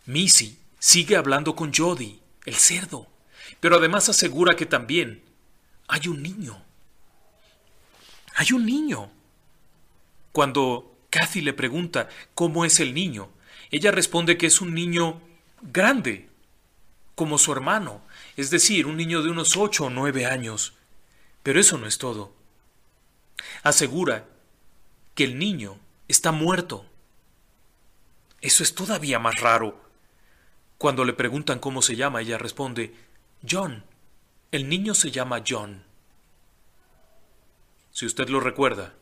[0.07, 3.09] Missy sigue hablando con Jody, el cerdo,
[3.61, 5.23] pero además asegura que también
[5.87, 6.63] hay un niño.
[8.35, 9.11] Hay un niño.
[10.33, 13.31] Cuando Kathy le pregunta cómo es el niño,
[13.71, 15.21] ella responde que es un niño
[15.63, 16.29] grande,
[17.15, 18.01] como su hermano,
[18.37, 20.75] es decir, un niño de unos ocho o nueve años.
[21.43, 22.33] Pero eso no es todo.
[23.63, 24.27] Asegura
[25.19, 26.87] que el niño está muerto.
[28.41, 29.77] Eso es todavía más raro.
[30.79, 32.95] Cuando le preguntan cómo se llama, ella responde,
[33.43, 33.83] John.
[34.53, 35.83] El niño se llama John.
[37.91, 38.95] Si usted lo recuerda,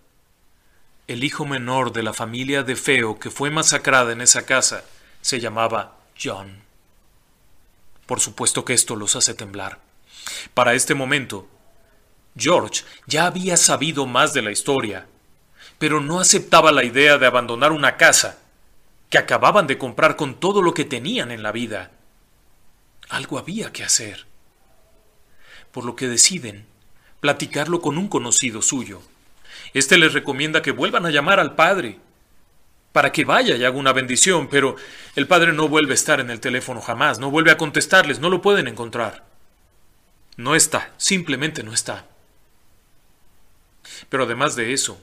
[1.07, 4.85] el hijo menor de la familia de Feo que fue masacrada en esa casa
[5.21, 6.63] se llamaba John.
[8.07, 9.81] Por supuesto que esto los hace temblar.
[10.55, 11.47] Para este momento,
[12.35, 15.09] George ya había sabido más de la historia,
[15.79, 18.39] pero no aceptaba la idea de abandonar una casa
[19.11, 21.91] que acababan de comprar con todo lo que tenían en la vida.
[23.09, 24.27] Algo había que hacer.
[25.73, 26.67] Por lo que deciden
[27.21, 29.03] platicarlo con un conocido suyo.
[29.75, 31.99] Este les recomienda que vuelvan a llamar al padre
[32.93, 34.77] para que vaya y haga una bendición, pero
[35.17, 38.31] el padre no vuelve a estar en el teléfono jamás, no vuelve a contestarles, no
[38.31, 39.25] lo pueden encontrar.
[40.37, 42.07] No está, simplemente no está.
[44.09, 44.99] Pero además de eso,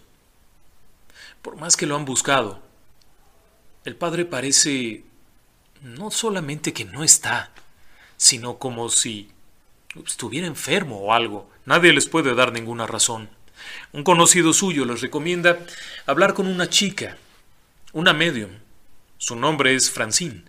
[1.43, 2.63] por más que lo han buscado,
[3.83, 5.03] el padre parece
[5.81, 7.51] no solamente que no está,
[8.15, 9.29] sino como si
[10.07, 11.51] estuviera enfermo o algo.
[11.65, 13.29] Nadie les puede dar ninguna razón.
[13.91, 15.59] Un conocido suyo les recomienda
[16.05, 17.17] hablar con una chica,
[17.91, 18.51] una medium.
[19.17, 20.43] Su nombre es Francine.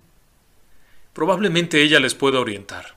[1.12, 2.94] Probablemente ella les pueda orientar.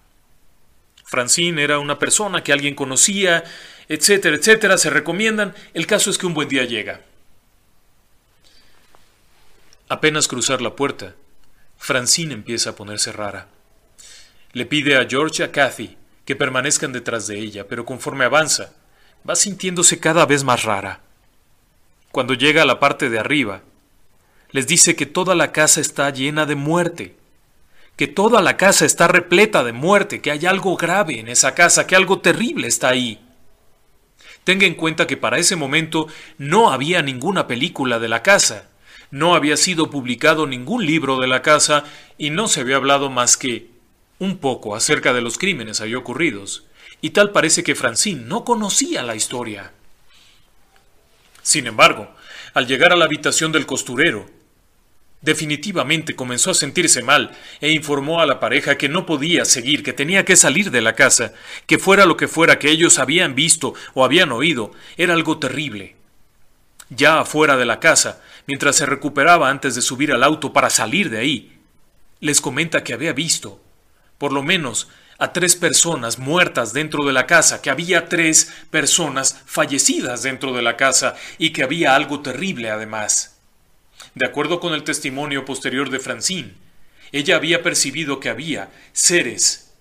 [1.04, 3.44] Francine era una persona que alguien conocía,
[3.90, 5.56] etcétera, etcétera, se recomiendan.
[5.74, 7.02] El caso es que un buen día llega.
[9.90, 11.16] Apenas cruzar la puerta,
[11.78, 13.48] Francine empieza a ponerse rara.
[14.52, 18.74] Le pide a George y a Kathy que permanezcan detrás de ella, pero conforme avanza,
[19.28, 21.00] va sintiéndose cada vez más rara.
[22.12, 23.62] Cuando llega a la parte de arriba,
[24.52, 27.16] les dice que toda la casa está llena de muerte,
[27.96, 31.88] que toda la casa está repleta de muerte, que hay algo grave en esa casa,
[31.88, 33.26] que algo terrible está ahí.
[34.44, 36.08] Tenga en cuenta que para ese momento
[36.38, 38.70] no había ninguna película de la casa,
[39.12, 41.86] no había sido publicado ningún libro de la casa
[42.18, 43.70] y no se había hablado más que
[44.20, 46.66] un poco acerca de los crímenes ahí ocurridos,
[47.02, 49.72] y tal parece que Francine no conocía la historia.
[51.42, 52.10] Sin embargo,
[52.54, 54.26] al llegar a la habitación del costurero,
[55.22, 57.32] definitivamente comenzó a sentirse mal
[57.62, 60.94] e informó a la pareja que no podía seguir, que tenía que salir de la
[60.94, 61.34] casa,
[61.66, 65.96] que fuera lo que fuera que ellos habían visto o habían oído, era algo terrible.
[66.90, 71.10] Ya afuera de la casa, mientras se recuperaba antes de subir al auto para salir
[71.10, 71.60] de ahí,
[72.20, 73.62] les comenta que había visto
[74.18, 74.88] por lo menos
[75.20, 80.62] a tres personas muertas dentro de la casa, que había tres personas fallecidas dentro de
[80.62, 83.38] la casa y que había algo terrible además.
[84.14, 86.54] De acuerdo con el testimonio posterior de Francine,
[87.12, 89.72] ella había percibido que había seres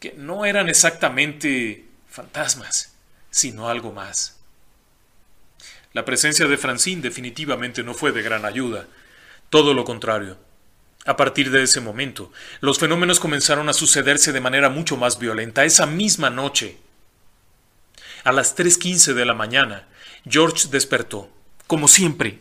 [0.00, 2.94] que no eran exactamente fantasmas,
[3.30, 4.35] sino algo más.
[5.92, 8.86] La presencia de Francine definitivamente no fue de gran ayuda,
[9.50, 10.36] todo lo contrario.
[11.06, 15.64] A partir de ese momento, los fenómenos comenzaron a sucederse de manera mucho más violenta.
[15.64, 16.78] Esa misma noche,
[18.24, 19.86] a las 3.15 de la mañana,
[20.28, 21.30] George despertó,
[21.66, 22.40] como siempre.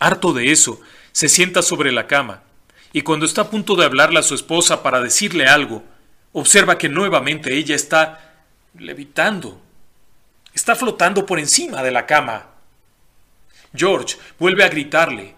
[0.00, 0.80] Harto de eso,
[1.12, 2.42] se sienta sobre la cama
[2.92, 5.82] y cuando está a punto de hablarle a su esposa para decirle algo,
[6.32, 8.44] observa que nuevamente ella está
[8.78, 9.61] levitando.
[10.54, 12.46] Está flotando por encima de la cama.
[13.74, 15.34] George vuelve a gritarle,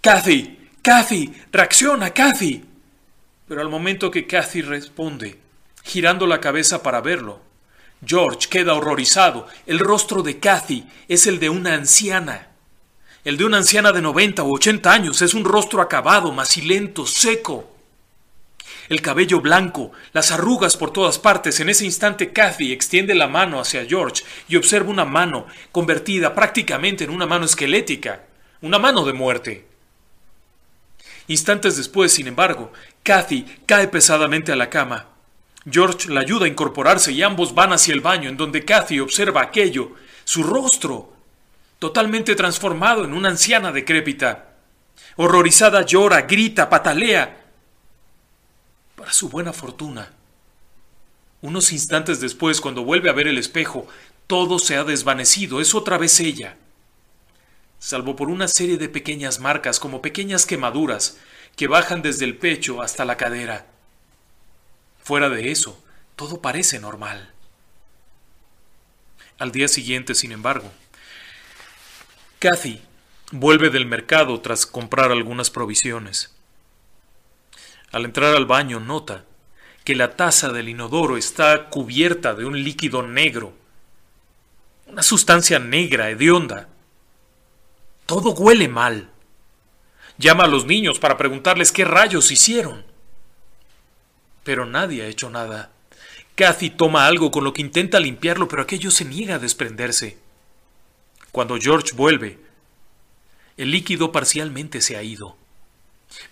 [0.00, 2.64] Kathy, Kathy, reacciona, Kathy.
[3.48, 5.38] Pero al momento que Kathy responde,
[5.82, 7.40] girando la cabeza para verlo,
[8.04, 9.48] George queda horrorizado.
[9.66, 12.48] El rostro de Kathy es el de una anciana.
[13.24, 17.77] El de una anciana de 90 o 80 años es un rostro acabado, macilento, seco.
[18.88, 21.60] El cabello blanco, las arrugas por todas partes.
[21.60, 27.04] En ese instante Kathy extiende la mano hacia George y observa una mano convertida prácticamente
[27.04, 28.22] en una mano esquelética,
[28.62, 29.66] una mano de muerte.
[31.26, 35.06] Instantes después, sin embargo, Kathy cae pesadamente a la cama.
[35.70, 39.42] George la ayuda a incorporarse y ambos van hacia el baño, en donde Kathy observa
[39.42, 39.92] aquello,
[40.24, 41.12] su rostro,
[41.78, 44.54] totalmente transformado en una anciana decrépita.
[45.16, 47.47] Horrorizada llora, grita, patalea.
[49.08, 50.12] Para su buena fortuna.
[51.40, 53.88] Unos instantes después, cuando vuelve a ver el espejo,
[54.26, 56.58] todo se ha desvanecido, es otra vez ella
[57.78, 61.16] salvo por una serie de pequeñas marcas como pequeñas quemaduras
[61.56, 63.64] que bajan desde el pecho hasta la cadera.
[65.02, 65.82] Fuera de eso,
[66.14, 67.32] todo parece normal.
[69.38, 70.70] Al día siguiente, sin embargo,
[72.40, 72.82] Kathy
[73.32, 76.34] vuelve del mercado tras comprar algunas provisiones.
[77.92, 79.24] Al entrar al baño nota
[79.84, 83.54] que la taza del inodoro está cubierta de un líquido negro,
[84.86, 86.68] una sustancia negra hedionda
[88.06, 89.10] Todo huele mal.
[90.16, 92.84] Llama a los niños para preguntarles qué rayos hicieron.
[94.44, 95.70] Pero nadie ha hecho nada.
[96.34, 100.18] Kathy toma algo con lo que intenta limpiarlo, pero aquello se niega a desprenderse.
[101.32, 102.38] Cuando George vuelve,
[103.56, 105.36] el líquido parcialmente se ha ido,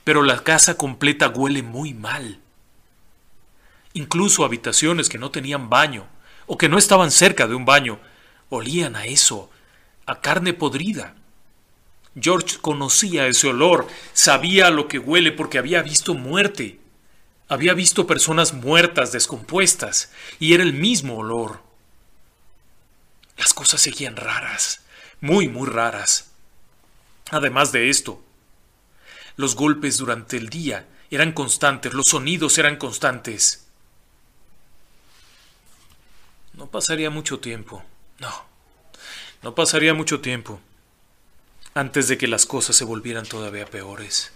[0.04, 2.40] pero la casa completa huele muy mal.
[3.92, 6.06] Incluso habitaciones que no tenían baño
[6.46, 7.98] o que no estaban cerca de un baño
[8.48, 9.50] olían a eso,
[10.06, 11.14] a carne podrida.
[12.18, 16.80] George conocía ese olor, sabía lo que huele porque había visto muerte.
[17.48, 20.10] Había visto personas muertas, descompuestas,
[20.40, 21.62] y era el mismo olor.
[23.36, 24.80] Las cosas seguían raras,
[25.20, 26.32] muy, muy raras.
[27.30, 28.22] Además de esto,
[29.36, 33.66] los golpes durante el día eran constantes, los sonidos eran constantes.
[36.54, 37.84] No pasaría mucho tiempo,
[38.18, 38.44] no,
[39.42, 40.60] no pasaría mucho tiempo
[41.74, 44.32] antes de que las cosas se volvieran todavía peores.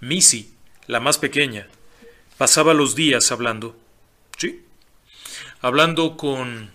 [0.00, 0.54] Missy,
[0.86, 1.66] la más pequeña,
[2.38, 3.76] pasaba los días hablando.
[4.38, 4.64] Sí.
[5.60, 6.70] Hablando con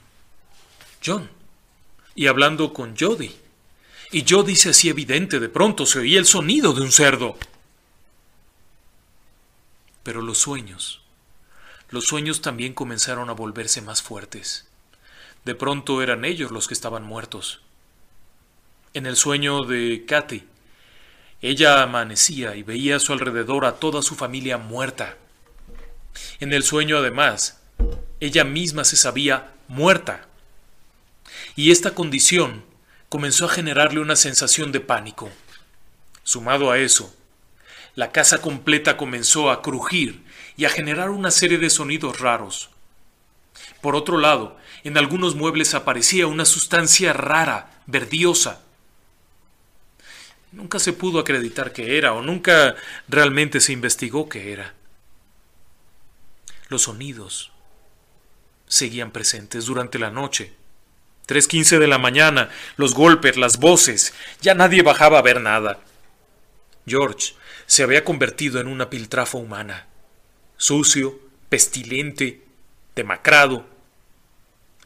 [1.06, 1.30] John.
[2.14, 3.34] Y hablando con Jody.
[4.12, 7.38] Y Jody se hacía evidente, de pronto se oía el sonido de un cerdo.
[10.04, 11.02] Pero los sueños,
[11.90, 14.68] los sueños también comenzaron a volverse más fuertes.
[15.46, 17.62] De pronto eran ellos los que estaban muertos
[18.94, 20.48] en el sueño de Kathy.
[21.42, 25.18] Ella amanecía y veía a su alrededor a toda su familia muerta.
[26.40, 27.62] En el sueño, además,
[28.20, 30.28] ella misma se sabía muerta.
[31.56, 32.64] Y esta condición
[33.10, 35.30] comenzó a generarle una sensación de pánico.
[36.24, 37.14] Sumado a eso,
[37.96, 40.24] la casa completa comenzó a crujir
[40.56, 42.70] y a generar una serie de sonidos raros.
[43.82, 48.62] Por otro lado, en algunos muebles aparecía una sustancia rara, verdiosa,
[50.52, 52.76] Nunca se pudo acreditar que era o nunca
[53.08, 54.74] realmente se investigó qué era.
[56.70, 57.52] Los sonidos
[58.68, 60.54] seguían presentes durante la noche.
[61.30, 65.80] Tres quince de la mañana, los golpes, las voces, ya nadie bajaba a ver nada.
[66.88, 67.36] George
[67.68, 69.86] se había convertido en una piltrafa humana,
[70.58, 72.48] sucio, pestilente,
[72.96, 73.68] demacrado.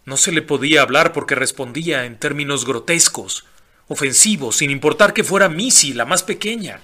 [0.04, 3.46] No se le podía hablar porque respondía en términos grotescos,
[3.88, 6.82] ofensivo, sin importar que fuera Missy, la más pequeña.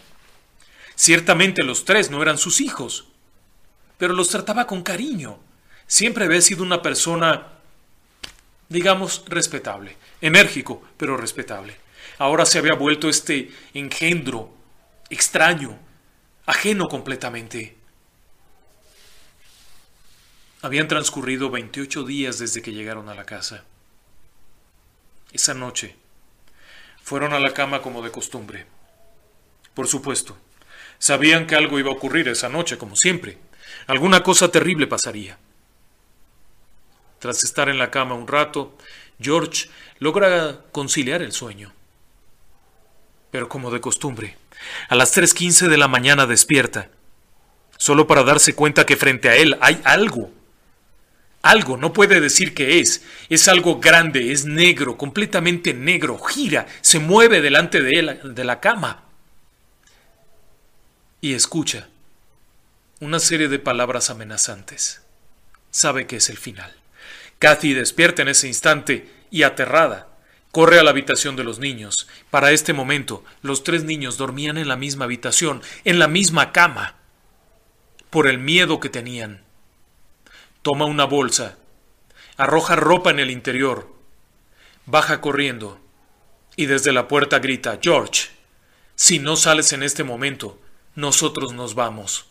[0.96, 3.10] Ciertamente los tres no eran sus hijos,
[3.98, 5.38] pero los trataba con cariño.
[5.86, 7.59] Siempre había sido una persona,
[8.70, 11.76] digamos, respetable, enérgico, pero respetable.
[12.20, 14.54] Ahora se había vuelto este engendro
[15.10, 15.78] extraño,
[16.46, 17.76] ajeno completamente.
[20.62, 23.64] Habían transcurrido 28 días desde que llegaron a la casa.
[25.32, 25.96] Esa noche,
[27.02, 28.68] fueron a la cama como de costumbre.
[29.74, 30.38] Por supuesto,
[31.00, 33.38] sabían que algo iba a ocurrir esa noche, como siempre.
[33.88, 35.38] Alguna cosa terrible pasaría.
[37.20, 38.78] Tras estar en la cama un rato,
[39.20, 39.70] George
[40.00, 41.74] logra conciliar el sueño.
[43.32, 44.38] Pero como de costumbre,
[44.88, 46.90] a las 3.15 de la mañana despierta,
[47.78, 50.32] solo para darse cuenta que frente a él hay algo
[51.42, 53.04] algo, no puede decir que es.
[53.30, 58.60] Es algo grande, es negro, completamente negro, gira, se mueve delante de él, de la
[58.60, 59.04] cama.
[61.22, 61.88] Y escucha
[63.00, 65.02] una serie de palabras amenazantes.
[65.72, 66.76] Sabe que es el final.
[67.40, 70.08] Kathy despierta en ese instante y aterrada,
[70.52, 72.08] corre a la habitación de los niños.
[72.30, 76.96] Para este momento, los tres niños dormían en la misma habitación, en la misma cama,
[78.10, 79.44] por el miedo que tenían
[80.62, 81.58] Toma una bolsa,
[82.36, 83.96] arroja ropa en el interior,
[84.86, 85.80] baja corriendo
[86.58, 88.28] y desde la puerta grita, George,
[88.96, 90.60] si no sales en este momento,
[90.96, 92.26] nosotros nos vamos.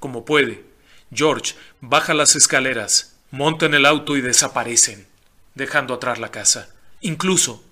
[0.00, 0.64] Como puede,
[1.12, 5.08] George baja las escaleras, monta en el auto y desaparecen,
[5.56, 7.64] dejando atrás la casa, incluso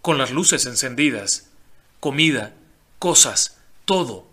[0.00, 1.48] con las luces encendidas,
[2.00, 2.52] comida,
[2.98, 4.26] cosas, todo.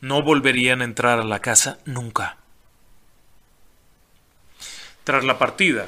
[0.00, 2.38] No volverían a entrar a la casa nunca.
[5.04, 5.86] Tras la partida,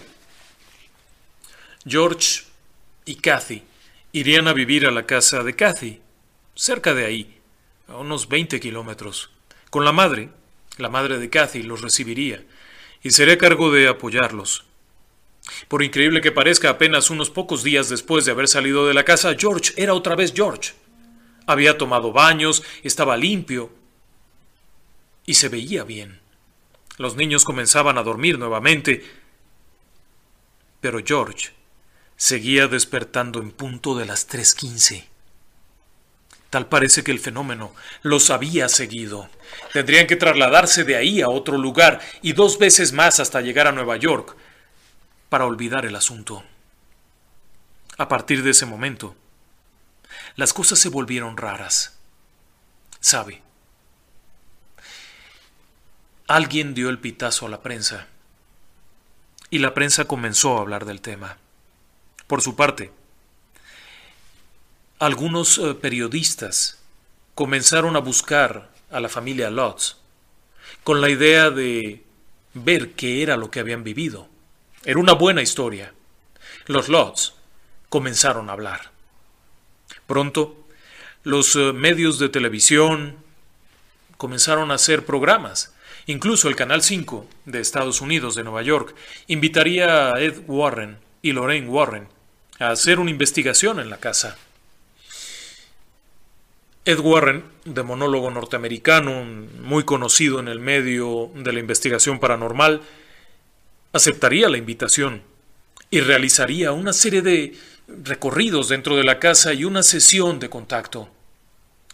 [1.86, 2.42] George
[3.06, 3.62] y Kathy
[4.12, 6.02] irían a vivir a la casa de Kathy,
[6.54, 7.40] cerca de ahí,
[7.88, 9.30] a unos 20 kilómetros.
[9.70, 10.28] Con la madre,
[10.76, 12.44] la madre de Kathy los recibiría
[13.04, 14.64] y sería cargo de apoyarlos.
[15.68, 19.36] Por increíble que parezca, apenas unos pocos días después de haber salido de la casa,
[19.38, 20.72] George era otra vez George.
[21.46, 23.70] Había tomado baños, estaba limpio
[25.26, 26.20] y se veía bien.
[26.96, 29.04] Los niños comenzaban a dormir nuevamente,
[30.80, 31.50] pero George
[32.16, 35.04] seguía despertando en punto de las 3.15.
[36.54, 39.28] Tal parece que el fenómeno los había seguido.
[39.72, 43.72] Tendrían que trasladarse de ahí a otro lugar y dos veces más hasta llegar a
[43.72, 44.36] Nueva York
[45.28, 46.44] para olvidar el asunto.
[47.98, 49.16] A partir de ese momento,
[50.36, 51.98] las cosas se volvieron raras.
[53.00, 53.42] Sabe,
[56.28, 58.06] alguien dio el pitazo a la prensa
[59.50, 61.36] y la prensa comenzó a hablar del tema.
[62.28, 62.92] Por su parte,
[65.04, 66.78] algunos eh, periodistas
[67.34, 69.96] comenzaron a buscar a la familia Lutz
[70.82, 72.02] con la idea de
[72.54, 74.28] ver qué era lo que habían vivido.
[74.82, 75.92] Era una buena historia.
[76.66, 77.34] Los Lutz
[77.90, 78.92] comenzaron a hablar.
[80.06, 80.64] Pronto,
[81.22, 83.16] los eh, medios de televisión
[84.16, 85.74] comenzaron a hacer programas.
[86.06, 88.94] Incluso el Canal 5 de Estados Unidos de Nueva York
[89.26, 92.08] invitaría a Ed Warren y Lorraine Warren
[92.58, 94.38] a hacer una investigación en la casa.
[96.86, 102.82] Ed Warren, demonólogo norteamericano, muy conocido en el medio de la investigación paranormal,
[103.94, 105.22] aceptaría la invitación
[105.88, 107.56] y realizaría una serie de
[107.88, 111.08] recorridos dentro de la casa y una sesión de contacto.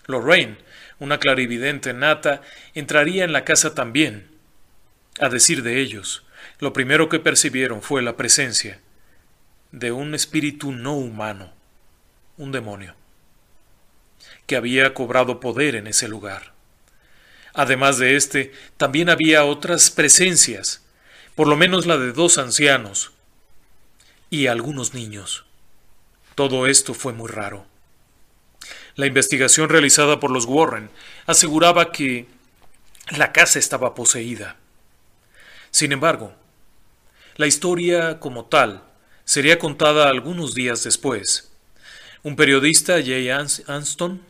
[0.07, 0.59] Lorraine,
[0.99, 2.43] una clarividente nata,
[2.75, 4.27] entraría en la casa también.
[5.21, 6.25] A decir de ellos,
[6.59, 8.81] lo primero que percibieron fue la presencia
[9.71, 11.53] de un espíritu no humano,
[12.39, 13.00] un demonio
[14.51, 16.55] que había cobrado poder en ese lugar.
[17.55, 20.83] Además de éste, también había otras presencias,
[21.37, 23.13] por lo menos la de dos ancianos
[24.29, 25.45] y algunos niños.
[26.35, 27.65] Todo esto fue muy raro.
[28.97, 30.91] La investigación realizada por los Warren
[31.27, 32.27] aseguraba que
[33.17, 34.57] la casa estaba poseída.
[35.71, 36.35] Sin embargo,
[37.37, 38.83] la historia como tal
[39.25, 41.53] sería contada algunos días después.
[42.25, 44.29] Un periodista, Jay Anston,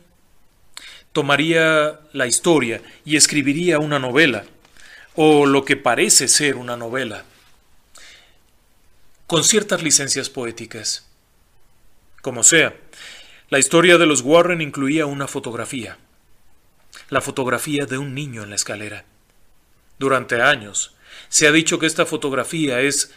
[1.11, 4.45] tomaría la historia y escribiría una novela,
[5.15, 7.25] o lo que parece ser una novela,
[9.27, 11.07] con ciertas licencias poéticas.
[12.21, 12.75] Como sea,
[13.49, 15.97] la historia de los Warren incluía una fotografía,
[17.09, 19.05] la fotografía de un niño en la escalera.
[19.99, 20.95] Durante años
[21.29, 23.13] se ha dicho que esta fotografía es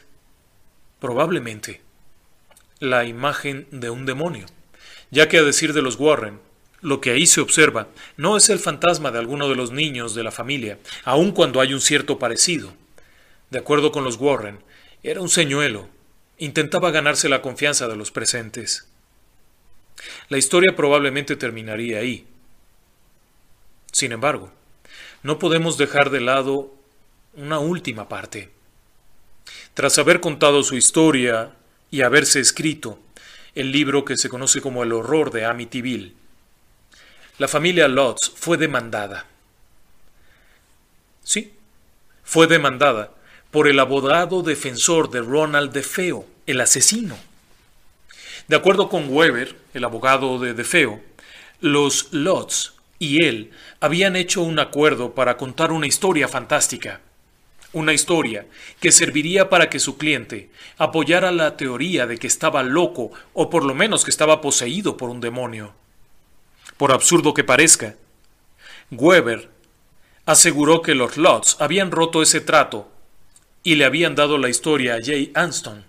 [1.00, 1.82] probablemente
[2.80, 4.46] la imagen de un demonio,
[5.10, 6.40] ya que a decir de los Warren,
[6.84, 7.88] lo que ahí se observa
[8.18, 11.72] no es el fantasma de alguno de los niños de la familia, aun cuando hay
[11.72, 12.74] un cierto parecido.
[13.48, 14.58] De acuerdo con los Warren,
[15.02, 15.88] era un señuelo.
[16.36, 18.86] Intentaba ganarse la confianza de los presentes.
[20.28, 22.26] La historia probablemente terminaría ahí.
[23.90, 24.52] Sin embargo,
[25.22, 26.74] no podemos dejar de lado
[27.32, 28.50] una última parte.
[29.72, 31.54] Tras haber contado su historia
[31.90, 32.98] y haberse escrito
[33.54, 36.14] el libro que se conoce como El horror de Amityville,
[37.36, 39.26] la familia Lutz fue demandada.
[41.24, 41.52] Sí,
[42.22, 43.10] fue demandada
[43.50, 47.18] por el abogado defensor de Ronald DeFeo, el asesino.
[48.46, 51.00] De acuerdo con Weber, el abogado de DeFeo,
[51.60, 53.50] los Lutz y él
[53.80, 57.00] habían hecho un acuerdo para contar una historia fantástica.
[57.72, 58.46] Una historia
[58.78, 63.64] que serviría para que su cliente apoyara la teoría de que estaba loco o por
[63.64, 65.74] lo menos que estaba poseído por un demonio
[66.76, 67.96] por absurdo que parezca.
[68.90, 69.50] Weber
[70.26, 72.90] aseguró que los Lutz habían roto ese trato
[73.62, 75.84] y le habían dado la historia a Jay Anston,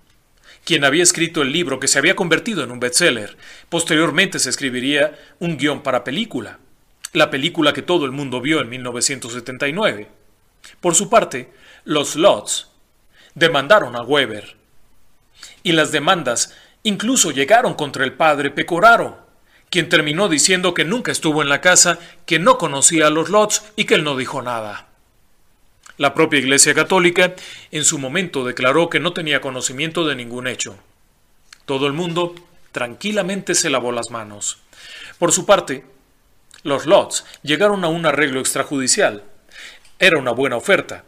[0.63, 3.37] quien había escrito el libro que se había convertido en un bestseller.
[3.69, 6.59] Posteriormente se escribiría un guion para película,
[7.13, 10.09] la película que todo el mundo vio en 1979.
[10.81, 11.51] Por su parte,
[11.83, 12.67] los Lutz
[13.35, 14.55] demandaron a Weber.
[15.63, 19.24] Y las demandas incluso llegaron contra el padre Pecoraro,
[19.69, 23.63] quien terminó diciendo que nunca estuvo en la casa, que no conocía a los Lots
[23.75, 24.87] y que él no dijo nada.
[25.97, 27.35] La propia Iglesia Católica
[27.71, 30.77] en su momento declaró que no tenía conocimiento de ningún hecho.
[31.65, 32.35] Todo el mundo
[32.71, 34.57] tranquilamente se lavó las manos.
[35.17, 35.85] Por su parte,
[36.63, 39.23] los Lots llegaron a un arreglo extrajudicial.
[39.99, 41.05] Era una buena oferta.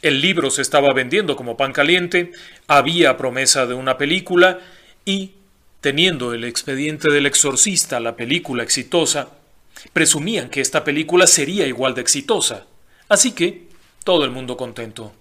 [0.00, 2.32] El libro se estaba vendiendo como pan caliente,
[2.66, 4.60] había promesa de una película
[5.04, 5.32] y
[5.80, 9.30] Teniendo el expediente del exorcista la película exitosa,
[9.92, 12.66] presumían que esta película sería igual de exitosa.
[13.08, 13.68] Así que
[14.04, 15.12] todo el mundo contento.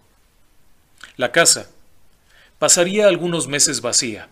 [1.15, 1.69] La casa
[2.59, 4.27] pasaría algunos meses vacía.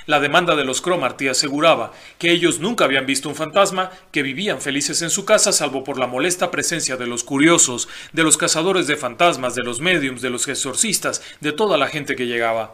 [0.05, 4.61] La demanda de los Cromarty aseguraba que ellos nunca habían visto un fantasma, que vivían
[4.61, 8.87] felices en su casa salvo por la molesta presencia de los curiosos, de los cazadores
[8.87, 12.73] de fantasmas, de los mediums, de los exorcistas, de toda la gente que llegaba.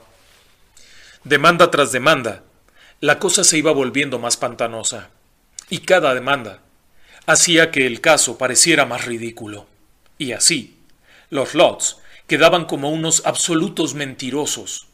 [1.24, 2.44] Demanda tras demanda,
[3.02, 5.10] la cosa se iba volviendo más pantanosa.
[5.70, 6.62] Y cada demanda
[7.28, 9.68] hacía que el caso pareciera más ridículo.
[10.18, 10.80] Y así,
[11.30, 14.88] los Lots quedaban como unos absolutos mentirosos.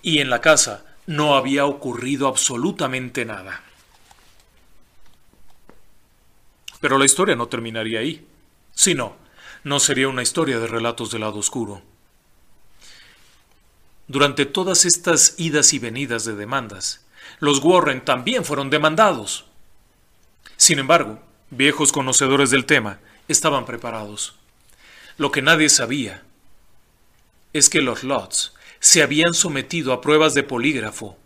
[0.00, 3.62] Y en la casa no había ocurrido absolutamente nada.
[6.80, 8.26] Pero la historia no terminaría ahí.
[8.72, 9.16] Si no,
[9.64, 11.82] no sería una historia de relatos del lado oscuro.
[14.06, 17.04] Durante todas estas idas y venidas de demandas,
[17.38, 19.49] los Warren también fueron demandados.
[20.60, 21.18] Sin embargo,
[21.48, 24.34] viejos conocedores del tema estaban preparados.
[25.16, 26.22] Lo que nadie sabía
[27.54, 31.16] es que los Lots se habían sometido a pruebas de polígrafo.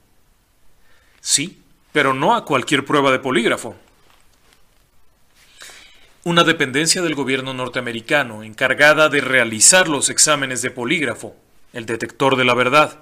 [1.20, 3.74] Sí, pero no a cualquier prueba de polígrafo.
[6.22, 11.34] Una dependencia del gobierno norteamericano encargada de realizar los exámenes de polígrafo
[11.72, 13.00] el detector de la verdad,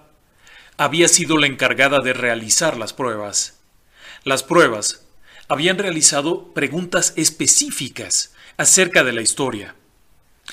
[0.79, 3.61] había sido la encargada de realizar las pruebas.
[4.25, 5.05] Las pruebas
[5.49, 9.75] habían realizado preguntas específicas acerca de la historia.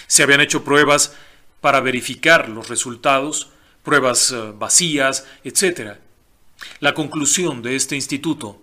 [0.07, 1.13] Se habían hecho pruebas
[1.61, 3.49] para verificar los resultados,
[3.83, 5.97] pruebas eh, vacías, etc.
[6.79, 8.61] La conclusión de este instituto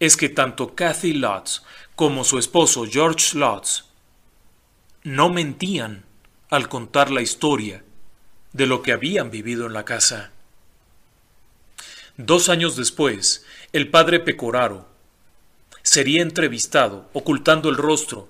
[0.00, 1.62] es que tanto Kathy Lutz
[1.96, 3.84] como su esposo George Lutz
[5.02, 6.04] no mentían
[6.50, 7.84] al contar la historia
[8.52, 10.32] de lo que habían vivido en la casa.
[12.16, 14.88] Dos años después, el padre Pecoraro
[15.88, 18.28] sería entrevistado ocultando el rostro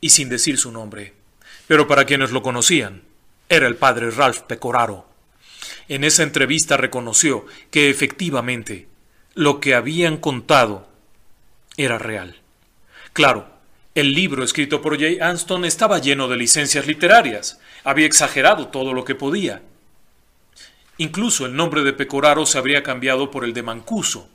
[0.00, 1.12] y sin decir su nombre,
[1.66, 3.02] pero para quienes lo conocían,
[3.48, 5.08] era el padre Ralph Pecoraro.
[5.88, 8.86] En esa entrevista reconoció que efectivamente
[9.34, 10.88] lo que habían contado
[11.76, 12.36] era real.
[13.12, 13.48] Claro,
[13.96, 19.04] el libro escrito por Jay Anston estaba lleno de licencias literarias, había exagerado todo lo
[19.04, 19.62] que podía.
[20.96, 24.30] Incluso el nombre de Pecoraro se habría cambiado por el de Mancuso,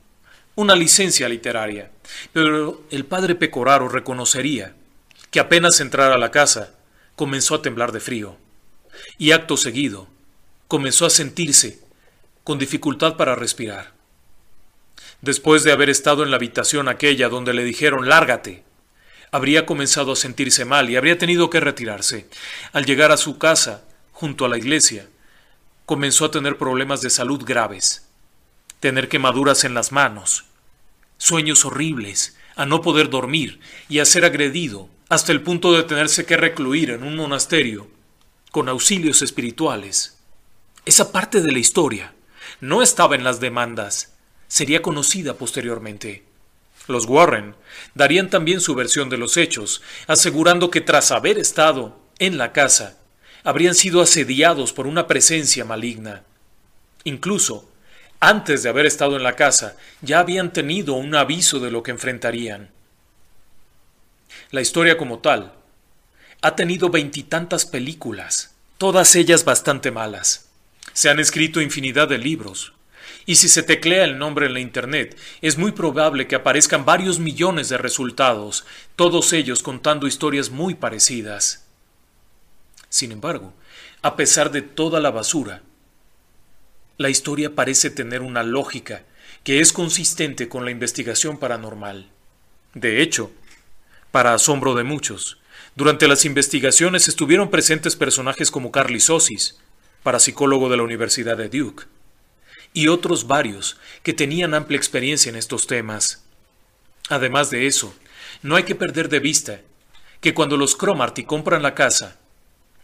[0.56, 1.91] una licencia literaria.
[2.34, 4.76] Pero el padre Pecoraro reconocería
[5.30, 6.76] que apenas entrara a la casa,
[7.15, 8.38] comenzó a temblar de frío.
[9.18, 10.07] Y acto seguido,
[10.68, 11.80] comenzó a sentirse
[12.44, 13.94] con dificultad para respirar.
[15.22, 18.64] Después de haber estado en la habitación aquella donde le dijeron lárgate,
[19.32, 22.28] habría comenzado a sentirse mal y habría tenido que retirarse.
[22.73, 25.07] Al llegar a su casa, junto a la iglesia,
[25.86, 28.07] comenzó a tener problemas de salud graves,
[28.82, 30.44] tener quemaduras en las manos,
[31.18, 36.26] sueños horribles, a no poder dormir y a ser agredido hasta el punto de tenerse
[36.26, 37.88] que recluir en un monasterio
[38.52, 40.18] con auxilios espirituales.
[40.84, 42.14] Esa parte de la historia
[42.60, 44.16] no estaba en las demandas,
[44.48, 46.26] sería conocida posteriormente.
[46.88, 47.56] Los Warren
[47.94, 52.98] darían también su versión de los hechos, asegurando que tras haber estado en la casa,
[53.44, 56.24] habrían sido asediados por una presencia maligna.
[57.03, 57.70] Incluso,
[58.22, 61.91] antes de haber estado en la casa, ya habían tenido un aviso de lo que
[61.91, 62.69] enfrentarían.
[64.52, 65.53] La historia como tal
[66.41, 70.49] ha tenido veintitantas películas, todas ellas bastante malas.
[70.93, 72.73] Se han escrito infinidad de libros,
[73.26, 77.19] y si se teclea el nombre en la Internet, es muy probable que aparezcan varios
[77.19, 78.65] millones de resultados,
[78.95, 81.65] todos ellos contando historias muy parecidas.
[82.89, 83.53] Sin embargo,
[84.02, 85.61] a pesar de toda la basura,
[87.02, 89.03] la historia parece tener una lógica
[89.44, 92.10] que es consistente con la investigación paranormal.
[92.73, 93.32] De hecho,
[94.11, 95.38] para asombro de muchos,
[95.76, 99.60] durante las investigaciones estuvieron presentes personajes como Carly Sosis,
[100.03, 101.86] parapsicólogo de la Universidad de Duke,
[102.73, 106.23] y otros varios que tenían amplia experiencia en estos temas.
[107.10, 107.94] Además de eso,
[108.41, 109.61] no hay que perder de vista
[110.22, 112.18] que cuando los Cromarty compran la casa,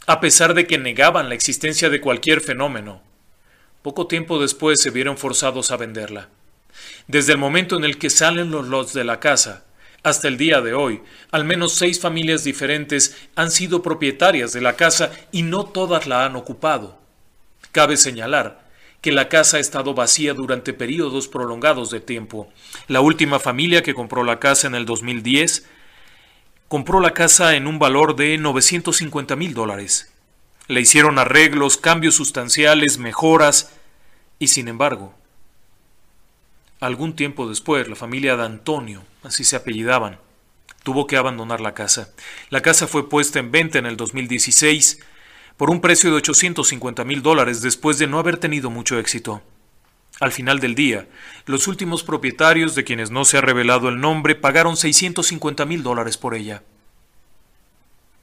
[0.05, 3.01] a pesar de que negaban la existencia de cualquier fenómeno,
[3.87, 6.27] poco tiempo después se vieron forzados a venderla.
[7.07, 9.63] Desde el momento en el que salen los lots de la casa,
[10.03, 11.01] Hasta el día de hoy,
[11.31, 16.25] al menos seis familias diferentes han sido propietarias de la casa y no todas la
[16.25, 16.99] han ocupado.
[17.71, 18.67] Cabe señalar
[18.99, 22.51] que la casa ha estado vacía durante periodos prolongados de tiempo.
[22.89, 25.65] La última familia que compró la casa en el 2010
[26.67, 30.11] compró la casa en un valor de 950 mil dólares.
[30.67, 33.76] Le hicieron arreglos, cambios sustanciales, mejoras,
[34.39, 35.13] y sin embargo,
[36.79, 40.19] algún tiempo después, la familia de Antonio, así se apellidaban,
[40.83, 42.13] tuvo que abandonar la casa.
[42.49, 44.99] La casa fue puesta en venta en el 2016
[45.57, 49.41] por un precio de 850 mil dólares después de no haber tenido mucho éxito.
[50.19, 51.07] Al final del día,
[51.45, 56.17] los últimos propietarios, de quienes no se ha revelado el nombre, pagaron 650 mil dólares
[56.17, 56.63] por ella.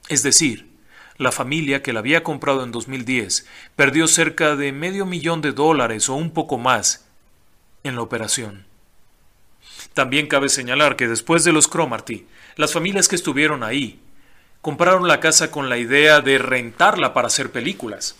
[0.09, 0.74] Es decir,
[1.17, 6.09] la familia que la había comprado en 2010 perdió cerca de medio millón de dólares
[6.09, 7.05] o un poco más
[7.83, 8.65] en la operación.
[9.93, 12.25] También cabe señalar que después de los Cromarty,
[12.57, 13.99] las familias que estuvieron ahí
[14.61, 18.15] compraron la casa con la idea de rentarla para hacer películas,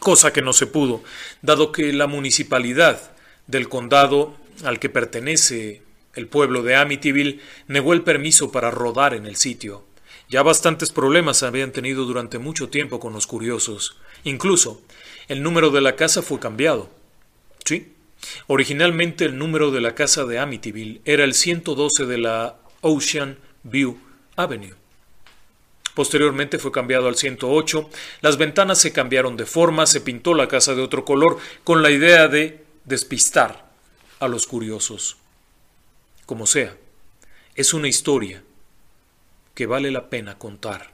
[0.00, 1.02] cosa que no se pudo,
[1.40, 3.12] dado que la municipalidad
[3.46, 5.82] del condado al que pertenece
[6.14, 9.84] el pueblo de Amityville negó el permiso para rodar en el sitio.
[10.32, 13.98] Ya bastantes problemas habían tenido durante mucho tiempo con los curiosos.
[14.24, 14.80] Incluso,
[15.28, 16.88] el número de la casa fue cambiado.
[17.66, 17.92] Sí,
[18.46, 23.98] originalmente el número de la casa de Amityville era el 112 de la Ocean View
[24.34, 24.74] Avenue.
[25.92, 27.90] Posteriormente fue cambiado al 108,
[28.22, 31.90] las ventanas se cambiaron de forma, se pintó la casa de otro color con la
[31.90, 33.70] idea de despistar
[34.18, 35.18] a los curiosos.
[36.24, 36.74] Como sea,
[37.54, 38.42] es una historia
[39.54, 40.90] que vale la pena contar.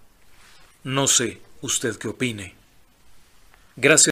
[0.84, 2.54] No sé usted qué opine.
[3.76, 4.06] Gracias.